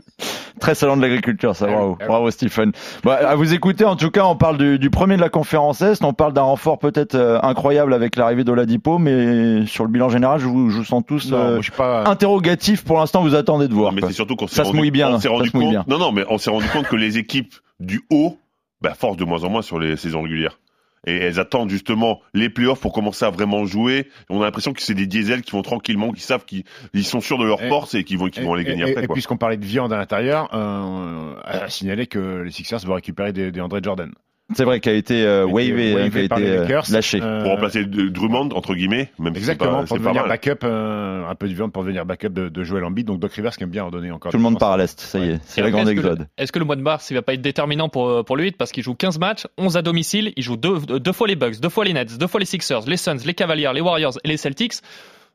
Très 0.60 0.74
salon 0.74 0.96
de 0.96 1.02
l'agriculture, 1.02 1.56
ça, 1.56 1.66
oui, 1.66 1.72
bravo, 1.72 1.96
oui. 2.00 2.06
bravo 2.06 2.30
Stephen. 2.30 2.72
Bah, 3.04 3.14
à 3.14 3.34
vous 3.34 3.52
écouter, 3.54 3.84
en 3.84 3.96
tout 3.96 4.10
cas, 4.10 4.24
on 4.24 4.36
parle 4.36 4.58
du, 4.58 4.78
du 4.78 4.90
premier 4.90 5.16
de 5.16 5.20
la 5.20 5.28
conférence 5.28 5.80
Est, 5.82 6.04
on 6.04 6.12
parle 6.12 6.32
d'un 6.32 6.42
renfort 6.42 6.78
peut-être 6.78 7.14
euh, 7.14 7.38
incroyable 7.42 7.94
avec 7.94 8.16
l'arrivée 8.16 8.44
d'Oladipo, 8.44 8.98
mais 8.98 9.66
sur 9.66 9.84
le 9.84 9.90
bilan 9.90 10.08
général, 10.08 10.38
je 10.40 10.46
vous, 10.46 10.70
je 10.70 10.78
vous 10.78 10.84
sens 10.84 11.02
tous 11.06 11.30
Non, 11.30 11.36
euh, 11.38 11.48
moi, 11.50 11.56
je 11.58 11.62
suis 11.62 11.72
pas. 11.72 12.04
interrogatifs 12.08 12.84
pour 12.84 12.98
l'instant, 12.98 13.22
vous 13.22 13.34
attendez 13.34 13.68
de 13.68 13.74
voir. 13.74 13.92
mais 13.92 14.02
c'est 14.06 14.12
surtout 14.12 14.36
qu'on 14.36 14.46
s'est 14.46 14.62
rendu, 14.62 14.90
bien, 14.90 15.08
on 15.08 15.18
rendu 15.32 15.50
mouille 15.54 15.64
compte. 15.64 15.70
bien. 15.70 15.84
Non, 15.88 15.98
non, 15.98 16.12
mais 16.12 16.24
on 16.28 16.38
s'est 16.38 16.50
rendu 16.50 16.68
compte 16.68 16.86
que 16.86 16.96
les 16.96 17.18
équipes 17.18 17.54
du 17.80 18.02
haut, 18.10 18.36
bah, 18.80 18.94
forcent 18.94 19.16
de 19.16 19.24
moins 19.24 19.42
en 19.44 19.50
moins 19.50 19.62
sur 19.62 19.78
les 19.78 19.96
saisons 19.96 20.22
régulières. 20.22 20.58
Et 21.06 21.16
elles 21.16 21.40
attendent 21.40 21.70
justement 21.70 22.20
les 22.32 22.48
playoffs 22.48 22.80
pour 22.80 22.92
commencer 22.92 23.24
à 23.24 23.30
vraiment 23.30 23.64
jouer. 23.64 24.08
On 24.28 24.40
a 24.40 24.44
l'impression 24.44 24.72
que 24.72 24.82
c'est 24.82 24.94
des 24.94 25.06
diesels 25.06 25.42
qui 25.42 25.50
vont 25.50 25.62
tranquillement, 25.62 26.12
qui 26.12 26.20
savent 26.20 26.44
qu'ils 26.44 26.64
ils 26.94 27.04
sont 27.04 27.20
sûrs 27.20 27.38
de 27.38 27.44
leur 27.44 27.60
force 27.60 27.94
et 27.94 28.04
qu'ils 28.04 28.18
vont, 28.18 28.28
qu'ils 28.28 28.44
vont 28.44 28.54
les 28.54 28.64
gagner 28.64 28.84
et, 28.84 28.90
après. 28.90 29.04
et 29.04 29.08
puisqu'on 29.08 29.36
parlait 29.36 29.56
de 29.56 29.64
viande 29.64 29.92
à 29.92 29.96
l'intérieur, 29.96 30.48
euh, 30.54 31.34
à 31.44 31.68
signaler 31.68 32.06
que 32.06 32.42
les 32.42 32.50
Sixers 32.50 32.80
vont 32.80 32.94
récupérer 32.94 33.32
des, 33.32 33.50
des 33.50 33.60
André 33.60 33.80
Jordan. 33.82 34.12
C'est 34.54 34.64
vrai 34.64 34.80
qu'il 34.80 34.92
a 34.92 34.94
été 34.94 35.24
euh, 35.24 35.46
Qui 35.46 35.56
a 35.58 35.60
été 35.62 35.72
wavé, 35.72 35.94
wavé 35.94 36.10
qui 36.10 36.18
a 36.24 36.28
par 36.28 36.38
été 36.38 36.46
les 36.50 36.56
euh, 36.56 36.62
Lakers. 36.62 36.84
lâché. 36.90 37.20
Euh, 37.22 37.42
Pour 37.42 37.52
remplacer 37.52 37.84
Drummond, 37.84 38.50
entre 38.54 38.74
guillemets, 38.74 39.10
même 39.18 39.34
Exactement, 39.36 39.82
si 39.82 39.88
pour 39.88 39.96
c'est 39.98 40.02
pas, 40.04 40.10
c'est 40.10 40.14
devenir 40.14 40.22
pas 40.22 40.28
mal. 40.28 40.38
backup, 40.38 40.64
euh, 40.64 41.26
un 41.28 41.34
peu 41.34 41.48
de 41.48 41.54
viande 41.54 41.72
pour 41.72 41.82
devenir 41.82 42.04
backup 42.06 42.28
de, 42.30 42.48
de 42.48 42.64
Joel 42.64 42.84
Embiid. 42.84 43.06
Donc 43.06 43.20
Doc 43.20 43.32
Rivers 43.32 43.56
qui 43.56 43.64
aime 43.64 43.70
bien 43.70 43.84
en 43.84 43.90
donner 43.90 44.10
encore. 44.10 44.30
Tout 44.32 44.36
le 44.38 44.42
monde 44.42 44.58
part 44.58 44.72
à 44.72 44.76
l'Est, 44.76 45.00
ça 45.00 45.18
y 45.18 45.30
est, 45.30 45.40
c'est 45.44 45.60
Et 45.60 45.64
la 45.64 45.70
donc, 45.70 45.80
grande 45.80 45.88
est-ce 45.88 45.96
que 45.96 46.00
le- 46.06 46.12
exode. 46.12 46.28
Est-ce 46.38 46.52
que 46.52 46.58
le 46.58 46.64
mois 46.64 46.76
de 46.76 46.82
mars, 46.82 47.10
il 47.10 47.14
va 47.14 47.22
pas 47.22 47.34
être 47.34 47.42
déterminant 47.42 47.88
pour, 47.88 48.24
pour 48.24 48.36
le 48.36 48.44
8 48.44 48.56
parce 48.56 48.72
qu'il 48.72 48.82
joue 48.82 48.94
15 48.94 49.18
matchs, 49.18 49.46
11 49.58 49.76
à 49.76 49.82
domicile, 49.82 50.32
il 50.36 50.42
joue 50.42 50.56
deux, 50.56 50.78
deux 50.80 51.12
fois 51.12 51.26
les 51.28 51.36
Bucks, 51.36 51.60
deux 51.60 51.68
fois 51.68 51.84
les 51.84 51.92
Nets, 51.92 52.18
deux 52.18 52.26
fois 52.26 52.40
les 52.40 52.46
Sixers, 52.46 52.82
les 52.86 52.96
Suns, 52.96 53.18
les 53.24 53.34
Cavaliers, 53.34 53.70
les 53.74 53.80
Warriors 53.80 54.14
et 54.24 54.28
les 54.28 54.36
Celtics. 54.36 54.74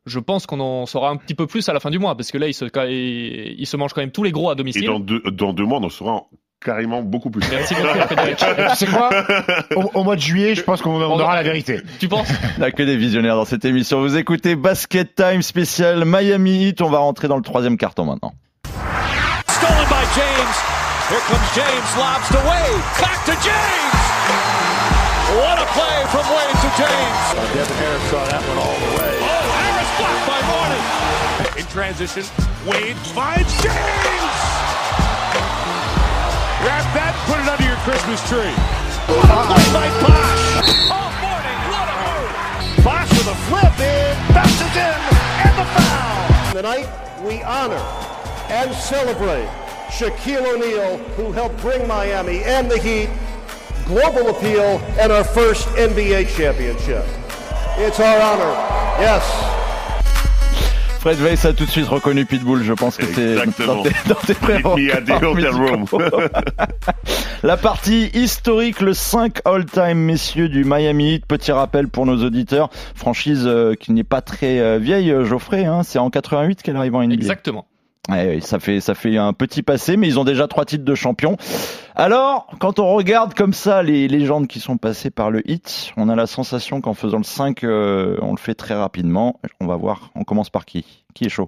Je 0.06 0.20
pense 0.20 0.46
qu'on 0.46 0.62
en 0.62 0.86
saura 0.86 1.10
un 1.10 1.18
petit 1.18 1.36
peu 1.36 1.48
plus 1.48 1.68
à 1.68 1.74
la 1.74 1.82
fin 1.82 1.90
du 1.90 2.00
mois 2.00 2.16
parce 2.16 2.32
que 2.32 2.38
là, 2.38 2.48
il 2.48 2.54
se, 2.54 2.64
il, 2.90 3.56
il 3.60 3.66
se 3.68 3.76
mange 3.76 3.92
quand 3.94 4.00
même 4.00 4.12
tous 4.12 4.24
les 4.24 4.32
gros 4.32 4.50
à 4.50 4.54
Et 4.54 4.56
domicile. 4.56 4.86
dans 4.86 5.02
deux, 5.02 5.22
dans 5.34 5.52
deux 5.52 5.66
mois, 5.66 5.80
on 5.80 5.84
en 5.84 5.90
saura 5.90 6.24
carrément 6.64 7.02
beaucoup 7.02 7.30
plus. 7.30 7.42
Merci 7.50 7.76
beaucoup, 7.76 8.00
Frédéric. 8.08 8.38
Tu 8.72 8.76
sais 8.76 8.86
quoi 8.88 9.10
au, 9.76 9.92
au 9.94 10.04
mois 10.04 10.16
de 10.16 10.22
juillet, 10.22 10.56
je 10.56 10.62
pense 10.62 10.82
qu'on 10.82 11.02
on 11.02 11.20
aura 11.20 11.36
la 11.36 11.44
vérité. 11.44 11.82
Tu 12.00 12.08
penses 12.08 12.28
Il 12.58 12.64
a 12.64 12.72
que 12.72 12.84
des 12.84 12.98
visionnaires 12.98 13.36
dans 13.36 13.46
cette 13.46 13.66
émission. 13.66 14.02
Vous 14.02 14.18
écoutez 14.18 14.56
Basket 14.56 15.16
Time 15.16 15.42
spécial 15.42 16.04
Miami 16.06 16.68
Heat. 16.68 16.82
On 16.82 16.90
va 16.90 17.00
rentrer 17.00 17.28
dans 17.28 17.38
le 17.38 17.44
troisième 17.44 17.78
carton 17.78 18.06
maintenant. 18.06 18.34
Stolen 19.48 19.86
by 19.90 20.06
James. 20.16 20.56
Here 21.10 21.22
comes 21.30 21.50
James, 21.56 21.88
lobs 21.98 22.28
to 22.30 22.38
Wade. 22.48 22.84
Back 23.00 23.24
to 23.26 23.32
James. 23.42 23.96
What 25.40 25.60
a 25.60 25.66
play 25.72 26.04
from 26.12 26.26
Wade 26.36 26.58
to 26.62 26.70
James. 26.78 27.54
Devin 27.54 27.76
Harris 27.78 28.10
saw 28.12 28.26
that 28.28 28.42
one 28.48 28.58
all 28.58 28.76
the 28.76 28.92
way. 29.00 29.14
Oh, 29.22 29.26
Harris 29.56 29.92
blocked 29.98 30.26
by 30.28 30.40
Morning. 30.52 30.84
In 31.58 31.66
transition, 31.72 32.24
Wade 32.66 32.98
finds 33.16 33.54
James. 33.64 34.57
Grab 36.62 36.86
that 36.98 37.14
and 37.14 37.24
put 37.30 37.38
it 37.38 37.48
under 37.48 37.68
your 37.70 37.78
Christmas 37.86 38.18
tree. 38.26 38.54
What 39.14 39.30
a 39.30 39.46
play 39.46 39.68
by 39.74 39.88
Bosch. 40.02 40.46
Oh, 40.90 41.10
Morning, 41.22 41.60
what 41.70 41.86
a 41.86 41.96
move. 42.02 42.84
Bosch 42.84 43.12
with 43.14 43.30
a 43.30 43.38
flip 43.46 43.78
in, 43.78 44.14
bounces 44.34 44.74
in, 44.74 45.00
and 45.46 45.54
the 45.54 45.68
foul. 45.78 46.54
Tonight, 46.54 46.90
we 47.22 47.44
honor 47.44 47.84
and 48.50 48.74
celebrate 48.74 49.48
Shaquille 49.90 50.46
O'Neal, 50.46 50.98
who 51.16 51.32
helped 51.32 51.58
bring 51.58 51.88
Miami 51.88 52.44
and 52.44 52.70
the 52.70 52.78
Heat 52.78 53.10
global 53.86 54.30
appeal 54.30 54.80
and 55.00 55.12
our 55.12 55.24
first 55.24 55.68
NBA 55.70 56.36
championship. 56.36 57.06
It's 57.78 58.00
our 58.00 58.20
honor. 58.20 58.52
Yes. 59.00 59.57
Fred 61.08 61.22
Weiss 61.22 61.46
a 61.46 61.54
tout 61.54 61.64
de 61.64 61.70
suite 61.70 61.88
reconnu 61.88 62.26
Pitbull. 62.26 62.64
Je 62.64 62.74
pense 62.74 62.98
que 62.98 63.06
c'est 63.06 63.36
dans 63.36 63.82
tes, 63.82 63.92
dans 64.10 64.16
tes. 64.16 64.34
La 67.44 67.56
partie 67.56 68.10
historique, 68.14 68.82
le 68.82 68.94
5 68.94 69.40
all-time 69.46 70.00
messieurs 70.00 70.50
du 70.50 70.66
Miami 70.66 71.14
Heat. 71.14 71.26
Petit 71.26 71.54
rappel 71.54 71.88
pour 71.88 72.06
nos 72.06 72.22
auditeurs, 72.26 72.70
franchise 72.94 73.44
euh, 73.46 73.74
qui 73.76 73.94
n'est 73.94 74.04
pas 74.04 74.20
très 74.20 74.60
euh, 74.60 74.80
vieille, 74.80 75.10
euh, 75.10 75.24
Geoffrey. 75.24 75.64
Hein, 75.64 75.84
c'est 75.84 75.98
en 75.98 76.10
88 76.10 76.62
qu'elle 76.62 76.76
arrive 76.76 76.96
en 76.96 77.02
NBA. 77.02 77.14
Exactement. 77.14 77.68
Ouais, 78.10 78.36
oui, 78.36 78.42
ça 78.42 78.60
fait 78.60 78.82
ça 78.82 78.94
fait 78.94 79.18
un 79.18 79.32
petit 79.32 79.64
passé, 79.64 79.96
mais 79.96 80.08
ils 80.08 80.20
ont 80.20 80.26
déjà 80.26 80.50
trois 80.50 80.66
titres 80.66 80.84
de 80.84 80.96
champion. 80.96 81.38
Alors, 82.00 82.46
quand 82.60 82.78
on 82.78 82.94
regarde 82.94 83.34
comme 83.34 83.54
ça 83.54 83.82
les 83.82 84.08
légendes 84.08 84.46
qui 84.46 84.60
sont 84.60 84.78
passées 84.78 85.10
par 85.10 85.32
le 85.32 85.42
hit, 85.50 85.94
on 85.98 86.10
a 86.10 86.16
la 86.16 86.28
sensation 86.28 86.80
qu'en 86.80 86.94
faisant 86.94 87.18
le 87.18 87.24
5, 87.24 87.64
euh, 87.64 88.20
on 88.22 88.34
le 88.34 88.38
fait 88.38 88.54
très 88.54 88.76
rapidement. 88.76 89.40
On 89.60 89.66
va 89.66 89.78
voir. 89.78 90.12
On 90.14 90.24
commence 90.24 90.52
par 90.52 90.66
qui? 90.66 91.04
Qui 91.16 91.26
est 91.26 91.30
chaud? 91.30 91.48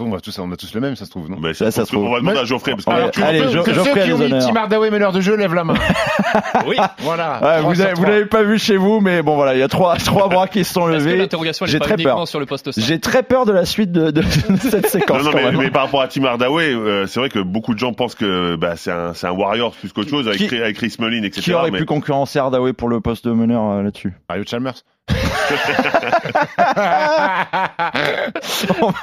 On, 0.00 0.10
va 0.10 0.20
tous, 0.20 0.38
on 0.38 0.52
a 0.52 0.56
tous 0.56 0.74
le 0.74 0.80
même, 0.82 0.96
ça 0.96 1.06
se 1.06 1.10
trouve, 1.10 1.30
non 1.30 1.38
Mais 1.40 1.54
Ça, 1.54 1.66
ça, 1.66 1.70
ça 1.70 1.84
se 1.86 1.92
trouve. 1.92 2.04
on 2.04 2.12
va 2.12 2.18
demander 2.20 2.40
à 2.40 2.44
Geoffrey 2.44 2.72
parce 2.72 2.84
que 2.84 2.90
Alors, 2.90 3.10
allez, 3.22 3.40
que- 3.40 3.48
Jo- 3.48 3.62
que 3.62 3.72
Geoffrey 3.72 3.94
ceux 3.94 4.06
qui 4.06 4.12
ont 4.12 4.18
mis. 4.18 4.38
Tim 4.46 4.54
Hardaway 4.56 4.90
meneur 4.90 5.12
de 5.12 5.20
jeu 5.22 5.34
lèvent 5.36 5.54
la 5.54 5.64
main. 5.64 5.74
Oui. 6.66 6.76
Voilà. 6.98 7.40
Ouais, 7.42 7.56
vous 7.62 7.72
303. 7.74 7.84
avez- 7.84 7.94
vous 7.94 8.04
l'avez 8.04 8.26
pas 8.26 8.42
vu 8.42 8.58
chez 8.58 8.76
vous, 8.76 9.00
mais 9.00 9.22
bon 9.22 9.34
voilà, 9.36 9.54
il 9.54 9.60
y 9.60 9.62
a 9.62 9.68
trois 9.68 9.96
trois 10.04 10.28
bras 10.28 10.46
qui 10.48 10.64
se 10.64 10.72
sont 10.74 10.86
levés. 10.86 11.26
J'ai 11.66 11.78
très 11.78 11.96
peur. 11.96 12.28
sur 12.28 12.40
le 12.40 12.46
poste 12.46 12.70
5 12.72 12.84
J'ai 12.84 12.98
très 13.00 13.22
peur 13.22 13.46
de 13.46 13.52
la 13.52 13.64
suite 13.64 13.92
de, 13.92 14.10
de- 14.10 14.20
de 14.20 14.56
cette 14.60 14.88
séquence. 14.88 15.22
Non, 15.22 15.30
non, 15.32 15.58
mais, 15.58 15.70
par 15.70 15.84
rapport 15.84 16.02
à 16.02 16.08
Tim 16.08 16.24
Hardaway, 16.24 16.72
euh, 16.74 17.06
c'est 17.06 17.20
vrai 17.20 17.28
que 17.28 17.38
beaucoup 17.38 17.72
de 17.74 17.78
gens 17.78 17.92
pensent 17.92 18.14
que 18.14 18.56
bah, 18.56 18.74
c'est 18.76 18.90
un, 18.92 19.14
c'est 19.14 19.26
un 19.26 19.32
Warrior 19.32 19.72
plus 19.72 19.92
qu'autre 19.92 20.10
chose 20.10 20.26
avec, 20.28 20.38
Qui- 20.38 20.46
Chris- 20.48 20.60
avec 20.62 20.76
Chris 20.76 20.94
Mullin, 20.98 21.22
etc. 21.22 21.40
Qui 21.42 21.52
aurait 21.54 21.70
mais- 21.70 21.78
pu 21.78 21.84
concurrencer 21.86 22.38
Hardaway 22.38 22.72
pour 22.72 22.88
le 22.88 23.00
poste 23.00 23.26
de 23.26 23.32
meneur 23.32 23.62
euh, 23.70 23.82
là-dessus? 23.82 24.14
Mario 24.28 24.44
Chalmers. 24.46 24.74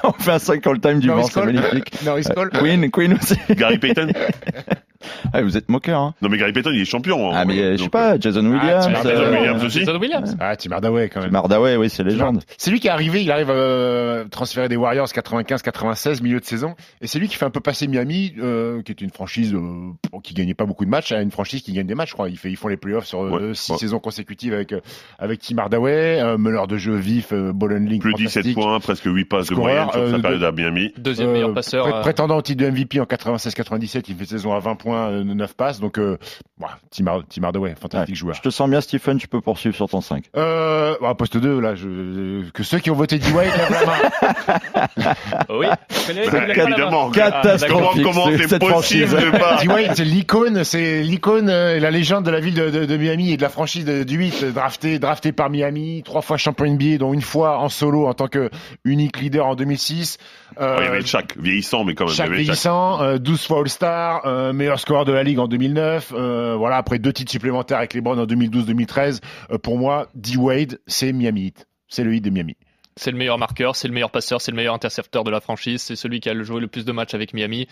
On 0.03 0.11
fait 0.19 0.31
un 0.31 0.39
5 0.39 0.67
all-time 0.67 0.99
du 0.99 1.07
Norris 1.07 1.21
vent, 1.23 1.29
c'est 1.29 1.45
magnifique. 1.45 2.03
Norris 2.03 2.25
Cole. 2.35 2.49
Queen, 2.51 2.91
Queen 2.91 3.13
aussi. 3.13 3.37
Gary 3.51 3.77
Payton 3.77 4.11
Ah, 5.33 5.41
vous 5.41 5.57
êtes 5.57 5.69
moqueur, 5.69 5.99
hein 5.99 6.13
Non, 6.21 6.29
mais 6.29 6.37
Gary 6.37 6.53
Payton, 6.53 6.71
il 6.73 6.81
est 6.81 6.85
champion. 6.85 7.29
hein. 7.31 7.33
Ah, 7.35 7.45
mais 7.45 7.59
euh, 7.59 7.77
je 7.77 7.83
sais 7.83 7.89
pas, 7.89 8.19
Jason 8.19 8.45
Williams. 8.45 8.87
Jason 8.89 9.09
euh, 9.09 9.31
Williams 9.31 9.63
aussi. 9.63 9.79
Jason 9.79 9.99
Williams. 9.99 10.35
Ah, 10.39 10.55
Tim 10.55 10.71
Hardaway 10.71 11.09
quand 11.09 11.21
même. 11.21 11.31
Mardaway, 11.31 11.75
oui, 11.75 11.89
c'est 11.89 12.03
légende. 12.03 12.41
C'est 12.57 12.71
lui 12.71 12.79
qui 12.79 12.87
est 12.87 12.91
arrivé, 12.91 13.21
il 13.23 13.31
arrive 13.31 13.49
euh, 13.49 14.25
transféré 14.25 14.69
des 14.69 14.75
Warriors 14.77 15.07
95-96, 15.07 16.21
milieu 16.23 16.39
de 16.39 16.45
saison, 16.45 16.75
et 17.01 17.07
c'est 17.07 17.19
lui 17.19 17.27
qui 17.27 17.35
fait 17.35 17.45
un 17.45 17.49
peu 17.49 17.59
passer 17.59 17.87
Miami, 17.87 18.33
euh, 18.39 18.81
qui 18.81 18.91
est 18.91 19.01
une 19.01 19.09
franchise 19.11 19.53
euh, 19.53 19.91
qui 20.23 20.33
gagnait 20.33 20.53
pas 20.53 20.65
beaucoup 20.65 20.85
de 20.85 20.89
matchs, 20.89 21.11
à 21.11 21.21
une 21.21 21.31
franchise 21.31 21.61
qui 21.61 21.73
gagne 21.73 21.87
des 21.87 21.95
matchs, 21.95 22.09
je 22.09 22.13
crois. 22.13 22.29
Ils, 22.29 22.37
fait, 22.37 22.49
ils 22.49 22.57
font 22.57 22.67
les 22.67 22.77
playoffs 22.77 23.05
sur 23.05 23.23
euh, 23.23 23.29
Ouais, 23.49 23.53
six 23.53 23.71
ouais. 23.71 23.77
saisons 23.77 23.99
consécutives 23.99 24.53
avec 24.53 24.73
avec 25.19 25.39
Tim 25.41 25.57
Hardaway, 25.57 26.21
euh, 26.21 26.37
meneur 26.37 26.67
de 26.67 26.77
jeu 26.77 26.95
vif, 26.95 27.29
euh, 27.33 27.51
ball 27.53 27.73
handling 27.73 27.99
Plus 27.99 28.13
17 28.13 28.31
fantastique. 28.43 28.55
points, 28.55 28.79
presque 28.79 29.05
8 29.05 29.25
passes 29.25 29.47
de 29.47 29.55
moyenne 29.55 29.87
sur 29.91 29.99
euh, 30.01 30.11
sa 30.11 30.17
de- 30.17 30.21
période 30.21 30.43
à 30.43 30.51
Miami. 30.51 30.93
Deuxième 30.97 31.31
meilleur 31.31 31.53
passeur. 31.53 31.85
pré- 31.87 31.97
euh, 31.97 32.01
prétendant 32.01 32.37
au 32.37 32.41
titre 32.41 32.63
de 32.63 32.69
MVP 32.69 32.99
en 32.99 33.05
96-97, 33.05 34.03
il 34.09 34.15
fait 34.15 34.25
saison 34.25 34.53
à 34.53 34.59
20 34.59 34.75
points, 34.75 34.92
points, 34.93 35.09
euh, 35.11 35.23
9 35.23 35.53
passes. 35.55 35.79
Donc, 35.79 35.97
euh, 35.97 36.17
voilà, 36.57 36.77
Tim, 36.91 37.07
Hard- 37.07 37.25
Tim 37.29 37.43
Hardaway, 37.43 37.75
fantastique 37.79 38.15
joueur. 38.15 38.35
Je 38.35 38.41
te 38.41 38.49
sens 38.49 38.69
bien, 38.69 38.81
Stephen, 38.81 39.17
tu 39.17 39.27
peux 39.27 39.41
poursuivre 39.41 39.75
sur 39.75 39.89
ton 39.89 40.01
5. 40.01 40.25
Euh, 40.37 40.95
bah, 41.01 41.13
poste 41.15 41.37
2, 41.37 41.59
là, 41.59 41.75
je, 41.75 42.49
que 42.51 42.63
ceux 42.63 42.79
qui 42.79 42.91
ont 42.91 42.95
voté 42.95 43.17
D-Wade 43.19 43.47
main. 43.69 45.13
Oui. 45.49 45.67
Évidemment. 46.09 47.09
Catastrophique, 47.11 48.03
Comment, 48.03 48.11
comment 48.11 48.25
ce- 48.31 48.37
c'est 48.37 48.47
cette 48.47 48.61
possible 48.61 49.07
franchise. 49.07 49.31
de 49.31 49.37
pas 49.37 49.57
D-Wade, 49.61 49.93
c'est 49.95 50.03
l'icône, 50.05 50.63
c'est 50.63 51.01
l'icône, 51.01 51.49
euh, 51.49 51.79
la 51.79 51.91
légende 51.91 52.25
de 52.25 52.31
la 52.31 52.39
ville 52.39 52.53
de, 52.53 52.69
de- 52.69 52.85
de 52.85 52.97
Miami 52.97 53.31
et 53.31 53.37
de 53.37 53.41
la 53.41 53.49
franchise 53.49 53.85
de- 53.85 54.03
du 54.03 54.17
8, 54.17 54.43
euh, 54.43 54.51
drafté, 54.51 54.99
drafté 54.99 55.31
par 55.31 55.49
Miami, 55.49 56.01
trois 56.03 56.21
fois 56.21 56.37
champion 56.37 56.65
NBA, 56.65 56.97
dont 56.97 57.13
une 57.13 57.21
fois 57.21 57.57
en 57.59 57.69
solo 57.69 58.07
en 58.07 58.13
tant 58.13 58.27
que 58.27 58.49
unique 58.85 59.19
leader 59.19 59.45
en 59.47 59.55
2006. 59.55 60.17
Euh, 60.59 60.75
Ouais, 60.77 60.83
Il 60.83 60.85
y 60.85 60.87
avait 60.89 61.05
Shaq, 61.05 61.35
vieillissant, 61.39 61.83
mais 61.83 61.95
quand 61.95 62.05
même. 62.05 62.11
il 62.11 62.13
y 62.13 62.17
Chaque 62.17 62.27
avait 62.27 62.35
le 62.37 62.43
Shaq. 62.43 62.45
vieillissant, 62.45 63.01
euh, 63.01 63.17
12 63.17 63.47
fois 63.47 63.59
All-Star, 63.61 64.21
euh, 64.25 64.53
meilleur 64.53 64.79
scoreur 64.83 65.05
de 65.05 65.11
la 65.11 65.23
ligue 65.23 65.39
en 65.39 65.47
2009. 65.47 66.13
euh, 66.15 66.55
voilà, 66.55 66.77
après 66.77 66.99
deux 66.99 67.11
titres 67.13 67.31
supplémentaires 67.31 67.77
avec 67.79 67.93
les 67.93 68.01
Browns 68.01 68.19
en 68.19 68.25
2012-2013. 68.25 69.21
euh, 69.51 69.57
pour 69.57 69.77
moi, 69.77 70.07
D-Wade, 70.15 70.79
c'est 70.87 71.11
Miami 71.13 71.47
Heat. 71.47 71.67
C'est 71.87 72.03
le 72.03 72.13
Heat 72.13 72.23
de 72.23 72.29
Miami. 72.29 72.55
C'est 72.95 73.09
le 73.09 73.17
meilleur 73.17 73.39
marqueur, 73.39 73.75
c'est 73.75 73.87
le 73.87 73.93
meilleur 73.93 74.11
passeur, 74.11 74.39
c'est 74.39 74.51
le 74.51 74.55
meilleur 74.57 74.75
intercepteur 74.75 75.23
de 75.23 75.31
la 75.31 75.39
franchise, 75.41 75.81
c'est 75.81 75.95
celui 75.95 76.19
qui 76.19 76.29
a 76.29 76.43
joué 76.43 76.61
le 76.61 76.67
plus 76.67 76.85
de 76.85 76.91
matchs 76.91 77.15
avec 77.15 77.33
Miami. 77.33 77.65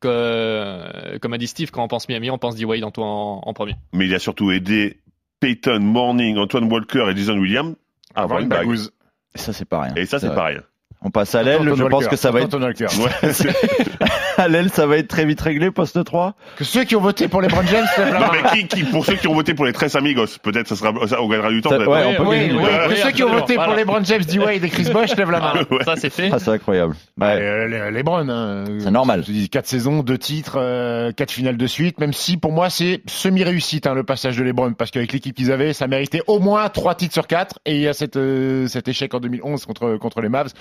Que- 0.00 0.08
euh, 0.08 1.18
comme 1.18 1.32
a 1.32 1.38
dit 1.38 1.46
Steve, 1.46 1.70
quand 1.70 1.82
on 1.82 1.88
pense 1.88 2.08
Miami, 2.10 2.30
on 2.30 2.36
pense 2.36 2.56
D-Wade 2.56 2.84
en, 2.84 2.92
en, 2.98 3.40
en 3.42 3.52
premier. 3.54 3.74
Mais 3.94 4.06
il 4.06 4.14
a 4.14 4.18
surtout 4.18 4.50
aidé 4.50 5.00
Peyton, 5.40 5.80
Morning, 5.80 6.36
Antoine 6.36 6.70
Walker 6.70 7.06
et 7.10 7.16
Jason 7.16 7.38
Williams 7.38 7.74
à 8.14 8.22
avoir 8.22 8.40
une 8.40 8.48
bague. 8.48 8.60
bagouze. 8.60 8.92
Et 9.34 9.38
ça, 9.38 9.52
c'est 9.54 9.64
pas 9.64 9.80
rien. 9.82 9.94
Et 9.96 10.04
ça, 10.06 10.18
c'est 10.18 10.34
pas 10.34 10.44
rien. 10.46 10.62
On 11.06 11.10
passe 11.10 11.36
à 11.36 11.44
l'aile. 11.44 11.72
Je 11.76 11.84
pense 11.84 12.08
que 12.08 12.16
ça 12.16 12.32
va 12.32 12.40
être 12.40 12.58
à 14.38 14.48
l'aile, 14.48 14.70
ça 14.70 14.88
va 14.88 14.96
être 14.96 15.06
très 15.06 15.24
vite 15.24 15.40
réglé, 15.40 15.70
poste 15.70 16.02
3. 16.02 16.34
Que 16.56 16.64
ceux 16.64 16.82
qui 16.82 16.96
ont 16.96 17.00
voté 17.00 17.28
pour 17.28 17.40
les 17.40 17.46
Brown 17.46 17.64
James 17.68 17.86
lèvent 17.96 18.12
la 18.12 18.18
non, 18.18 18.26
main. 18.26 18.32
mais 18.42 18.66
qui, 18.66 18.66
qui, 18.66 18.82
pour 18.82 19.06
ceux 19.06 19.14
qui 19.14 19.28
ont 19.28 19.34
voté 19.34 19.54
pour 19.54 19.66
les 19.66 19.72
Tres 19.72 19.94
Amigos, 19.94 20.26
peut-être 20.42 20.66
ça 20.66 20.74
sera, 20.74 20.92
ça, 21.06 21.22
on 21.22 21.28
gagnera 21.28 21.50
du 21.50 21.60
temps. 21.62 21.70
Ça- 21.70 21.78
ouais, 21.78 22.04
on 22.06 22.14
peut 22.24 22.28
Oui, 22.28 22.48
oui, 22.50 22.56
Ouais, 22.56 22.64
que 22.64 22.88
oui, 22.88 22.96
ceux 23.04 23.10
qui 23.12 23.22
ont 23.22 23.30
voté 23.30 23.54
pour 23.54 23.74
les 23.74 23.84
Brown 23.84 24.04
James, 24.04 24.22
D-Wade 24.24 24.64
et 24.64 24.68
Chris 24.68 24.90
Bosh 24.92 25.14
lèvent 25.16 25.30
la 25.30 25.38
main. 25.40 25.52
Ouais. 25.70 25.84
Ça, 25.84 25.94
c'est 25.96 26.10
fait. 26.10 26.30
Ah, 26.32 26.38
c'est 26.40 26.50
incroyable. 26.50 26.96
Ouais. 27.20 27.38
Euh, 27.40 27.68
les, 27.68 27.90
les 27.92 28.02
Browns, 28.02 28.30
hein. 28.30 28.64
C'est 28.80 28.90
normal. 28.90 29.22
Je 29.26 29.30
dis, 29.32 29.48
quatre 29.48 29.66
saisons, 29.66 30.02
deux 30.02 30.18
titres, 30.18 30.56
euh, 30.58 31.12
quatre 31.12 31.30
finales 31.30 31.56
de 31.56 31.66
suite. 31.68 32.00
Même 32.00 32.12
si 32.12 32.36
pour 32.36 32.50
moi 32.52 32.68
c'est 32.70 33.02
semi-réussite 33.06 33.86
hein, 33.86 33.94
le 33.94 34.02
passage 34.04 34.36
de 34.36 34.42
les 34.42 34.52
Browns, 34.52 34.74
parce 34.74 34.90
qu'avec 34.90 35.12
l'équipe 35.12 35.36
qu'ils 35.36 35.52
avaient, 35.52 35.72
ça 35.72 35.86
méritait 35.86 36.22
au 36.26 36.40
moins 36.40 36.68
trois 36.68 36.94
titres 36.96 37.14
sur 37.14 37.26
quatre. 37.26 37.58
Et 37.64 37.76
il 37.76 37.80
y 37.82 37.88
a 37.88 37.92
cette, 37.94 38.16
euh, 38.16 38.66
cet 38.68 38.88
échec 38.88 39.12
en 39.14 39.20
2011 39.20 39.64
contre 39.66 39.96
contre 39.98 40.20
les 40.20 40.28
Mavs. 40.28 40.52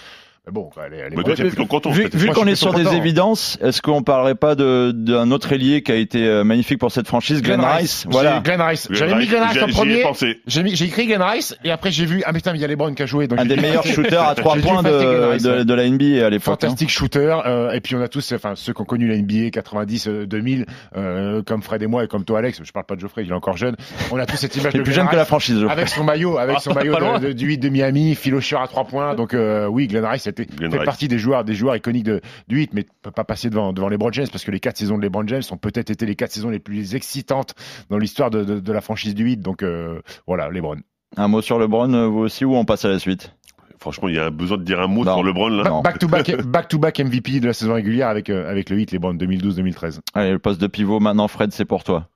Mais 0.47 0.53
bon, 0.53 0.69
les, 0.91 1.09
les 1.09 1.15
Mais 1.15 1.23
toi, 1.23 1.35
t'es 1.35 1.43
plutôt 1.43 1.65
content. 1.65 1.89
Vu, 1.89 2.07
vu 2.13 2.29
qu'on 2.29 2.45
est 2.45 2.53
sur 2.55 2.73
des 2.73 2.83
content. 2.83 2.95
évidences, 2.97 3.57
est-ce 3.61 3.81
qu'on 3.81 4.03
parlerait 4.03 4.35
pas 4.35 4.53
de- 4.55 4.91
d'un 4.95 5.31
autre 5.31 5.51
ailier 5.53 5.81
qui 5.81 5.91
a 5.91 5.95
été 5.95 6.23
euh, 6.25 6.43
magnifique 6.43 6.77
pour 6.79 6.91
cette 6.91 7.07
franchise, 7.07 7.41
Glenn, 7.41 7.61
Rice, 7.61 8.05
Voilà. 8.09 8.35
J'ai- 8.37 8.41
Glenn 8.43 8.61
Rice. 8.61 8.87
J'avais 8.91 9.13
mis 9.15 9.21
Rice, 9.21 9.29
Glenn 9.29 9.43
Rice 9.43 9.63
en 9.63 9.67
premier. 9.67 10.03
J'ai 10.45 10.85
écrit 10.85 11.07
Glenn 11.07 11.21
Rice 11.21 11.55
et 11.63 11.71
après 11.71 11.91
j'ai 11.91 12.05
vu 12.05 12.21
ah 12.25 12.31
mais 12.31 12.39
putain 12.39 12.51
mais 12.51 12.59
il 12.59 12.61
y 12.61 12.65
a 12.65 12.67
les 12.67 12.75
Browns 12.75 12.93
qui 12.95 13.01
a 13.03 13.05
joué 13.05 13.27
donc 13.27 13.39
Un 13.39 13.45
des 13.45 13.55
meilleurs 13.55 13.85
shooters 13.85 14.21
à 14.27 14.35
trois 14.35 14.55
points 14.57 14.83
de, 14.83 14.89
Rice, 15.31 15.43
de, 15.43 15.49
ouais. 15.51 15.65
de 15.65 15.73
la 15.73 15.89
NBA 15.89 16.25
à 16.25 16.29
l'époque. 16.29 16.59
hein. 16.63 16.67
Fantastique 16.67 16.89
shooter 16.89 17.37
euh, 17.45 17.71
et 17.71 17.81
puis 17.81 17.95
on 17.95 18.01
a 18.01 18.07
tous 18.07 18.31
enfin 18.33 18.53
ceux 18.55 18.73
qui 18.73 18.81
ont 18.81 18.85
connu 18.85 19.07
la 19.07 19.17
NBA 19.17 19.49
90 19.51 20.07
euh, 20.07 20.25
2000 20.27 20.65
euh, 20.97 21.41
comme 21.43 21.61
Fred 21.63 21.81
et 21.81 21.87
moi 21.87 22.03
et 22.03 22.07
comme 22.07 22.23
toi 22.23 22.39
Alex 22.39 22.61
je 22.63 22.71
parle 22.71 22.85
pas 22.85 22.95
de 22.95 22.99
Geoffrey 23.01 23.23
il 23.23 23.29
est 23.31 23.33
encore 23.33 23.57
jeune 23.57 23.75
on 24.11 24.17
a 24.19 24.25
tous 24.25 24.37
cette 24.37 24.55
image 24.55 24.73
Il 24.73 24.77
de 24.77 24.81
est 24.81 24.83
plus 24.83 24.93
jeune 24.93 25.07
que 25.07 25.15
la 25.15 25.21
Rice 25.21 25.27
franchise. 25.27 25.65
avec 25.69 25.87
son 25.89 26.03
maillot 26.03 26.37
avec 26.37 26.57
Ah, 26.59 26.61
son 26.61 26.73
maillot 26.73 26.95
du 27.33 27.45
8 27.47 27.57
de 27.57 27.69
Miami 27.69 28.13
filocheur 28.15 28.61
à 28.61 28.67
trois 28.67 28.83
points 28.85 29.15
donc 29.15 29.33
euh, 29.33 29.65
oui 29.67 29.87
Glenn 29.87 30.05
Rice 30.05 30.27
fait 30.43 30.65
Rice. 30.67 30.83
partie 30.85 31.07
des 31.07 31.17
joueurs 31.19 31.43
des 31.43 31.55
joueurs 31.55 31.75
iconiques 31.75 32.03
de, 32.03 32.21
du 32.47 32.57
8 32.57 32.73
mais 32.73 32.85
peut 33.01 33.11
pas 33.11 33.23
passer 33.23 33.49
devant 33.49 33.73
devant 33.73 33.89
les 33.89 33.97
James 34.11 34.27
parce 34.31 34.43
que 34.43 34.51
les 34.51 34.59
quatre 34.59 34.77
saisons 34.77 34.97
de 34.97 35.03
LeBron 35.03 35.25
James 35.27 35.41
ont 35.51 35.57
peut-être 35.57 35.89
été 35.89 36.05
les 36.05 36.15
quatre 36.15 36.31
saisons 36.31 36.49
les 36.49 36.59
plus 36.59 36.95
excitantes 36.95 37.55
dans 37.89 37.97
l'histoire 37.97 38.29
de, 38.29 38.43
de, 38.43 38.59
de 38.59 38.71
la 38.73 38.81
franchise 38.81 39.15
du 39.15 39.23
8 39.23 39.37
donc 39.37 39.63
euh, 39.63 39.99
voilà 40.27 40.49
LeBron 40.49 40.77
Un 41.17 41.27
mot 41.27 41.41
sur 41.41 41.57
LeBron, 41.59 41.93
euh, 41.93 42.07
vous 42.07 42.19
aussi, 42.19 42.45
ou 42.45 42.55
on 42.55 42.65
passe 42.65 42.85
à 42.85 42.89
la 42.89 42.99
suite? 42.99 43.33
Franchement, 43.79 44.07
il 44.07 44.15
y 44.15 44.19
a 44.19 44.29
besoin 44.31 44.57
de 44.57 44.63
dire 44.63 44.79
un 44.79 44.87
mot 44.87 45.03
Non. 45.05 45.15
sur 45.15 45.23
LeBron 45.23 45.49
là. 45.49 45.63
Non. 45.69 45.81
back 45.81 45.99
to 45.99 46.07
back 46.07 46.41
back 46.45 46.67
to 46.69 46.79
back 46.79 46.99
MVP 46.99 47.39
de 47.39 47.47
la 47.47 47.53
saison 47.53 47.73
régulière 47.73 48.07
avec 48.07 48.29
euh, 48.29 48.49
avec 48.49 48.69
le 48.69 48.77
8 48.77 48.91
LeBron 48.93 49.13
2012-2013 49.15 49.99
Allez, 50.13 50.31
le 50.31 50.39
poste 50.39 50.59
de 50.61 50.67
pivot, 50.67 50.99
maintenant, 50.99 51.27
Fred, 51.27 51.51
c'est 51.51 51.65
pour 51.65 51.83
toi. 51.83 52.07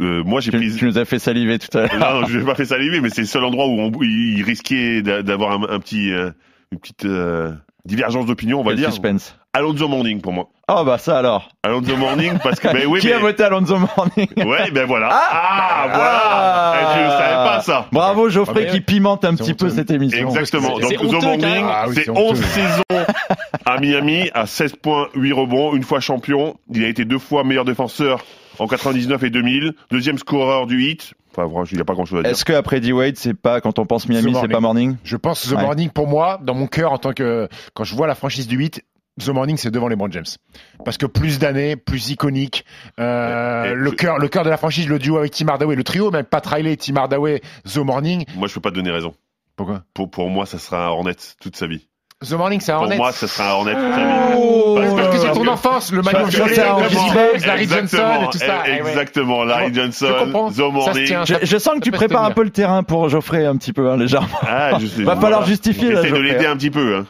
Euh, 0.00 0.22
moi, 0.24 0.40
j'ai 0.40 0.50
Tu, 0.50 0.58
pris. 0.58 0.76
tu 0.76 0.84
nous 0.84 0.98
as 0.98 1.04
fait 1.06 1.18
saliver 1.18 1.58
tout 1.58 1.78
à 1.78 1.86
l'heure. 1.86 2.20
Non, 2.20 2.26
je 2.26 2.38
vais 2.38 2.44
pas 2.44 2.54
fait 2.54 2.66
saliver, 2.66 3.00
mais 3.00 3.08
c'est 3.08 3.22
le 3.22 3.26
seul 3.26 3.44
endroit 3.44 3.66
où 3.66 3.78
on, 3.80 3.90
où 3.90 4.02
il 4.02 4.42
risquait 4.42 5.00
d'a- 5.00 5.22
d'avoir 5.22 5.52
un, 5.52 5.74
un 5.74 5.78
petit, 5.78 6.12
euh, 6.12 6.30
une 6.76 6.80
petite 6.80 7.04
euh, 7.06 7.52
divergence 7.86 8.26
d'opinion, 8.26 8.60
on 8.60 8.62
va 8.62 8.70
Quel 8.72 8.80
dire. 8.80 8.90
suspense. 8.90 9.34
Alonso 9.54 9.88
Morning 9.88 10.20
pour 10.20 10.34
moi. 10.34 10.48
Oh, 10.68 10.82
bah 10.84 10.98
ça 10.98 11.18
alors. 11.18 11.48
Alonso 11.62 11.96
Morning 11.96 12.34
parce 12.42 12.60
que 12.60 12.68
ben 12.72 12.86
oui, 12.86 13.00
Qui 13.00 13.06
mais 13.06 13.14
a 13.14 13.18
voté 13.20 13.42
Alonso 13.44 13.78
Morning 13.78 14.28
ouais, 14.46 14.70
ben 14.70 14.84
voilà. 14.86 15.08
Ah 15.10 15.28
Ah, 15.30 15.88
voilà. 15.88 16.20
Ah 16.24 16.74
Eh, 16.76 16.98
tu 16.98 17.04
ne 17.04 17.10
savais 17.10 17.48
pas 17.48 17.60
ça. 17.62 17.86
Bravo 17.90 18.28
Geoffrey 18.28 18.66
Ah, 18.68 18.72
qui 18.72 18.80
pimente 18.82 19.24
un 19.24 19.34
petit 19.34 19.54
peu 19.54 19.70
cette 19.70 19.90
émission. 19.90 20.28
Exactement. 20.28 20.76
C'est- 20.82 20.96
Donc 20.96 21.14
honteux, 21.14 21.26
Morning. 21.26 21.64
Ah 21.70 21.84
oui, 21.88 21.94
c'est 21.96 22.04
c'est 22.04 22.10
11 22.10 22.18
honteux. 22.18 22.42
saisons 22.42 23.04
à 23.64 23.78
Miami, 23.80 24.30
à 24.34 24.44
16 24.46 24.74
points, 24.76 25.08
8 25.14 25.32
rebonds, 25.32 25.74
une 25.74 25.82
fois 25.82 26.00
champion. 26.00 26.56
Il 26.74 26.84
a 26.84 26.88
été 26.88 27.04
deux 27.06 27.18
fois 27.18 27.42
meilleur 27.42 27.64
défenseur 27.64 28.22
en 28.58 28.66
99 28.66 29.22
et 29.22 29.30
2000, 29.30 29.72
deuxième 29.90 30.18
scoreur 30.18 30.66
du 30.66 30.82
hit. 30.82 31.14
Enfin, 31.36 31.64
il 31.70 31.74
n'y 31.76 31.80
a 31.80 31.84
pas 31.84 31.94
grand 31.94 32.04
chose 32.04 32.20
à 32.20 32.22
dire. 32.22 32.30
Est-ce 32.30 32.44
que 32.44 32.52
après 32.52 32.80
D-Wade, 32.80 33.16
c'est 33.16 33.34
pas, 33.34 33.60
quand 33.60 33.78
on 33.78 33.86
pense 33.86 34.08
Miami, 34.08 34.34
c'est 34.40 34.48
pas 34.48 34.60
Morning? 34.60 34.96
Je 35.04 35.16
pense 35.16 35.48
The 35.48 35.52
Ouais. 35.52 35.62
Morning, 35.62 35.90
pour 35.90 36.06
moi, 36.06 36.38
dans 36.42 36.54
mon 36.54 36.66
cœur, 36.66 36.92
en 36.92 36.98
tant 36.98 37.12
que 37.12 37.48
quand 37.74 37.84
je 37.84 37.94
vois 37.94 38.06
la 38.06 38.14
franchise 38.14 38.46
du 38.46 38.56
8, 38.56 38.82
The 39.18 39.28
Morning, 39.28 39.56
c'est 39.56 39.70
devant 39.70 39.88
les 39.88 39.96
Brown 39.96 40.12
James. 40.12 40.26
Parce 40.84 40.98
que 40.98 41.06
plus 41.06 41.38
d'années, 41.38 41.76
plus 41.76 42.10
iconique. 42.10 42.64
Euh, 43.00 43.74
le 43.74 43.90
cœur, 43.92 44.18
le 44.18 44.28
cœur 44.28 44.44
de 44.44 44.50
la 44.50 44.58
franchise, 44.58 44.88
le 44.88 44.98
duo 44.98 45.16
avec 45.16 45.32
Tim 45.32 45.48
Hardaway, 45.48 45.74
le 45.74 45.84
trio, 45.84 46.10
même 46.10 46.24
Pat 46.24 46.44
Riley, 46.46 46.76
Tim 46.76 46.96
Hardaway, 46.96 47.40
The 47.64 47.78
Morning. 47.78 48.24
Moi, 48.36 48.48
je 48.48 48.54
peux 48.54 48.60
pas 48.60 48.70
te 48.70 48.74
donner 48.74 48.90
raison. 48.90 49.14
Pourquoi? 49.56 49.84
Pour, 49.94 50.10
pour 50.10 50.28
moi, 50.28 50.44
ça 50.44 50.58
sera 50.58 50.86
un 50.86 50.90
Hornet 50.90 51.16
toute 51.40 51.56
sa 51.56 51.66
vie. 51.66 51.88
The 52.24 52.32
Morning, 52.32 52.60
c'est 52.60 52.72
un 52.72 52.78
Pour 52.78 52.94
moi, 52.96 53.12
ça 53.12 53.28
sera 53.28 53.50
un 53.50 53.52
Hornet 53.56 53.74
toute 53.74 53.82
sa 53.92 53.98
vie. 53.98 54.34
Oh, 54.38 54.74
Parce 54.78 54.90
que- 54.90 54.96
parce 54.96 55.08
que 55.16 55.18
c'est 55.20 55.32
ton 55.32 55.46
enfance, 55.48 55.92
le 55.92 56.00
maillot. 56.00 56.18
Bugs, 56.26 57.46
Larry 57.46 57.68
Johnson 57.68 58.02
et 58.22 58.28
tout 58.32 58.38
ça. 58.38 58.62
Eh, 58.66 58.70
ouais. 58.82 58.88
Exactement, 58.88 59.44
Larry 59.44 59.68
Je 59.68 59.74
Johnson, 59.80 60.06
comprends. 60.20 60.48
The 60.50 60.54
Ça 60.54 60.56
se 60.56 60.62
Morning. 60.72 61.04
tient. 61.06 61.24
je, 61.26 61.34
je 61.42 61.58
sens 61.58 61.74
que 61.74 61.80
tu 61.80 61.90
prépares 61.90 62.24
un 62.24 62.30
peu 62.30 62.42
le 62.42 62.48
terrain 62.50 62.82
pour 62.84 63.10
Geoffrey 63.10 63.44
un 63.44 63.56
petit 63.58 63.74
peu, 63.74 63.90
hein, 63.90 63.98
légèrement. 63.98 64.28
Ah, 64.48 64.78
je 64.80 64.86
sais. 64.86 65.02
Va 65.02 65.16
falloir 65.16 65.44
justifier, 65.44 65.90
là, 65.92 66.00
J'essaie 66.02 66.14
de 66.14 66.18
l'aider 66.20 66.46
un 66.46 66.56
petit 66.56 66.70
peu. 66.70 66.96
Hein. 66.96 67.06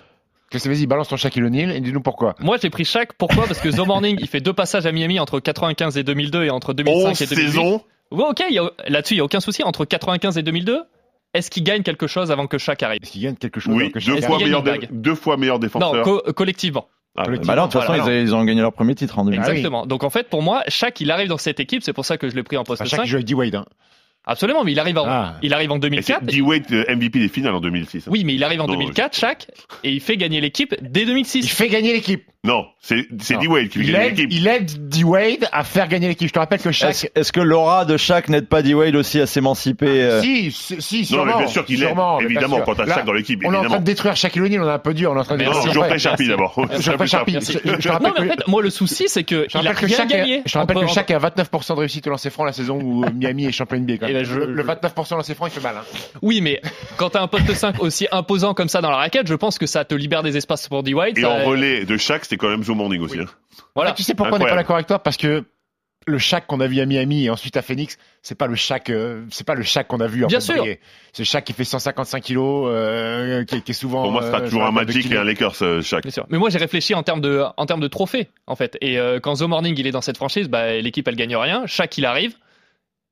Vas-y, 0.52 0.86
balance 0.86 1.08
ton 1.08 1.16
Shaquille 1.16 1.44
O'Neal 1.44 1.70
et 1.70 1.80
dis-nous 1.80 2.00
pourquoi. 2.00 2.34
Moi, 2.40 2.56
j'ai 2.60 2.70
pris 2.70 2.84
chaque. 2.84 3.12
Pourquoi? 3.12 3.44
Parce 3.46 3.60
que 3.60 3.68
The 3.68 3.86
Morning, 3.86 4.16
il 4.20 4.26
fait 4.26 4.40
deux 4.40 4.54
passages 4.54 4.86
à 4.86 4.92
Miami 4.92 5.20
entre 5.20 5.38
95 5.38 5.96
et 5.98 6.02
2002 6.02 6.44
et 6.44 6.50
entre 6.50 6.72
2005 6.72 7.10
11 7.10 7.22
et 7.22 7.26
2008. 7.26 7.46
saisons? 7.52 7.82
Ouais, 8.10 8.24
ok, 8.28 8.42
il 8.48 8.54
y 8.54 8.58
a- 8.58 8.70
là-dessus, 8.88 9.14
il 9.14 9.16
n'y 9.18 9.20
a 9.20 9.24
aucun 9.24 9.40
souci. 9.40 9.62
Entre 9.62 9.84
95 9.84 10.36
et 10.38 10.42
2002, 10.42 10.82
est-ce 11.36 11.50
qu'il 11.50 11.62
gagne 11.64 11.82
quelque 11.82 12.06
chose 12.06 12.30
avant 12.30 12.46
que 12.46 12.58
chaque 12.58 12.82
arrive 12.82 13.00
Est-ce 13.02 13.12
qu'il 13.12 13.22
gagne 13.22 13.36
quelque 13.36 13.60
chose 13.60 13.74
Oui, 13.74 13.90
que 13.92 13.98
deux 13.98 14.20
fois, 14.20 14.38
meilleur 14.38 14.58
une 14.60 14.64
dé- 14.64 14.70
bague 14.70 14.88
deux 14.90 15.14
fois 15.14 15.36
meilleur 15.36 15.56
Non, 15.56 15.60
défenseur. 15.60 16.02
co- 16.02 16.22
collectivement. 16.34 16.88
Ah. 17.18 17.24
Bah 17.44 17.54
non, 17.56 17.66
de 17.66 17.72
toute 17.72 17.80
façon, 17.80 17.94
Voilà, 17.96 18.18
ils, 18.20 18.22
ils 18.24 18.34
ont 18.34 18.44
gagné 18.44 18.60
leur 18.60 18.72
premier 18.74 18.94
titre 18.94 19.18
en 19.18 19.24
2000. 19.24 19.40
Ah 19.40 19.44
oui. 19.46 19.50
Exactement. 19.52 19.86
Donc 19.86 20.04
en 20.04 20.10
fait, 20.10 20.28
pour 20.28 20.42
moi, 20.42 20.62
chaque 20.68 21.00
il 21.00 21.10
arrive 21.10 21.28
dans 21.28 21.38
cette 21.38 21.60
équipe, 21.60 21.82
c'est 21.82 21.94
pour 21.94 22.04
ça 22.04 22.18
que 22.18 22.28
je 22.28 22.34
l'ai 22.34 22.42
pris 22.42 22.56
en 22.58 22.64
poste 22.64 22.82
Enfin, 22.82 22.90
Shaq 22.90 23.00
5. 23.00 23.06
joue 23.06 23.16
avec 23.16 23.26
D-Wade. 23.26 23.54
Hein. 23.54 23.64
Absolument, 24.28 24.64
mais 24.64 24.72
il 24.72 24.80
arrive 24.80 24.98
en, 24.98 25.04
Ah. 25.06 25.36
il 25.40 25.54
arrive 25.54 25.70
en 25.70 25.76
Et 25.76 25.80
c'est 26.02 26.20
2004. 26.20 26.24
D-Wade 26.24 26.64
euh, 26.72 26.84
MVP 26.96 27.20
des 27.20 27.28
finales 27.28 27.54
en 27.54 27.60
2006. 27.60 28.08
Oui, 28.08 28.24
mais 28.24 28.34
il 28.34 28.42
arrive 28.42 28.60
en 28.60 28.66
Non, 28.66 28.72
2004, 28.74 29.16
chaque, 29.16 29.46
et 29.84 29.92
il 29.92 30.00
fait 30.00 30.16
gagner 30.16 30.40
l'équipe 30.40 30.74
dès 30.82 31.02
Il 31.02 31.06
2006. 31.06 31.48
fait 31.48 31.68
gagner 31.68 31.92
l'équipe. 31.92 32.24
Non, 32.46 32.66
c'est. 32.80 33.06
D-Wade 33.10 33.68
qui 33.68 33.80
aide, 33.94 34.10
l'équipe. 34.16 34.28
il 34.30 34.46
aide 34.46 34.88
D-Wade 34.88 35.48
à 35.52 35.64
faire 35.64 35.88
gagner 35.88 36.08
l'équipe. 36.08 36.28
Je 36.28 36.32
te 36.32 36.38
rappelle 36.38 36.60
que 36.60 36.68
Est-ce 36.68 36.78
Shaq. 37.02 37.10
est-ce 37.14 37.32
que 37.32 37.40
l'aura 37.40 37.84
de 37.84 37.96
Shaq 37.96 38.28
n'aide 38.28 38.48
pas 38.48 38.62
D-Wade 38.62 38.94
aussi 38.96 39.20
à 39.20 39.26
s'émanciper 39.26 39.86
euh, 40.02 40.22
Si, 40.22 40.50
si, 40.52 40.80
si, 40.80 40.98
Non, 41.00 41.04
sûrement. 41.06 41.24
mais 41.26 41.38
bien 41.38 41.46
sûr 41.48 41.64
qu'il 41.64 41.78
sûrement, 41.78 42.18
bien 42.18 42.26
Évidemment, 42.28 42.60
quand 42.64 42.74
t'as 42.76 42.86
Shaq 42.86 43.04
dans 43.04 43.12
l'équipe, 43.12 43.40
On 43.44 43.52
est 43.52 43.56
en 43.56 43.64
train 43.64 43.78
de 43.80 43.84
détruire 43.84 44.16
Shaquille 44.16 44.42
O'Neal, 44.42 44.62
on 44.62 44.68
est 44.68 44.72
un 44.72 44.78
peu 44.78 44.94
dur, 44.94 45.10
on 45.12 45.16
est 45.16 45.20
en 45.20 45.24
train 45.24 45.36
de. 45.36 45.44
Non. 45.44 45.52
Geoffrey. 45.72 45.98
Charpie 45.98 46.28
d'abord. 46.28 46.54
Geoffrey 46.80 47.06
Charpie. 47.06 47.32
Non, 47.34 47.40
rappelle 47.92 48.12
mais 48.18 48.26
en 48.30 48.34
fait, 48.34 48.46
moi, 48.48 48.62
le 48.62 48.70
souci, 48.70 49.04
c'est 49.08 49.24
que 49.24 49.46
je 49.50 49.58
il 49.58 49.66
a 49.66 49.70
rappelle 49.72 49.88
que 49.90 49.94
rien 49.96 50.06
gagné. 50.06 50.42
je 50.46 50.52
te 50.52 50.58
rappelle 50.58 50.78
que 50.78 50.86
Shaq 50.86 51.10
a 51.10 51.18
29% 51.18 51.74
de 51.74 51.80
réussite 51.80 52.06
au 52.06 52.10
lancer 52.10 52.30
franc 52.30 52.44
la 52.44 52.52
saison 52.52 52.78
où 52.80 53.04
Miami 53.14 53.46
est 53.46 53.52
champion 53.52 53.78
NBA. 53.78 53.94
Quand 53.98 54.06
Eh 54.08 54.12
même. 54.12 54.24
ben, 54.24 54.34
le, 54.38 54.52
le 54.52 54.62
29% 54.62 55.14
au 55.14 55.16
lancer 55.16 55.34
franc, 55.34 55.46
il 55.46 55.52
fait 55.52 55.60
mal. 55.60 55.74
Hein. 55.78 55.84
Oui, 56.22 56.40
mais 56.40 56.60
quand 56.96 57.10
t'as 57.10 57.22
un 57.22 57.26
poste 57.28 57.52
5 57.52 57.82
aussi 57.82 58.06
imposant 58.12 58.54
comme 58.54 58.68
ça 58.68 58.80
dans 58.80 58.90
la 58.90 58.96
raquette, 58.98 59.26
je 59.26 59.34
pense 59.34 59.58
que 59.58 59.66
ça 59.66 59.84
te 59.84 59.94
libère 59.94 60.22
des 60.22 60.36
espaces 60.36 60.68
pour 60.68 60.82
D-White. 60.82 61.18
Et 61.18 61.24
en 61.24 61.44
relais 61.44 61.84
de 61.84 61.96
Shaq, 61.96 62.24
c'était 62.36 62.46
quand 62.46 62.50
même 62.50 62.64
The 62.64 62.68
Morning 62.68 63.00
aussi. 63.02 63.16
Oui. 63.18 63.24
hein. 63.24 63.60
Voilà. 63.74 63.90
Ah, 63.90 63.94
tu 63.94 64.02
sais 64.02 64.14
pourquoi 64.14 64.36
on 64.36 64.38
n'est 64.38 64.44
pas 64.48 64.54
d'accord 64.56 64.76
avec 64.76 64.86
toi? 64.86 64.98
Parce 64.98 65.16
que 65.16 65.44
le 66.08 66.18
Shaq 66.18 66.46
qu'on 66.46 66.60
a 66.60 66.68
vu 66.68 66.78
à 66.80 66.86
Miami 66.86 67.24
et 67.24 67.30
ensuite 67.30 67.56
à 67.56 67.62
Phoenix, 67.62 67.98
c'est 68.22 68.36
pas 68.36 68.46
le 68.46 68.54
Shaq, 68.54 68.90
euh, 68.90 69.24
c'est 69.28 69.44
pas 69.46 69.54
le 69.56 69.64
Shaq 69.64 69.88
qu'on 69.88 69.98
a 69.98 70.06
vu 70.06 70.24
en 70.24 70.28
Bien 70.28 70.38
sûr. 70.38 70.62
C'est 71.12 71.22
le 71.22 71.24
Shaq 71.24 71.44
qui 71.44 71.52
fait 71.52 71.64
155 71.64 72.22
kilos, 72.22 72.68
euh, 72.70 73.44
qui, 73.44 73.56
est- 73.56 73.60
qui 73.62 73.72
est 73.72 73.74
souvent. 73.74 74.02
Pour 74.02 74.12
moi, 74.12 74.22
ce 74.22 74.28
sera 74.28 74.40
euh, 74.40 74.44
toujours 74.44 74.64
un 74.66 74.70
Magic 74.70 75.10
et 75.10 75.16
un 75.16 75.24
Lakers, 75.24 75.54
euh, 75.62 75.82
Shaq. 75.82 76.02
Bien 76.04 76.12
sûr. 76.12 76.24
Mais 76.30 76.38
moi, 76.38 76.48
j'ai 76.50 76.58
réfléchi 76.58 76.94
en 76.94 77.02
termes 77.02 77.20
de, 77.20 77.42
en 77.56 77.66
termes 77.66 77.80
de 77.80 77.88
trophées, 77.88 78.28
en 78.46 78.54
fait. 78.54 78.78
Et 78.80 78.98
euh, 79.00 79.18
quand 79.18 79.34
The 79.34 79.42
Morning, 79.42 79.74
il 79.76 79.86
est 79.86 79.90
dans 79.90 80.00
cette 80.00 80.16
franchise, 80.16 80.48
bah, 80.48 80.74
l'équipe, 80.76 81.08
elle 81.08 81.16
gagne 81.16 81.34
rien. 81.36 81.64
Chaque, 81.66 81.98
il 81.98 82.04
arrive. 82.04 82.36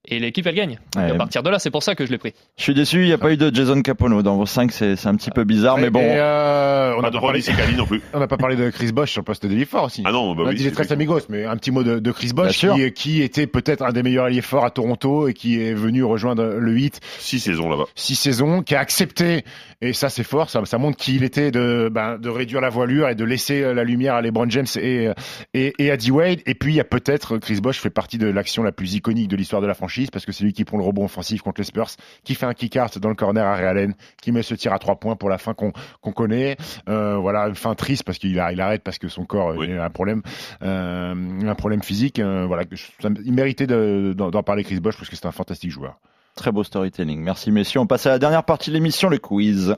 Et 0.07 0.19
l'équipe 0.19 0.47
elle 0.47 0.55
gagne. 0.55 0.79
Ouais. 0.97 1.09
Et 1.09 1.13
à 1.13 1.15
partir 1.15 1.43
de 1.43 1.51
là, 1.51 1.59
c'est 1.59 1.71
pour 1.71 1.83
ça 1.83 1.95
que 1.95 2.05
je 2.07 2.11
l'ai 2.11 2.19
pris. 2.19 2.33
Je 2.57 2.63
suis 2.63 2.75
déçu, 2.75 3.03
il 3.03 3.07
n'y 3.07 3.13
a 3.13 3.19
pas 3.19 3.33
eu 3.33 3.37
de 3.37 3.55
Jason 3.55 3.81
Capono 3.83 4.23
dans 4.23 4.37
vos 4.37 4.47
5, 4.47 4.71
c'est 4.73 5.07
un 5.07 5.15
petit 5.17 5.31
peu 5.31 5.45
bizarre, 5.45 5.79
mais 5.79 5.87
Et, 5.87 5.91
bon. 5.91 6.01
euh, 6.03 6.93
on 6.93 6.97
Pas 6.97 7.03
n'a 7.03 7.11
de 7.11 7.15
pas, 7.17 7.21
parlé- 7.21 7.41
Secali 7.41 7.77
non 7.77 7.87
plus. 7.87 8.01
on 8.13 8.19
n'a 8.21 8.27
pas 8.27 8.37
parlé 8.37 8.57
de 8.57 8.71
Chris 8.71 8.93
Bosch 8.93 9.11
sur 9.13 9.21
le 9.21 9.25
poste 9.25 9.47
d'ailier 9.47 9.65
fort 9.65 9.85
aussi. 9.85 10.03
Ah 10.05 10.13
non, 10.13 10.35
bah 10.35 10.43
On 10.45 10.47
a 10.47 10.51
oui. 10.51 10.57
dit 10.57 10.65
les 10.65 10.73
très 10.73 10.91
amigos, 10.93 11.21
mais 11.29 11.45
un 11.45 11.57
petit 11.57 11.71
mot 11.71 11.83
de, 11.83 11.99
de 11.99 12.13
Chris 12.13 12.31
Bosch 12.35 12.59
qui, 12.59 12.93
qui 12.93 13.23
était 13.23 13.47
peut-être 13.47 13.83
un 13.83 13.93
des 13.93 14.03
meilleurs 14.03 14.27
alliés 14.27 14.43
forts 14.43 14.65
à 14.65 14.71
Toronto 14.71 15.29
et 15.29 15.35
qui 15.35 15.61
est 15.61 15.75
venu 15.75 16.05
rejoindre 16.05 16.45
le 16.59 16.73
8 16.73 17.01
Six 17.19 17.41
saisons 17.41 17.69
là-bas. 17.71 17.85
six 17.95 18.15
saisons, 18.17 18.63
qui 18.63 18.75
a 18.75 18.81
accepté, 18.81 19.45
et 19.81 19.93
ça 19.93 20.09
c'est 20.11 20.25
fort, 20.25 20.51
ça, 20.51 20.65
ça 20.65 20.79
montre 20.79 20.97
qui 20.97 21.17
il 21.17 21.25
était 21.25 21.51
de, 21.51 21.89
ben, 21.93 22.19
de 22.19 22.29
réduire 22.29 22.61
la 22.61 22.69
voilure 22.71 23.09
et 23.09 23.15
de 23.15 23.25
laisser 23.25 23.63
euh, 23.63 23.73
la 23.75 23.85
lumière 23.85 24.15
à 24.15 24.23
LeBron 24.23 24.49
James 24.51 24.67
et, 24.77 25.09
et, 25.55 25.73
et 25.79 25.91
à 25.91 25.97
D-Wade. 25.97 26.41
Et 26.47 26.55
puis 26.55 26.73
il 26.73 26.77
y 26.77 26.81
a 26.81 26.85
peut-être, 26.85 27.39
Chris 27.39 27.61
Bosch 27.61 27.79
fait 27.79 27.91
partie 27.91 28.19
de 28.19 28.27
l'action 28.27 28.63
la 28.63 28.73
plus 28.73 28.95
iconique 28.95 29.29
de 29.29 29.37
l'histoire 29.37 29.63
de 29.63 29.67
la 29.67 29.75
franchise 29.75 29.94
parce 30.13 30.25
que 30.27 30.33
c'est 30.33 30.45
lui 30.45 30.53
qui 30.53 30.65
prend 30.65 30.77
le 30.79 30.85
rebond 30.85 31.05
offensif 31.05 31.43
contre 31.43 31.61
les 31.61 31.65
Spurs, 31.65 31.89
qui 32.25 32.35
fait 32.35 32.47
un 32.47 32.55
kick-out 32.55 32.99
dans 32.99 33.09
le 33.09 33.15
corner 33.15 33.47
à 33.47 33.55
Ray 33.55 33.67
Allen, 33.67 33.95
qui 34.23 34.33
met 34.33 34.43
ce 34.43 34.55
tir 34.55 34.73
à 34.73 34.79
trois 34.79 34.97
points 34.97 35.17
pour 35.17 35.29
la 35.29 35.39
fin 35.39 35.55
qu'on 35.55 35.73
connaît. 36.13 36.57
Euh, 36.89 37.17
voilà, 37.17 37.49
une 37.49 37.55
fin 37.55 37.75
triste 37.75 38.03
parce 38.05 38.19
qu'il 38.19 38.31
il 38.33 38.61
arrête 38.61 38.83
parce 38.83 38.99
que 38.99 39.09
son 39.09 39.25
corps 39.25 39.51
euh, 39.51 39.57
Oui. 39.59 39.73
a 39.77 39.85
un 39.85 39.91
problème, 39.91 40.23
euh, 40.63 41.15
un 41.47 41.55
problème 41.55 41.83
physique. 41.83 42.19
Euh, 42.19 42.45
voilà, 42.47 42.65
ça 43.01 43.09
il 43.25 43.33
méritait 43.33 43.67
de- 43.67 44.15
d'en 44.17 44.43
parler 44.43 44.65
Chris 44.65 44.81
Bosch 44.81 44.97
parce 44.97 45.09
que 45.09 45.17
c'est 45.17 45.27
un 45.27 45.33
fantastique 45.33 45.71
joueur. 45.71 45.99
Très 46.37 46.51
beau 46.51 46.65
storytelling. 46.65 47.21
Merci 47.23 47.53
messieurs. 47.53 47.81
On 47.81 47.87
passe 47.87 48.07
à 48.07 48.11
la 48.11 48.19
dernière 48.19 48.43
partie 48.45 48.71
de 48.71 48.75
l'émission, 48.75 49.09
le 49.09 49.19
quiz. 49.19 49.77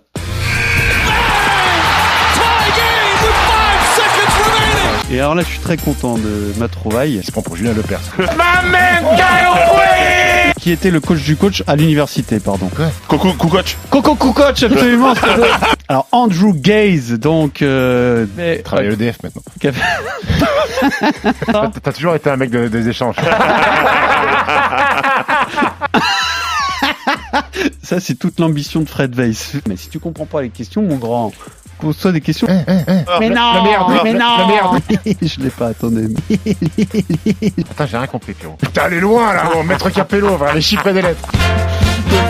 Et 5.09 5.21
alors 5.21 5.35
là, 5.37 5.43
je 5.43 5.49
suis 5.49 5.61
très 5.61 5.77
content 5.77 6.19
de 6.19 6.53
ma 6.59 6.67
trouvaille. 6.67 7.15
Il 7.17 7.25
se 7.25 7.31
prend 7.31 7.41
pour 7.43 7.55
Julien 7.57 7.73
Lepers. 7.75 8.01
Qui 10.61 10.71
était 10.73 10.91
le 10.91 11.01
coach 11.01 11.23
du 11.23 11.37
coach 11.37 11.63
à 11.67 11.77
l'université, 11.77 12.41
pardon. 12.41 12.71
Coucou, 13.09 13.33
coach. 13.49 13.77
Coco 13.91 14.15
Coach, 14.17 14.63
absolument. 14.65 15.15
c'est 15.15 15.21
ça. 15.61 15.69
alors 15.89 16.09
Andrew 16.13 16.53
Gaze, 16.55 17.13
donc. 17.13 17.63
Euh, 17.63 18.27
mais- 18.37 18.59
Travaille 18.63 18.87
à 18.87 18.91
l'EDF 18.91 19.23
maintenant. 19.23 19.43
qui 19.61 19.69
a 19.69 19.73
fait- 19.73 21.31
T'as 21.47 21.69
t'as 21.71 21.93
toujours 21.93 22.15
été 22.15 22.31
un 22.31 22.37
mec 22.37 22.51
de- 22.51 22.69
des 22.69 22.89
échanges. 22.89 23.17
Ça, 27.83 28.01
c'est 28.01 28.15
toute 28.15 28.41
l'ambition 28.41 28.81
de 28.81 28.89
Fred 28.89 29.15
Weiss. 29.15 29.53
Mais 29.69 29.77
si 29.77 29.89
tu 29.89 29.99
comprends 30.01 30.27
pas 30.27 30.43
les 30.43 30.51
questions, 30.51 30.83
mon 30.83 30.97
grand, 30.97 31.33
pose-toi 31.81 32.13
des 32.13 32.21
questions. 32.21 32.47
mais 33.21 33.29
non, 33.31 33.55
la 33.55 33.63
merde, 33.63 33.93
mais 34.05 34.13
la- 34.13 34.19
non. 34.19 34.39
la 34.39 34.47
merde. 34.47 34.79
Je 35.23 35.41
l'ai 35.41 35.51
pas, 35.51 35.69
attendez. 35.69 36.09
Putain, 37.57 37.87
j'ai 37.87 37.97
rien 37.97 38.07
compris, 38.07 38.33
Pierrot. 38.35 38.57
Putain, 38.61 38.83
elle 38.87 38.95
est 38.95 39.01
loin, 39.01 39.33
là, 39.35 39.51
bon, 39.53 39.63
maître 39.65 39.91
Capello, 39.91 40.31
enfin, 40.35 40.53
les 40.55 40.61
chiffres 40.61 40.87
et 40.89 40.93
des 40.93 41.03
lettres. 41.03 41.29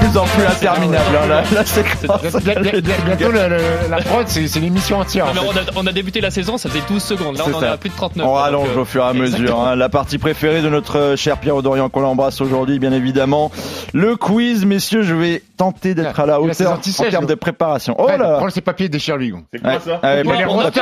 Plus 0.08 0.18
en 0.18 0.24
plus 0.24 0.44
interminable, 0.44 1.04
hein, 1.20 1.26
la, 1.28 1.42
la 1.52 1.64
séquence. 1.64 2.42
Bien- 2.42 2.60
bien- 2.60 2.80
bien- 2.80 2.94
Bientôt, 3.06 3.32
le- 3.32 3.48
le- 3.48 3.90
la 3.90 3.96
prod, 3.98 4.26
c'est 4.28 4.46
c'est 4.46 4.60
l'émission 4.60 4.98
entière. 5.00 5.26
en 5.26 5.34
Mais 5.34 5.40
fait. 5.40 5.46
on, 5.74 5.78
a, 5.78 5.82
on 5.82 5.86
a 5.86 5.92
débuté 5.92 6.20
la 6.20 6.30
saison, 6.30 6.58
ça 6.58 6.68
faisait 6.68 6.82
12 6.88 7.02
secondes. 7.02 7.36
Là, 7.36 7.44
C'est 7.46 7.52
on 7.52 7.56
en 7.56 7.60
ça. 7.60 7.66
est 7.66 7.70
à 7.70 7.76
plus 7.76 7.90
de 7.90 7.94
39. 7.96 8.24
On 8.24 8.28
Donc, 8.30 8.38
rallonge 8.38 8.68
euh, 8.76 8.80
au 8.80 8.84
fur 8.84 9.02
et 9.04 9.08
à 9.08 9.12
mesure. 9.12 9.60
hein. 9.60 9.74
La 9.74 9.88
partie 9.88 10.18
préférée 10.18 10.62
de 10.62 10.68
notre 10.68 10.98
euh, 10.98 11.16
cher 11.16 11.38
Pierre 11.38 11.60
Dorian 11.62 11.88
qu'on 11.88 12.00
l'embrasse 12.00 12.40
aujourd'hui, 12.40 12.78
bien 12.78 12.92
évidemment. 12.92 13.50
Le 13.94 14.16
quiz, 14.16 14.64
messieurs, 14.64 15.02
je 15.02 15.14
vais 15.14 15.42
tenter 15.56 15.94
d'être 15.94 16.20
à 16.20 16.26
la 16.26 16.38
Il 16.42 16.50
a 16.50 16.54
ses 16.54 16.64
hauteur 16.66 16.78
en 17.06 17.10
termes 17.10 17.26
de 17.26 17.34
préparation. 17.34 17.96
Oh 17.98 18.06
là 18.08 18.36
Prends 18.38 18.50
ses 18.50 18.60
papiers 18.60 18.88
déchire-lui. 18.88 19.30
gros. 19.30 19.40
C'est 19.52 19.60
quoi 19.60 19.72
Ouais. 19.72 19.78
ça 19.84 20.00
Ouais, 20.02 20.44
a 20.44 20.48
on 20.48 20.60
a 20.60 20.70
pas 20.70 20.80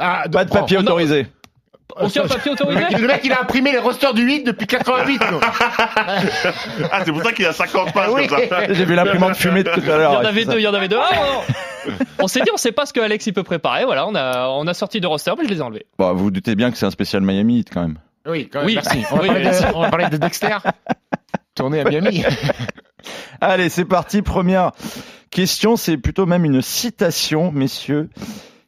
Ah, 0.00 0.22
Pas 0.30 0.44
de 0.44 0.50
papier 0.50 0.78
autorisé. 0.78 1.26
Aucun 1.96 2.26
papier 2.28 2.40
Le 2.46 2.52
autorisé. 2.52 2.80
mec, 2.80 2.98
le 2.98 3.06
mec, 3.06 3.20
il 3.24 3.32
a 3.32 3.40
imprimé 3.42 3.72
les 3.72 3.78
rosters 3.78 4.14
du 4.14 4.22
8 4.22 4.44
depuis 4.44 4.66
88. 4.66 5.18
gros. 5.18 5.40
Ah, 6.92 7.02
c'est 7.04 7.12
pour 7.12 7.22
ça 7.22 7.32
qu'il 7.32 7.46
a 7.46 7.52
50 7.52 7.92
pages 7.92 8.10
Oui. 8.12 8.26
comme 8.26 8.46
ça. 8.48 8.72
J'ai 8.72 8.84
vu 8.84 8.94
l'imprimante 8.94 9.34
fumer 9.36 9.64
tout 9.64 9.70
à 9.70 9.76
Il 9.78 9.86
l'heure. 9.86 10.12
y 10.12 10.16
en 10.16 10.20
ouais, 10.20 10.26
avait 10.26 10.44
deux, 10.44 10.58
il 10.58 10.62
y 10.62 10.68
en 10.68 10.74
avait 10.74 10.88
deux. 10.88 10.98
Ah, 11.00 11.14
non, 11.16 11.92
non. 11.92 11.94
On 12.20 12.28
s'est 12.28 12.40
dit, 12.40 12.50
on 12.52 12.56
sait 12.56 12.72
pas 12.72 12.86
ce 12.86 12.92
que 12.92 13.00
Alex 13.00 13.26
il 13.26 13.32
peut 13.32 13.42
préparer. 13.42 13.84
Voilà, 13.84 14.06
on 14.06 14.14
a, 14.14 14.48
on 14.48 14.66
a 14.66 14.74
sorti 14.74 15.00
de 15.00 15.06
roster, 15.06 15.32
mais 15.38 15.44
je 15.44 15.50
les 15.50 15.58
ai 15.58 15.62
enlevés. 15.62 15.86
Bon, 15.98 16.12
vous 16.14 16.24
vous 16.24 16.30
doutez 16.30 16.54
bien 16.54 16.70
que 16.70 16.76
c'est 16.76 16.86
un 16.86 16.90
spécial 16.90 17.22
Miami 17.22 17.60
Heat 17.60 17.70
quand 17.72 17.80
même. 17.82 17.98
Oui, 18.26 18.48
quand 18.52 18.58
même, 18.60 18.66
Oui. 18.66 18.74
merci. 18.74 19.04
On 19.10 19.16
va, 19.16 19.22
Oui, 19.22 19.28
parler 19.28 19.44
de, 19.44 19.74
on 19.76 19.80
va 19.80 19.88
parler 19.90 20.08
de 20.10 20.16
Dexter. 20.18 20.56
Tourné 21.54 21.80
à 21.80 21.84
Miami. 21.84 22.22
Allez, 23.40 23.68
c'est 23.70 23.84
parti. 23.86 24.22
Première 24.22 24.72
question, 25.30 25.76
c'est 25.76 25.96
plutôt 25.96 26.26
même 26.26 26.44
une 26.44 26.60
citation, 26.62 27.50
messieurs. 27.52 28.10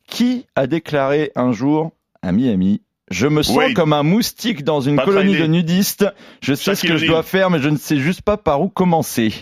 Qui 0.08 0.46
a 0.56 0.66
déclaré 0.66 1.30
un 1.36 1.52
jour 1.52 1.92
à 2.22 2.32
Miami 2.32 2.82
je 3.10 3.26
me 3.26 3.42
sens 3.42 3.56
Wade. 3.56 3.74
comme 3.74 3.92
un 3.92 4.02
moustique 4.02 4.64
dans 4.64 4.80
une 4.80 4.96
Pas 4.96 5.04
colonie 5.04 5.32
traîné. 5.34 5.46
de 5.48 5.52
nudistes. 5.52 6.06
Je 6.42 6.54
sais 6.54 6.74
ce 6.74 6.86
que 6.86 6.96
je 6.96 7.06
dois 7.06 7.22
faire, 7.22 7.50
mais 7.50 7.58
je 7.60 7.68
ne 7.68 7.76
sais 7.76 7.96
juste 7.98 8.22
pas 8.22 8.36
par 8.36 8.60
où 8.62 8.68
commencer. 8.68 9.32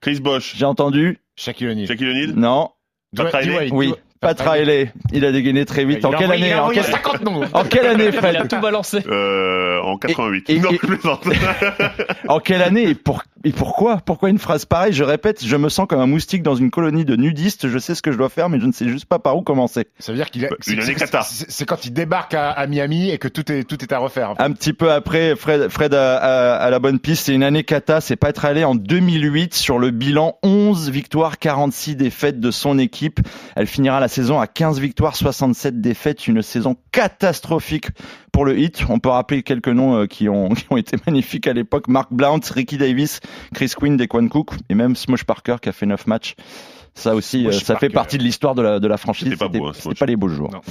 Chris 0.00 0.20
Bosch. 0.20 0.54
J'ai 0.56 0.64
entendu 0.66 1.18
Shaquille 1.36 1.68
O'Neal. 1.68 1.86
Shaquille 1.88 2.08
O'Neal. 2.10 2.32
Non. 2.36 2.70
Pat 3.16 3.32
Riley. 3.32 3.50
D-Wade, 3.52 3.68
Oui. 3.72 3.94
Pat 4.34 4.40
Riley. 4.48 4.92
Il 5.12 5.24
a 5.24 5.32
dégainé 5.32 5.64
très 5.64 5.84
vite. 5.84 5.98
Il 6.00 6.06
En 6.06 6.12
a 6.12 6.16
quelle 6.16 6.32
année 6.32 6.46
il 6.48 6.52
a 6.52 6.64
en 6.64 6.68
quelle... 6.70 6.84
50 6.84 7.22
noms. 7.22 7.40
en 7.52 7.64
quelle 7.64 7.86
année, 7.86 8.08
Il 8.08 8.16
a 8.16 8.20
Fred 8.20 8.48
tout 8.48 8.60
balancé. 8.60 8.98
Euh, 9.08 9.80
en 9.82 9.96
88. 9.98 10.50
Et- 10.50 10.58
non. 10.60 10.70
En 12.28 12.40
quelle 12.40 12.62
année 12.62 12.88
et, 12.88 12.94
pour... 12.94 13.22
et 13.44 13.52
pourquoi? 13.52 13.98
Pourquoi 14.04 14.30
une 14.30 14.38
phrase 14.38 14.64
pareille? 14.64 14.92
Je 14.92 15.04
répète, 15.04 15.44
je 15.44 15.56
me 15.56 15.68
sens 15.68 15.86
comme 15.88 16.00
un 16.00 16.06
moustique 16.06 16.42
dans 16.42 16.54
une 16.56 16.70
colonie 16.70 17.04
de 17.04 17.14
nudistes. 17.16 17.68
Je 17.68 17.78
sais 17.78 17.94
ce 17.94 18.02
que 18.02 18.10
je 18.12 18.18
dois 18.18 18.28
faire, 18.28 18.48
mais 18.48 18.58
je 18.60 18.66
ne 18.66 18.72
sais 18.72 18.88
juste 18.88 19.04
pas 19.06 19.18
par 19.18 19.36
où 19.36 19.42
commencer. 19.42 19.86
Ça 19.98 20.12
veut 20.12 20.18
dire 20.18 20.30
qu'il 20.30 20.44
a. 20.44 20.48
Une 20.48 20.56
c'est- 20.60 20.72
année 20.72 20.82
c'est- 20.82 20.94
Qatar. 20.94 21.24
C'est 21.24 21.50
c'est 21.50 21.64
quand 21.64 21.84
il 21.86 21.92
débarque 21.92 22.34
à, 22.34 22.50
à 22.50 22.66
Miami 22.66 23.10
et 23.10 23.18
que 23.18 23.28
tout 23.28 23.50
est, 23.52 23.64
tout 23.64 23.80
est 23.82 23.92
à 23.92 23.98
refaire. 23.98 24.30
en 24.30 24.34
fait. 24.34 24.42
Un 24.42 24.52
petit 24.52 24.72
peu 24.72 24.90
après, 24.90 25.36
Fred, 25.36 25.68
Fred 25.68 25.94
a, 25.94 26.16
a- 26.16 26.56
a 26.56 26.70
la 26.70 26.78
bonne 26.78 26.98
piste. 26.98 27.26
C'est 27.26 27.34
une 27.34 27.42
année 27.44 27.62
cata. 27.64 28.00
C'est 28.00 28.16
Pat 28.16 28.36
Riley 28.36 28.64
en 28.64 28.74
2008 28.74 29.54
sur 29.54 29.78
le 29.78 29.90
bilan 29.90 30.38
11 30.42 30.90
victoires, 30.90 31.38
46 31.38 31.96
défaites 31.96 32.40
de 32.40 32.50
son 32.50 32.78
équipe. 32.78 33.20
Elle 33.54 33.66
finira 33.66 34.00
la 34.00 34.08
saison 34.16 34.40
à 34.40 34.46
15 34.46 34.80
victoires, 34.80 35.14
67 35.14 35.80
défaites. 35.80 36.26
Une 36.26 36.40
saison 36.40 36.76
catastrophique 36.90 37.88
pour 38.32 38.46
le 38.46 38.58
hit. 38.58 38.84
On 38.88 38.98
peut 38.98 39.10
rappeler 39.10 39.42
quelques 39.42 39.68
noms 39.68 39.94
euh, 39.94 40.06
qui 40.06 40.28
ont, 40.28 40.48
qui 40.54 40.64
ont 40.70 40.78
été 40.78 40.96
magnifiques 41.06 41.46
à 41.46 41.52
l'époque. 41.52 41.88
Mark 41.88 42.08
Blount, 42.10 42.40
Ricky 42.50 42.78
Davis, 42.78 43.20
Chris 43.54 43.72
Quinn, 43.76 43.96
Dequan 43.96 44.28
Cook 44.28 44.52
et 44.70 44.74
même 44.74 44.96
Smosh 44.96 45.24
Parker 45.24 45.56
qui 45.60 45.68
a 45.68 45.72
fait 45.72 45.86
9 45.86 46.06
matchs. 46.06 46.34
Ça 46.94 47.14
aussi, 47.14 47.46
euh, 47.46 47.52
ça 47.52 47.76
fait 47.76 47.90
partie 47.90 48.16
de 48.16 48.22
l'histoire 48.22 48.54
de 48.54 48.62
la, 48.62 48.80
de 48.80 48.88
la 48.88 48.96
franchise. 48.96 49.28
C'était 49.28 49.36
pas 49.36 49.48
beau, 49.48 49.66
hein, 49.66 49.72
pas 49.98 50.06
les 50.06 50.16
beaux 50.16 50.28
jours. 50.28 50.50
Non. 50.50 50.62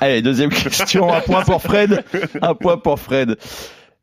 Allez, 0.00 0.22
deuxième 0.22 0.48
question. 0.50 1.12
Un 1.12 1.20
point 1.20 1.42
pour 1.42 1.60
Fred. 1.60 2.02
Un 2.40 2.54
point 2.54 2.78
pour 2.78 2.98
Fred. 2.98 3.36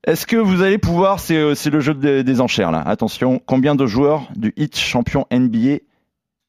Est-ce 0.06 0.28
que 0.28 0.36
vous 0.36 0.62
allez 0.62 0.78
pouvoir, 0.78 1.20
c'est 1.20 1.38
euh, 1.38 1.56
c'est 1.56 1.72
le 1.72 1.80
jeu 1.80 1.96
des, 1.96 2.24
des 2.24 2.42
enchères 2.42 2.72
là. 2.72 2.84
Attention, 2.86 3.42
combien 3.44 3.74
de 3.74 3.88
joueurs 3.88 4.28
du 4.36 4.54
hit 4.58 4.78
champion 4.78 5.26
NBA 5.32 5.78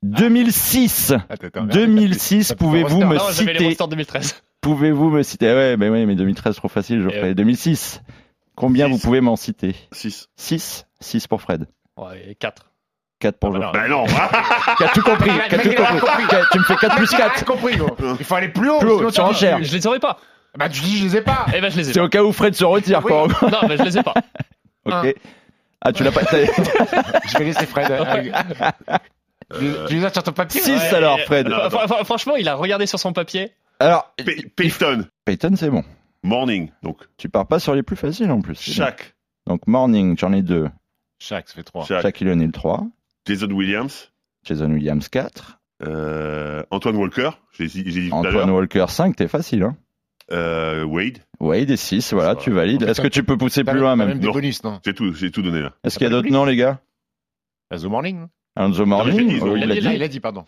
2006 0.03 1.13
Attends, 1.29 1.47
attends, 1.47 1.63
2006, 1.65 2.49
T'as 2.49 2.55
tout 2.55 2.65
pouvez-vous 2.65 3.01
me 3.05 3.15
Non, 3.17 3.29
citer 3.31 3.65
rosters 3.67 3.89
2013. 3.89 4.43
Pouvez-vous 4.61 5.11
me 5.11 5.23
citer 5.23 5.49
Ah 5.51 5.55
Ouais, 5.55 5.77
mais 5.77 5.89
ouais, 5.89 6.07
mais 6.07 6.15
2013 6.15 6.57
trop 6.57 6.69
facile, 6.69 7.03
je 7.03 7.09
Et 7.09 7.13
ferai 7.13 7.29
ouais. 7.29 7.35
2006. 7.35 8.01
Combien 8.55 8.87
Six. 8.87 8.93
vous 8.93 8.99
pouvez 8.99 9.21
m'en 9.21 9.37
citer 9.37 9.75
6. 9.93 10.29
6 10.37 10.87
6 11.01 11.27
pour 11.27 11.41
Fred. 11.41 11.67
Ouais, 11.97 12.37
4. 12.39 12.71
4 13.21 13.39
pour 13.39 13.55
Ah 13.57 13.59
bah 13.59 13.65
Jean. 13.67 13.73
Bah 13.73 13.89
non. 13.89 14.05
Qui 14.77 14.85
a 14.85 14.89
tout 14.89 15.03
compris, 15.03 15.31
le 15.31 15.59
tout 15.59 15.77
compris. 15.77 16.25
Tu 16.53 16.59
me 16.59 16.65
fais 16.65 16.77
4 16.77 16.97
plus 16.97 17.09
Il 17.13 17.15
a 17.17 17.19
4. 17.31 17.45
compris, 17.45 17.77
gros. 17.77 17.97
Il 18.19 18.25
faut 18.25 18.35
aller 18.35 18.49
plus 18.49 18.69
haut. 18.71 18.79
Plus 18.79 18.91
haut, 18.91 18.99
sinon 18.99 19.11
tu 19.11 19.21
enchères. 19.21 19.63
Je 19.63 19.73
les 19.77 19.87
aurais 19.87 20.01
pas. 20.01 20.19
Bah, 20.59 20.69
tu 20.69 20.81
dis, 20.83 20.99
je 20.99 21.05
les 21.05 21.17
ai 21.17 21.21
pas. 21.23 21.47
Eh 21.55 21.61
ben, 21.61 21.71
je 21.71 21.79
les 21.79 21.89
ai 21.91 21.93
C'est 21.95 22.01
au 22.01 22.09
cas 22.09 22.23
où 22.23 22.31
Fred 22.33 22.55
se 22.55 22.65
retire, 22.65 23.01
Oui. 23.05 23.11
quoi. 23.11 23.27
Non, 23.51 23.69
mais 23.69 23.77
je 23.79 23.83
les 23.85 23.99
ai 23.99 24.03
pas. 24.03 24.15
Ok. 24.85 25.15
Ah, 25.81 25.93
tu 25.93 26.03
l'as 26.03 26.11
pas. 26.13 26.25
t'as- 26.31 26.45
Je 26.45 27.39
vais 27.39 27.45
laisser 27.45 27.67
Fred. 27.67 27.89
Avec- 29.55 29.87
Tu 29.89 29.95
les 29.95 30.05
as 30.05 30.13
sur 30.13 30.23
ton 30.23 30.33
papier 30.33 30.61
6 30.61 30.71
Ouais, 30.71 30.95
alors, 30.95 31.19
Fred. 31.21 31.49
Non, 31.49 31.69
Franchement, 32.05 32.37
il 32.37 32.49
a 32.49 32.55
regardé 32.55 32.87
sur 32.87 32.99
son 32.99 33.13
papier. 33.13 33.53
Alors, 33.81 34.15
Peyton. 34.57 35.07
Peyton, 35.25 35.55
c'est 35.57 35.71
bon. 35.71 35.85
Morning. 36.23 36.71
Donc, 36.83 36.99
Tu 37.17 37.29
pars 37.29 37.47
pas 37.47 37.59
sur 37.59 37.75
les 37.75 37.83
plus 37.83 37.97
faciles 37.97 38.31
en 38.31 38.41
plus. 38.41 38.61
Shaq. 38.61 39.15
Donc, 39.47 39.67
Morning, 39.67 40.17
j'en 40.19 40.33
ai 40.33 40.43
deux. 40.43 40.69
Chaque, 41.19 41.49
ça 41.49 41.55
fait 41.55 41.63
3. 41.65 41.85
Shaq. 41.85 42.03
Shaquille 42.03 42.29
O'Neal 42.29 42.53
3. 42.53 42.87
Jason 43.27 43.51
Williams. 43.51 44.11
Jason 44.45 44.71
Williams 44.71 45.09
4. 45.09 45.59
Euh, 45.85 46.63
Antoine 46.71 46.97
Walker. 46.97 47.31
J'ai 47.59 47.67
dit 47.67 48.09
Antoine. 48.13 48.51
Walker 48.51 48.87
5, 48.89 49.17
t'es 49.17 49.27
facile. 49.29 49.65
Hein. 49.65 49.77
Euh, 50.31 50.85
Wade. 50.85 51.19
Wade 51.41 51.71
et 51.71 51.77
6, 51.77 52.13
voilà, 52.13 52.37
tu 52.37 52.51
va. 52.51 52.61
valides. 52.61 52.83
En 52.85 52.87
fait, 52.87 52.93
Est-ce 52.93 53.01
que 53.01 53.09
tu 53.09 53.25
peux 53.25 53.37
pousser 53.37 53.65
plus 53.65 53.79
loin 53.81 53.97
même 53.97 54.09
même 54.09 54.19
des 54.21 54.27
Non. 54.29 54.33
bonus, 54.33 54.63
non 54.63 54.81
J'ai 54.85 54.95
tout, 54.95 55.13
j'ai 55.13 55.31
tout 55.33 55.43
donné 55.43 55.61
là. 55.61 55.73
Est-ce 55.83 55.99
qu'il 55.99 56.05
y 56.05 56.07
a 56.07 56.11
d'autres 56.11 56.31
noms, 56.31 56.45
les 56.45 56.55
gars? 56.57 56.79
The 57.71 57.85
Morning. 57.85 58.29
Mais 58.57 58.73
j'ai 58.73 58.85
Morning 58.85 59.17
dit, 59.29 59.35
ils 59.41 59.63
il 59.63 59.71
a, 59.73 59.75
dit. 59.75 59.89
il 59.97 60.03
a 60.03 60.09
dit, 60.09 60.21
pardon. 60.21 60.45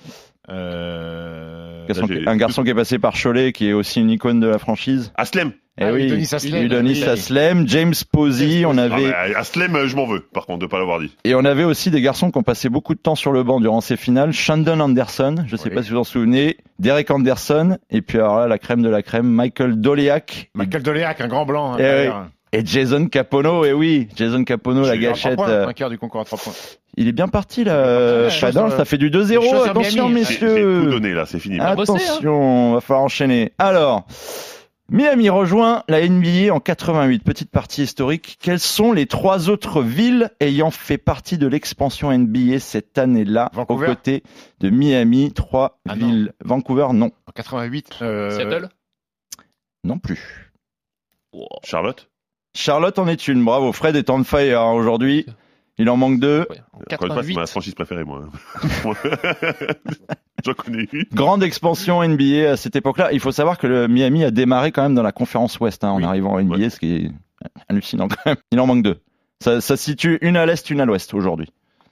Euh... 0.50 1.86
Là, 1.88 1.94
qui- 1.94 2.18
un 2.26 2.36
garçon 2.36 2.62
qui 2.62 2.70
est 2.70 2.74
passé 2.74 2.98
par 2.98 3.14
Cholet, 3.20 3.52
qui 3.52 3.68
est 3.68 3.72
aussi 3.72 4.00
une 4.00 4.10
icône 4.10 4.40
de 4.40 4.46
la 4.46 4.58
franchise. 4.58 5.12
Aslem. 5.16 5.52
Eh 5.76 5.84
Ah 5.84 5.92
oui, 5.92 6.04
Udonis 6.04 6.28
Haslem. 6.32 6.64
Udonis 6.64 7.00
Oui. 7.02 7.04
Haslem, 7.04 7.68
James 7.68 7.94
Posey, 8.12 8.64
on 8.64 8.78
Ah, 8.78 8.82
avait 8.84 9.10
bah, 9.10 9.16
Aslem, 9.36 9.74
euh, 9.74 9.88
je 9.88 9.96
m'en 9.96 10.06
veux, 10.06 10.20
par 10.20 10.46
contre, 10.46 10.60
de 10.60 10.66
pas 10.66 10.78
l'avoir 10.78 11.00
dit. 11.00 11.16
et 11.24 11.34
on 11.34 11.44
avait 11.44 11.64
aussi 11.64 11.90
des 11.90 12.00
garçons 12.00 12.30
qui 12.30 12.38
ont 12.38 12.42
passé 12.44 12.68
beaucoup 12.68 12.94
de 12.94 13.00
temps 13.00 13.16
sur 13.16 13.32
le 13.32 13.42
banc 13.42 13.58
durant 13.60 13.80
ces 13.80 13.96
finales. 13.96 14.32
Shandon 14.32 14.78
Anderson, 14.78 15.34
je 15.48 15.56
sais 15.56 15.70
Oui. 15.70 15.74
pas 15.74 15.82
si 15.82 15.90
vous 15.90 15.98
en 15.98 16.04
souvenez, 16.04 16.58
Derek 16.78 17.10
Anderson, 17.10 17.78
et 17.90 18.02
puis 18.02 18.18
alors 18.18 18.38
là 18.38 18.46
la 18.46 18.58
crème 18.58 18.82
de 18.82 18.88
la 18.88 19.02
crème, 19.02 19.26
Michael 19.26 19.80
Doleac 19.80 20.50
Michael 20.54 20.82
Doleac, 20.84 21.20
un 21.20 21.28
grand 21.28 21.44
blanc. 21.44 21.72
hein, 21.74 21.78
Eh. 21.80 22.08
Et 22.54 22.64
Jason 22.64 23.06
Capono, 23.08 23.64
et 23.64 23.72
oui, 23.72 24.08
Jason 24.14 24.44
Capono, 24.44 24.86
la 24.86 24.96
gâchette. 24.96 25.36
points, 25.36 25.48
euh, 25.48 25.66
Vainqueur 25.66 25.90
du 25.90 25.98
concours 25.98 26.20
à 26.20 26.24
3 26.24 26.38
points. 26.38 26.52
il 26.96 27.08
est 27.08 27.12
bien 27.12 27.28
parti 27.28 27.64
là. 27.64 28.24
Ouais, 28.24 28.30
Fadin, 28.30 28.70
ça 28.70 28.84
fait 28.84 28.96
du 28.98 29.06
les 29.08 29.18
2-0. 29.18 29.42
choses 29.42 29.66
à 29.66 29.70
Attention, 29.70 30.06
tout 30.06 30.12
messieurs. 30.14 30.90
donné 30.90 31.12
là, 31.14 31.26
c'est 31.26 31.40
fini. 31.40 31.58
Hein. 31.58 31.64
Attention, 31.66 32.74
va 32.74 32.80
falloir 32.80 33.04
enchaîner. 33.04 33.52
Alors, 33.58 34.06
Miami 34.88 35.30
rejoint 35.30 35.82
la 35.88 36.06
NBA 36.06 36.52
en 36.54 36.60
88. 36.60 37.24
Petite 37.24 37.50
partie 37.50 37.82
historique. 37.82 38.36
Quelles 38.40 38.60
sont 38.60 38.92
les 38.92 39.06
trois 39.06 39.48
autres 39.50 39.82
villes 39.82 40.30
ayant 40.40 40.70
fait 40.70 40.98
partie 40.98 41.38
de 41.38 41.46
l'expansion 41.48 42.16
NBA 42.16 42.60
cette 42.60 42.98
année-là, 42.98 43.50
aux 43.52 43.56
Vancouver 43.56 43.86
côtés 43.86 44.22
de 44.60 44.70
Miami? 44.70 45.32
Trois 45.32 45.80
Ah 45.88 45.96
non. 45.96 46.06
villes. 46.06 46.32
Vancouver, 46.44 46.86
non. 46.92 47.10
En 47.26 47.32
88. 47.34 47.98
euh, 48.02 48.30
Seattle? 48.30 48.68
Non 49.82 49.98
plus. 49.98 50.52
Charlotte? 51.64 52.08
Charlotte 52.54 52.98
en 52.98 53.06
est 53.08 53.28
une. 53.28 53.44
Bravo. 53.44 53.72
Fred 53.72 53.96
est 53.96 54.08
on 54.10 54.22
fire 54.24 54.60
hein, 54.60 54.72
aujourd'hui. 54.72 55.26
Il 55.76 55.90
en 55.90 55.96
manque 55.96 56.20
deux. 56.20 56.46
Ouais, 56.50 56.60
en 56.72 56.78
c'est 56.80 56.86
88. 56.96 57.34
ma 57.34 57.46
franchise 57.46 57.74
préférée, 57.74 58.04
moi. 58.04 58.26
J'en 60.44 60.54
connais 60.54 60.86
une. 60.92 61.04
Grande 61.12 61.42
expansion 61.42 62.06
NBA 62.06 62.50
à 62.52 62.56
cette 62.56 62.76
époque-là. 62.76 63.12
Il 63.12 63.20
faut 63.20 63.32
savoir 63.32 63.58
que 63.58 63.66
le 63.66 63.88
Miami 63.88 64.24
a 64.24 64.30
démarré 64.30 64.72
quand 64.72 64.82
même 64.82 64.94
dans 64.94 65.02
la 65.02 65.12
conférence 65.12 65.58
Ouest 65.60 65.82
hein, 65.84 65.90
en 65.90 65.96
Oui. 65.98 66.04
arrivant 66.04 66.32
en 66.34 66.40
NBA, 66.42 66.56
Ouais. 66.56 66.70
ce 66.70 66.78
qui 66.78 66.94
est 66.94 67.10
hallucinant 67.68 68.08
quand 68.08 68.24
même. 68.26 68.36
Il 68.52 68.60
en 68.60 68.66
manque 68.66 68.82
deux. 68.84 69.00
Ça, 69.42 69.60
ça 69.60 69.76
se 69.76 69.82
situe 69.84 70.18
une 70.22 70.36
à 70.36 70.46
l'Est, 70.46 70.68
une 70.70 70.80
à 70.80 70.84
l'Ouest 70.84 71.12
aujourd'hui. 71.14 71.48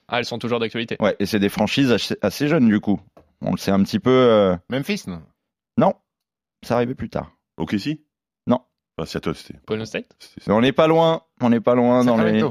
Ah, 0.08 0.18
elles 0.18 0.24
sont 0.26 0.38
toujours 0.38 0.60
d'actualité. 0.60 0.96
Ouais, 1.00 1.16
et 1.18 1.26
c'est 1.26 1.38
des 1.40 1.48
franchises 1.48 1.90
assez, 1.90 2.16
assez 2.22 2.46
jeunes 2.48 2.68
du 2.68 2.80
coup. 2.80 3.00
On 3.40 3.50
le 3.52 3.56
sait 3.58 3.70
un 3.70 3.82
petit 3.82 3.98
peu. 3.98 4.10
euh, 4.10 4.56
Memphis, 4.70 5.04
non? 5.06 5.22
Non, 5.78 5.94
ça 6.62 6.76
arrivait 6.76 6.94
plus 6.94 7.08
tard. 7.08 7.32
Ok, 7.56 7.74
si. 7.78 8.02
Enfin, 8.98 9.06
Seattle, 9.06 9.34
c'était. 9.34 9.54
Golden 9.66 9.86
State 9.86 10.06
on 10.48 10.60
n'est 10.60 10.72
pas 10.72 10.86
loin. 10.86 11.22
On 11.40 11.48
n'est 11.50 11.60
pas 11.60 11.74
loin 11.74 12.04
dans 12.04 12.16
les. 12.18 12.44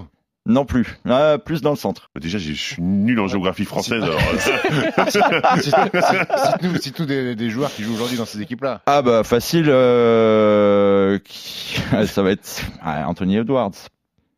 Non 0.48 0.66
plus. 0.66 0.98
Ah, 1.08 1.38
plus 1.38 1.62
dans 1.62 1.70
le 1.70 1.76
centre. 1.76 2.10
Bah, 2.16 2.20
Déjà, 2.20 2.40
j'ai- 2.40 2.56
je 2.56 2.62
suis 2.74 2.82
nul 2.82 3.20
en 3.20 3.28
géographie 3.28 3.64
française. 3.64 4.02
alors, 4.04 4.20
euh, 4.20 5.06
Cite-nous 5.60 6.76
cite-nous 6.78 7.06
des, 7.06 7.36
des 7.36 7.50
joueurs 7.52 7.72
qui 7.72 7.84
jouent 7.84 7.94
aujourd'hui 7.94 8.18
dans 8.18 8.26
ces 8.26 8.42
équipes-là. 8.42 8.82
Ah 8.88 9.04
bah 9.04 9.24
facile. 9.24 9.68
euh, 9.70 11.20
Ça 12.08 12.24
va 12.24 12.32
être 12.32 12.62
ah, 12.82 13.08
Anthony 13.08 13.38
Edwards. 13.38 13.72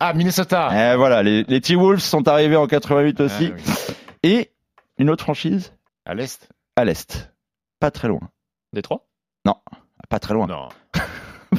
Ah, 0.01 0.13
Minnesota 0.13 0.69
Eh, 0.73 0.97
voilà, 0.97 1.23
les, 1.23 1.43
les 1.43 1.61
T-Wolves 1.61 1.99
sont 2.01 2.27
arrivés 2.27 2.57
en 2.57 2.67
88 2.67 3.21
aussi. 3.21 3.53
Ah, 3.53 3.55
oui. 3.55 3.93
Et 4.23 4.51
une 4.97 5.09
autre 5.09 5.23
franchise 5.23 5.73
À 6.05 6.13
l'Est 6.15 6.49
à 6.75 6.83
l'Est. 6.85 7.31
Pas 7.79 7.91
très 7.91 8.07
loin. 8.09 8.19
Détroit? 8.73 9.05
Pas 10.09 10.19
très 10.19 10.33
loin. 10.33 10.47
Non. 10.47 10.67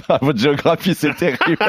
Votre 0.23 0.39
géographie, 0.39 0.95
c'est 0.95 1.15
terrible. 1.15 1.57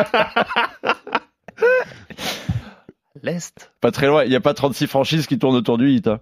L'Est 3.23 3.71
pas 3.81 3.91
très 3.91 4.07
loin. 4.07 4.23
Il 4.23 4.29
n'y 4.29 4.35
a 4.35 4.41
pas 4.41 4.53
36 4.53 4.87
franchises 4.87 5.25
qui 5.27 5.39
tournent 5.39 5.55
autour 5.55 5.77
du 5.77 5.89
hit. 5.89 6.07
hein. 6.07 6.19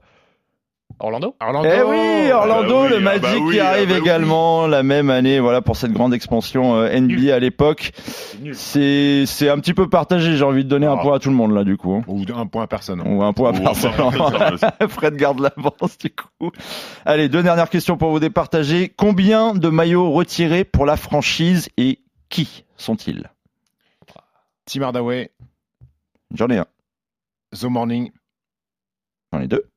Orlando 0.99 1.36
Orlando 1.41 1.68
Eh 1.74 1.82
oui, 1.82 2.32
Orlando, 2.32 2.76
Ah 2.84 2.84
bah 2.84 2.84
oui, 2.84 2.89
le 2.91 2.95
ah 2.97 2.99
Magic 2.99 3.22
bah 3.24 3.30
oui, 3.41 3.53
qui 3.55 3.59
ah 3.59 3.70
arrive 3.70 3.88
bah 3.89 3.95
oui. 3.95 3.99
également 4.01 4.68
la 4.68 4.84
même 4.84 5.09
année, 5.09 5.39
voilà 5.39 5.61
pour 5.61 5.76
cette 5.76 5.91
grande 5.91 6.14
expansion 6.14 6.76
euh, 6.76 6.99
NBA 6.99 7.34
à 7.34 7.39
l'époque. 7.39 7.93
C'est 8.53 9.24
c'est 9.26 9.49
un 9.49 9.57
petit 9.57 9.74
peu 9.74 9.89
partagé. 9.89 10.38
J'ai 10.38 10.43
envie 10.45 10.64
de 10.64 10.70
donner 10.70 10.86
un 10.86 10.97
point 10.97 11.16
à 11.16 11.20
tout 11.20 11.30
le 11.30 11.36
monde 11.36 11.51
là 11.53 11.64
du 11.64 11.78
coup. 11.78 11.93
hein. 11.95 12.03
Ou 12.07 12.24
un 12.36 12.45
point 12.45 12.64
à 12.64 12.68
personne. 12.68 13.01
Ou 13.05 13.24
un 13.24 13.34
point 13.34 13.49
à 13.51 13.53
Ou 13.59 13.64
personne. 13.64 14.57
ça, 14.59 14.76
Fred 14.88 15.16
garde 15.16 15.39
l'avance 15.39 15.97
du 15.97 16.11
coup. 16.11 16.51
Allez, 17.05 17.28
deux 17.28 17.41
dernières 17.41 17.72
questions 17.72 17.97
pour 17.97 18.11
vous 18.11 18.20
départager. 18.20 18.93
Combien 18.95 19.55
de 19.55 19.70
maillots 19.70 20.11
retirés 20.11 20.64
pour 20.64 20.86
la 20.86 20.95
franchise 20.95 21.70
et 21.78 21.99
qui 22.34 22.65
sont-ils? 22.77 23.29
Tim 24.65 24.81
Hardaway, 24.81 25.31
J'en 26.34 26.47
ai 26.49 26.57
un. 26.57 26.65
The 27.55 27.65
Morning. 27.65 28.11
J'en 29.31 29.39
ai 29.41 29.47
deux. 29.47 29.69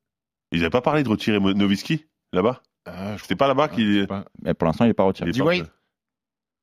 Ils 0.52 0.60
n'avaient 0.60 0.70
pas 0.70 0.80
parlé 0.80 1.02
de 1.02 1.08
retirer 1.08 1.38
Nowitzki, 1.38 2.06
là-bas? 2.32 2.62
Euh, 2.88 3.18
C'était 3.20 3.36
pas 3.36 3.46
là-bas 3.48 3.68
je 3.72 3.74
qu'il. 3.74 4.06
pas. 4.06 4.24
Mais 4.42 4.54
pour 4.54 4.66
l'instant, 4.66 4.84
il 4.84 4.88
n'est 4.88 4.94
pas 4.94 5.02
retiré. 5.04 5.28
il 5.28 5.30
est 5.30 5.32
D. 5.34 5.38
pas- 5.40 5.44
Wade 5.44 5.70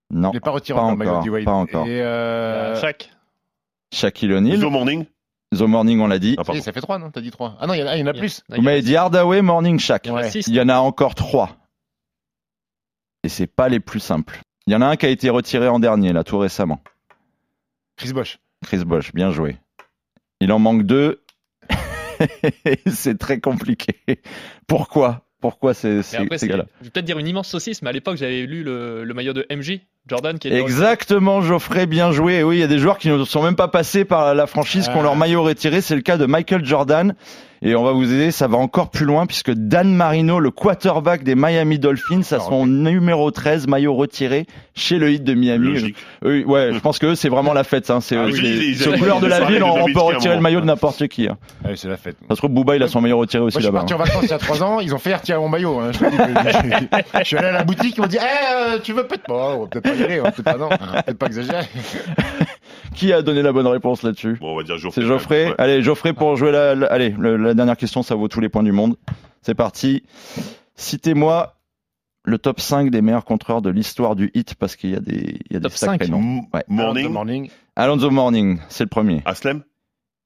Non. 0.09 0.31
Il 0.31 0.35
n'est 0.35 0.39
pas 0.39 0.51
retiré 0.51 0.79
pas 0.79 0.83
encore, 0.85 1.23
pas 1.43 1.51
encore. 1.51 1.85
Et 1.85 2.01
euh... 2.01 2.79
Shaq 2.79 3.11
Shaquille 3.93 4.33
O'Neal. 4.33 4.59
The 4.59 4.63
Morning 4.63 5.05
The 5.53 5.61
Morning, 5.61 5.99
on 5.99 6.07
l'a 6.07 6.17
dit. 6.17 6.35
Ah, 6.39 6.43
ça 6.61 6.71
fait 6.73 6.81
3, 6.81 6.97
non? 6.97 7.11
T'as 7.11 7.21
dit 7.21 7.29
3. 7.29 7.57
Ah 7.59 7.67
non, 7.67 7.75
il 7.75 7.81
y 7.81 7.83
en 7.83 7.87
a, 7.87 7.95
il 7.97 7.99
y 7.99 8.03
en 8.03 8.07
a 8.07 8.11
Il 8.11 8.15
y 8.15 8.17
a- 8.17 8.21
plus. 8.21 8.41
Vous 8.49 8.61
m'avez 8.63 8.81
dit 8.81 8.95
Hardaway, 8.95 9.43
Morning, 9.43 9.77
Shaq. 9.77 10.05
Il 10.05 10.09
y 10.09 10.11
en 10.11 10.15
a 10.15 10.21
Ouais. 10.21 10.31
six. 10.31 10.47
Il 10.47 10.55
y 10.55 10.61
en 10.61 10.69
a 10.69 10.77
encore 10.77 11.13
trois. 11.13 11.55
Et 13.23 13.29
c'est 13.29 13.45
pas 13.47 13.69
les 13.69 13.79
plus 13.79 13.99
simples. 13.99 14.41
Il 14.67 14.73
y 14.73 14.75
en 14.75 14.81
a 14.81 14.85
un 14.87 14.95
qui 14.95 15.05
a 15.05 15.09
été 15.09 15.29
retiré 15.29 15.67
en 15.67 15.79
dernier, 15.79 16.13
là, 16.13 16.23
tout 16.23 16.37
récemment. 16.37 16.81
Chris 17.97 18.13
Bosch. 18.13 18.39
Chris 18.65 18.85
Bosch, 18.85 19.13
bien 19.13 19.31
joué. 19.31 19.57
Il 20.39 20.51
en 20.51 20.59
manque 20.59 20.83
deux. 20.83 21.21
c'est 22.87 23.17
très 23.17 23.39
compliqué. 23.39 23.95
Pourquoi? 24.67 25.21
Pourquoi 25.41 25.73
ces, 25.73 25.95
Mais 25.97 26.03
ces, 26.03 26.37
c'est- 26.37 26.47
gars-là 26.47 26.65
je 26.79 26.85
vais 26.85 26.89
peut-être 26.91 27.05
dire 27.05 27.19
une 27.19 27.27
immense 27.27 27.49
saucisse, 27.49 27.81
mais 27.81 27.89
à 27.89 27.91
l'époque, 27.91 28.15
j'avais 28.15 28.43
lu 28.45 28.63
le, 28.63 29.03
le 29.03 29.13
maillot 29.13 29.33
de 29.33 29.45
MJ, 29.53 29.81
Jordan, 30.07 30.39
qui 30.39 30.47
était 30.47 30.61
Exactement, 30.61 31.41
Geoffrey, 31.41 31.85
bien 31.85 32.13
joué. 32.13 32.35
Et 32.35 32.43
oui, 32.43 32.57
il 32.57 32.59
y 32.59 32.63
a 32.63 32.67
des 32.67 32.79
joueurs 32.79 32.97
qui 32.97 33.09
ne 33.09 33.23
sont 33.25 33.43
même 33.43 33.57
pas 33.57 33.67
passés 33.67 34.05
par 34.05 34.33
la 34.35 34.47
franchise, 34.47 34.85
qui 34.87 34.95
ont 34.95 35.01
Ah. 35.01 35.03
leur 35.03 35.15
maillot 35.17 35.43
retiré. 35.43 35.81
C'est 35.81 35.95
le 35.95 36.01
cas 36.01 36.15
de 36.15 36.25
Michael 36.25 36.63
Jordan. 36.63 37.13
Et 37.65 37.75
on 37.75 37.83
va 37.83 37.93
vous 37.93 38.11
aider, 38.11 38.31
ça 38.31 38.47
va 38.49 38.57
encore 38.57 38.89
plus 38.89 39.05
loin, 39.05 39.25
puisque 39.25 39.51
Dan 39.51 39.95
Marino, 39.95 40.39
le 40.41 40.51
quarterback 40.51 41.23
des 41.23 41.33
Miami 41.33 41.79
Dolphins, 41.79 42.19
a 42.31 42.35
Ah, 42.35 42.39
son 42.39 42.65
numéro 42.67 43.31
13, 43.31 43.67
maillot 43.67 43.93
retiré, 43.95 44.45
chez 44.75 44.97
le 44.97 45.09
hit 45.11 45.23
de 45.23 45.33
Miami. 45.33 45.67
Logique. 45.69 45.95
Eux, 46.25 46.43
ouais, 46.45 46.71
je 46.73 46.79
pense 46.79 46.99
que 46.99 47.05
eux, 47.07 47.15
c'est 47.15 47.29
vraiment 47.29 47.53
la 47.53 47.63
fête. 47.63 47.89
Hein. 47.89 48.01
C'est 48.01 48.17
Ah 48.17 48.25
eux, 48.27 48.31
oui, 48.33 48.77
avaient- 48.85 48.97
couleurs 48.99 49.21
de 49.21 49.27
la 49.27 49.45
ville, 49.45 49.63
on, 49.63 49.81
on 49.81 49.85
peut 49.93 49.99
à 49.99 50.03
retirer 50.03 50.35
le 50.35 50.41
maillot 50.41 50.59
de 50.59 50.65
n'importe 50.65 51.07
qui. 51.07 51.27
Hein. 51.29 51.37
Allez, 51.63 51.77
c'est 51.77 51.87
la 51.87 51.95
fête. 51.95 52.17
Ça 52.27 52.35
se 52.35 52.39
trouve, 52.41 52.51
Booba, 52.51 52.75
il 52.75 52.83
a 52.83 52.89
son 52.89 52.99
maillot 52.99 53.17
retiré 53.19 53.41
aussi 53.43 53.55
Moi, 53.57 53.61
je 53.61 53.65
suis 53.67 53.71
là-bas. 53.73 53.79
parti 53.79 53.93
en 53.93 53.97
vacances 53.97 54.23
il 54.23 54.29
y 54.29 54.33
a 54.33 54.37
3 54.39 54.63
ans, 54.63 54.79
ils 54.81 54.93
ont 54.93 54.99
fait 54.99 55.15
retirer 55.15 55.37
mon 55.39 55.47
maillot. 55.47 55.79
hein. 55.79 55.91
Je, 55.93 57.23
suis 57.23 57.37
allé 57.37 57.47
à 57.47 57.51
la 57.53 57.63
boutique, 57.63 57.95
ils 57.97 58.01
m'ont 58.01 58.07
dit 58.07 58.17
Eh, 58.19 58.73
euh, 58.75 58.79
Tu 58.83 58.91
veux 58.91 59.07
peut-être 59.07 59.23
pas 59.23 59.55
On 59.55 59.61
va 59.61 59.67
peut-être 59.67 59.83
pas 59.89 59.95
y 59.95 60.03
aller, 60.03 60.19
on 60.19 60.23
va 60.23 60.31
peut-être 60.31 60.43
pas, 60.51 60.57
non. 60.57 60.67
On 60.69 60.93
va 60.95 61.03
peut-être 61.03 61.17
pas 61.17 61.27
exagérer. 61.27 61.63
Qui 62.95 63.11
a 63.13 63.21
donné 63.21 63.41
la 63.41 63.51
bonne 63.51 63.67
réponse 63.67 64.03
là-dessus 64.03 64.37
Bon, 64.39 64.53
on 64.53 64.57
va 64.57 64.63
dire 64.63 64.77
Geoffrey. 64.77 65.01
C'est 65.01 65.07
Geoffrey. 65.07 65.47
Ouais. 65.49 65.55
Allez, 65.57 65.81
Geoffrey 65.81 66.13
pour 66.13 66.35
jouer 66.35 66.51
la, 66.51 66.75
la- 66.75 66.87
allez, 66.87 67.09
le- 67.09 67.37
la 67.37 67.53
dernière 67.53 67.77
question, 67.77 68.03
ça 68.03 68.15
vaut 68.15 68.27
tous 68.27 68.39
les 68.39 68.49
points 68.49 68.63
du 68.63 68.71
monde. 68.71 68.95
C'est 69.41 69.55
parti. 69.55 70.03
Citez-moi 70.75 71.55
le 72.25 72.37
top 72.37 72.59
5 72.61 72.89
des 72.89 73.01
meilleurs 73.01 73.25
contreurs 73.25 73.61
de 73.61 73.69
l'histoire 73.69 74.15
du 74.15 74.31
hit 74.33 74.55
parce 74.55 74.75
qu'il 74.75 74.91
y 74.91 74.95
a 74.95 74.99
des, 74.99 75.39
il 75.49 75.53
y 75.53 75.55
a 75.55 75.59
des 75.59 75.63
Top 75.63 75.73
sacrés 75.73 76.05
5. 76.05 76.11
noms. 76.11 76.19
M- 76.19 76.41
Ouais. 76.53 76.61
The 76.63 76.69
Morning, 76.69 77.09
Morning. 77.11 77.49
Alonso 77.75 78.09
Morning, 78.09 78.59
c'est 78.69 78.83
le 78.85 78.89
premier. 78.89 79.21
Aslem 79.25 79.63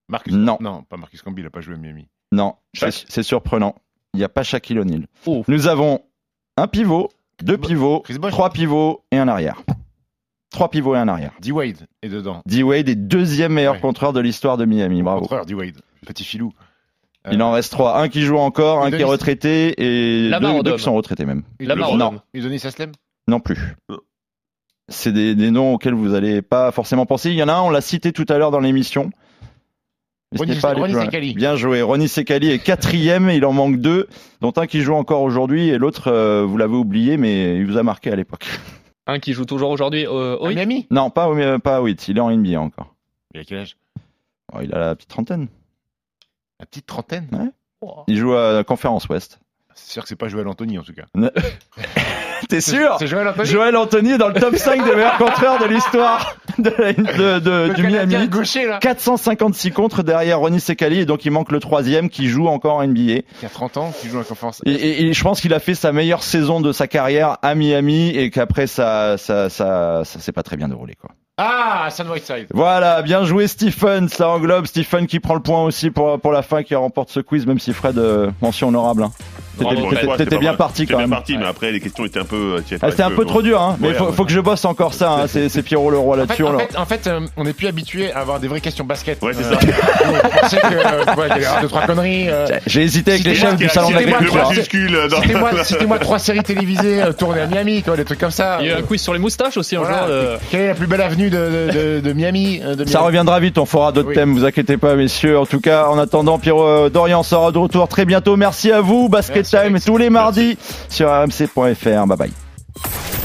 Marcus. 0.09 0.33
Non. 0.33 0.57
Non, 0.61 0.83
pas 0.83 0.97
Marcus 0.97 1.21
Camby, 1.21 1.41
il 1.41 1.47
a 1.47 1.49
pas 1.49 1.61
joué 1.61 1.73
à 1.75 1.77
Miami. 1.77 2.07
Non, 2.31 2.55
c'est 2.73 2.91
c'est 2.91 3.23
surprenant. 3.23 3.75
Il 4.13 4.17
n'y 4.17 4.23
a 4.23 4.29
pas 4.29 4.43
Shaquille 4.43 4.79
O'Neal. 4.79 5.07
Nous 5.47 5.67
avons 5.67 6.01
un 6.55 6.67
pivot, 6.67 7.09
deux 7.41 7.57
pivots, 7.57 8.01
Chris 8.01 8.17
trois 8.29 8.49
pivots 8.51 9.03
et 9.11 9.17
un 9.17 9.27
arrière. 9.27 9.61
Trois 10.57 10.71
pivots 10.71 10.95
et 10.95 10.97
un 10.97 11.07
arrière. 11.07 11.33
D. 11.39 11.51
Wade 11.51 11.85
est 12.01 12.09
dedans. 12.09 12.41
D-Wade 12.47 12.89
est 12.89 12.95
deuxième 12.95 13.53
meilleur 13.53 13.75
Ouais. 13.75 13.79
contreur 13.79 14.11
de 14.11 14.19
l'histoire 14.19 14.57
de 14.57 14.65
Miami. 14.65 15.03
Bravo. 15.03 15.21
Contreur, 15.21 15.45
D. 15.45 15.53
Wade. 15.53 15.75
Petit 16.03 16.23
filou. 16.23 16.51
Euh, 17.27 17.29
Il 17.33 17.43
en 17.43 17.51
reste 17.51 17.71
trois. 17.71 17.99
Un 18.01 18.09
qui 18.09 18.23
joue 18.23 18.39
encore, 18.39 18.83
un 18.83 18.89
qui 18.89 18.99
est 19.01 19.03
retraité 19.03 19.75
et 19.77 20.29
Lamar 20.29 20.55
deux, 20.63 20.71
deux 20.71 20.77
qui 20.77 20.81
sont 20.83 20.95
retraités 20.95 21.25
même. 21.25 21.43
Lamar 21.59 21.95
Non. 21.95 22.21
Udonis 22.33 22.65
Aslem 22.65 22.91
Non 23.27 23.39
plus. 23.39 23.75
C'est 24.89 25.11
des, 25.11 25.35
des 25.35 25.51
noms 25.51 25.73
auxquels 25.75 25.93
vous 25.93 26.07
n'allez 26.09 26.41
pas 26.41 26.71
forcément 26.71 27.05
penser. 27.05 27.29
Il 27.29 27.35
y 27.35 27.43
en 27.43 27.49
a 27.49 27.53
un, 27.53 27.61
on 27.61 27.69
l'a 27.69 27.81
cité 27.81 28.11
tout 28.11 28.25
à 28.27 28.39
l'heure 28.39 28.49
dans 28.49 28.59
l'émission. 28.59 29.11
Pas. 30.35 30.73
Sekali. 31.05 31.35
Bien 31.35 31.55
joué. 31.55 31.83
Ronnie 31.83 32.07
Sekali 32.07 32.49
est 32.49 32.57
quatrième, 32.59 33.29
il 33.29 33.45
en 33.45 33.53
manque 33.53 33.77
deux, 33.77 34.07
dont 34.41 34.51
un 34.57 34.65
qui 34.65 34.81
joue 34.81 34.95
encore 34.95 35.21
aujourd'hui 35.21 35.69
et 35.69 35.77
l'autre, 35.77 36.11
euh, 36.11 36.43
vous 36.45 36.57
l'avez 36.57 36.75
oublié, 36.75 37.15
mais 37.17 37.57
il 37.57 37.65
vous 37.67 37.77
a 37.77 37.83
marqué 37.83 38.11
à 38.11 38.15
l'époque. 38.15 38.47
Un 39.07 39.19
qui 39.19 39.33
joue 39.33 39.45
toujours 39.45 39.69
aujourd'hui 39.69 40.05
au. 40.05 40.47
Miami? 40.49 40.85
Non, 40.91 41.09
pas, 41.09 41.29
au- 41.29 41.59
pas 41.59 41.77
à 41.77 41.81
8, 41.81 42.07
il 42.09 42.17
est 42.17 42.21
en 42.21 42.29
NBA 42.29 42.59
encore. 42.59 42.93
Il 43.33 43.39
a 43.39 43.43
quel 43.45 43.59
âge? 43.59 43.77
Oh, 44.53 44.59
il 44.61 44.73
a 44.73 44.79
la 44.79 44.95
petite 44.95 45.09
trentaine. 45.09 45.47
La 46.59 46.65
petite 46.65 46.85
trentaine? 46.85 47.51
Oh. 47.81 48.03
Il 48.07 48.17
joue 48.17 48.33
à 48.33 48.51
la 48.53 48.63
conférence 48.63 49.07
Ouest. 49.09 49.39
C'est 49.75 49.91
sûr 49.93 50.01
que 50.03 50.09
c'est 50.09 50.15
pas 50.15 50.27
Joël 50.27 50.47
Anthony 50.47 50.77
en 50.79 50.83
tout 50.83 50.93
cas. 50.93 51.05
T'es 52.49 52.61
sûr 52.61 52.95
C'est 52.99 53.07
Joël 53.07 53.27
Anthony 53.27 53.47
Joël 53.49 53.75
Anthony 53.75 54.11
est 54.13 54.17
dans 54.17 54.29
le 54.29 54.33
top 54.39 54.55
5 54.55 54.83
des 54.85 54.95
meilleurs 54.95 55.17
contreurs 55.17 55.59
de 55.59 55.65
l'histoire 55.65 56.37
de, 56.57 56.69
de- 56.69 57.39
de- 57.39 57.73
du 57.73 57.83
Miami. 57.83 58.27
gaucher 58.29 58.65
là 58.65 58.79
456 58.79 59.71
contre 59.71 60.03
derrière 60.03 60.39
Ronnie 60.39 60.59
Sekali 60.59 60.99
et 61.01 61.05
donc 61.05 61.25
il 61.25 61.31
manque 61.31 61.51
le 61.51 61.59
troisième 61.59 62.09
qui 62.09 62.27
joue 62.27 62.47
encore 62.47 62.75
en 62.77 62.87
NBA. 62.87 63.21
Qui 63.39 63.45
a 63.45 63.49
30 63.49 63.77
ans, 63.77 63.93
qui 64.01 64.07
joue 64.09 64.17
la 64.17 64.23
conférence. 64.23 64.61
Et, 64.65 64.71
et- 64.71 65.07
et 65.07 65.13
je 65.13 65.23
pense 65.23 65.41
qu'il 65.41 65.53
a 65.53 65.59
fait 65.59 65.75
sa 65.75 65.91
meilleure 65.91 66.23
saison 66.23 66.61
de 66.61 66.71
sa 66.71 66.87
carrière 66.87 67.37
à 67.41 67.53
Miami 67.55 68.09
et 68.09 68.29
qu'après 68.29 68.67
ça, 68.67 69.17
ça, 69.17 69.49
ça, 69.49 70.03
ça 70.05 70.19
s'est 70.19 70.31
pas 70.31 70.43
très 70.43 70.57
bien 70.57 70.67
déroulé 70.69 70.95
quoi. 70.95 71.11
Ah, 71.47 71.89
Sam 71.91 72.09
Whiteside 72.09 72.47
Voilà, 72.51 73.03
bien 73.03 73.23
joué 73.23 73.45
Stephen, 73.47 74.09
ça 74.09 74.27
englobe 74.29 74.65
Stephen 74.65 75.05
qui 75.05 75.19
prend 75.19 75.35
le 75.35 75.39
point 75.39 75.61
aussi 75.63 75.91
pour, 75.91 76.19
pour 76.19 76.31
la 76.31 76.41
fin 76.41 76.63
qui 76.63 76.73
remporte 76.73 77.11
ce 77.11 77.19
quiz 77.19 77.45
même 77.45 77.59
si 77.59 77.73
Fred 77.73 77.99
euh, 77.99 78.31
mention 78.41 78.69
honorable. 78.69 79.03
hein. 79.03 79.11
T'étais- 79.59 80.35
Bon, 80.35 80.39
bien 80.39 80.53
parti 80.53 80.85
quand 80.85 80.97
bien 80.97 81.07
même. 81.07 81.09
parti, 81.09 81.35
mais 81.35 81.45
après 81.47 81.71
les 81.71 81.79
questions 81.79 82.05
étaient 82.05 82.19
un 82.19 82.25
peu. 82.25 82.61
sais, 82.67 82.77
Ah, 82.79 82.91
C'était 82.91 83.01
un 83.01 83.09
peu 83.09 83.25
trop 83.25 83.41
dur, 83.41 83.59
hein. 83.59 83.75
Mais 83.79 83.87
Ouais, 83.87 83.93
faut, 83.95 84.05
ouais. 84.05 84.11
faut 84.13 84.23
que 84.25 84.31
je 84.31 84.39
bosse 84.39 84.65
encore 84.65 84.93
ça. 84.93 85.11
hein. 85.11 85.25
C'est 85.27 85.63
Pierrot 85.63 85.89
le 85.89 85.97
roi 85.97 86.15
En 86.15 86.19
fait, 86.27 86.43
là-dessus. 86.43 86.43
en 86.43 86.57
fait, 86.59 86.77
en 86.77 86.85
fait, 86.85 87.07
euh, 87.07 87.19
on 87.37 87.43
n'est 87.43 87.53
plus 87.53 87.65
habitué 87.65 88.11
à 88.11 88.19
avoir 88.19 88.39
des 88.39 88.47
vraies 88.47 88.61
questions 88.61 88.85
basket. 88.85 89.19
Ouais, 89.23 89.33
c'est 89.33 89.43
Euh, 89.45 89.55
ça. 90.47 90.57
que, 90.59 90.65
euh, 90.75 91.15
ouais, 91.15 91.27
il 91.35 91.41
y 91.41 91.45
avait 91.45 91.61
deux, 91.61 91.67
trois 91.69 91.87
conneries. 91.87 92.29
euh, 92.29 92.45
J'ai 92.67 92.83
hésité 92.83 93.11
avec 93.13 93.23
les 93.23 93.33
chefs 93.33 93.55
du 93.55 93.67
salon 93.67 93.89
de 93.89 93.93
qui 93.93 93.97
a- 93.97 93.99
c'était 94.01 94.09
moi 94.11 94.19
Le 94.19 94.25
l'agriculture. 94.25 94.47
majuscule 94.49 95.07
dans 95.09 95.21
C'était 95.21 95.39
moi, 95.39 95.51
c'était 95.63 95.85
moi 95.87 95.99
trois 95.99 96.19
séries 96.19 96.43
télévisées 96.43 97.01
euh, 97.01 97.11
tournées 97.13 97.41
à 97.41 97.47
Miami, 97.47 97.81
quoi, 97.81 97.95
des 97.97 98.05
trucs 98.05 98.19
comme 98.19 98.29
ça. 98.31 98.57
Il 98.61 98.67
y 98.67 98.71
a 98.71 98.77
un 98.77 98.81
quiz 98.83 99.01
sur 99.01 99.13
les 99.13 99.19
moustaches 99.19 99.57
aussi 99.57 99.75
un 99.75 99.79
Voilà. 99.79 99.97
jour. 99.99 100.05
euh, 100.09 100.37
Quelle 100.51 100.61
est 100.61 100.67
la 100.67 100.75
plus 100.75 100.87
belle 100.87 101.01
avenue 101.01 101.26
de, 101.29 101.37
de, 101.37 101.71
de, 101.71 101.99
de 102.01 102.13
Miami, 102.13 102.61
euh, 102.63 102.75
Ça 102.85 103.01
reviendra 103.01 103.39
vite, 103.39 103.57
on 103.57 103.65
fera 103.65 103.91
d'autres 103.91 104.09
Oui. 104.09 104.15
thèmes, 104.15 104.33
vous 104.33 104.45
inquiétez 104.45 104.77
pas 104.77 104.95
messieurs. 104.95 105.37
En 105.39 105.45
tout 105.45 105.59
cas, 105.59 105.87
en 105.87 105.97
attendant, 105.97 106.39
Pierrot 106.39 106.63
euh, 106.65 106.89
Dorian 106.89 107.23
sera 107.23 107.51
de 107.51 107.57
retour 107.57 107.87
très 107.87 108.05
bientôt. 108.05 108.35
Merci 108.37 108.71
à 108.71 108.81
vous, 108.81 109.09
Basket 109.09 109.35
Merci, 109.37 109.51
Time 109.51 109.73
Alex. 109.75 109.85
tous 109.85 109.97
les 109.97 110.09
mardis 110.09 110.57
sur 110.89 111.09
rmc.fr. 111.09 112.05
Bye 112.07 112.17
bye. 112.17 112.31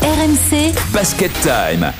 RMC 0.02 0.72
Basket 0.92 1.30
Time. 1.42 1.92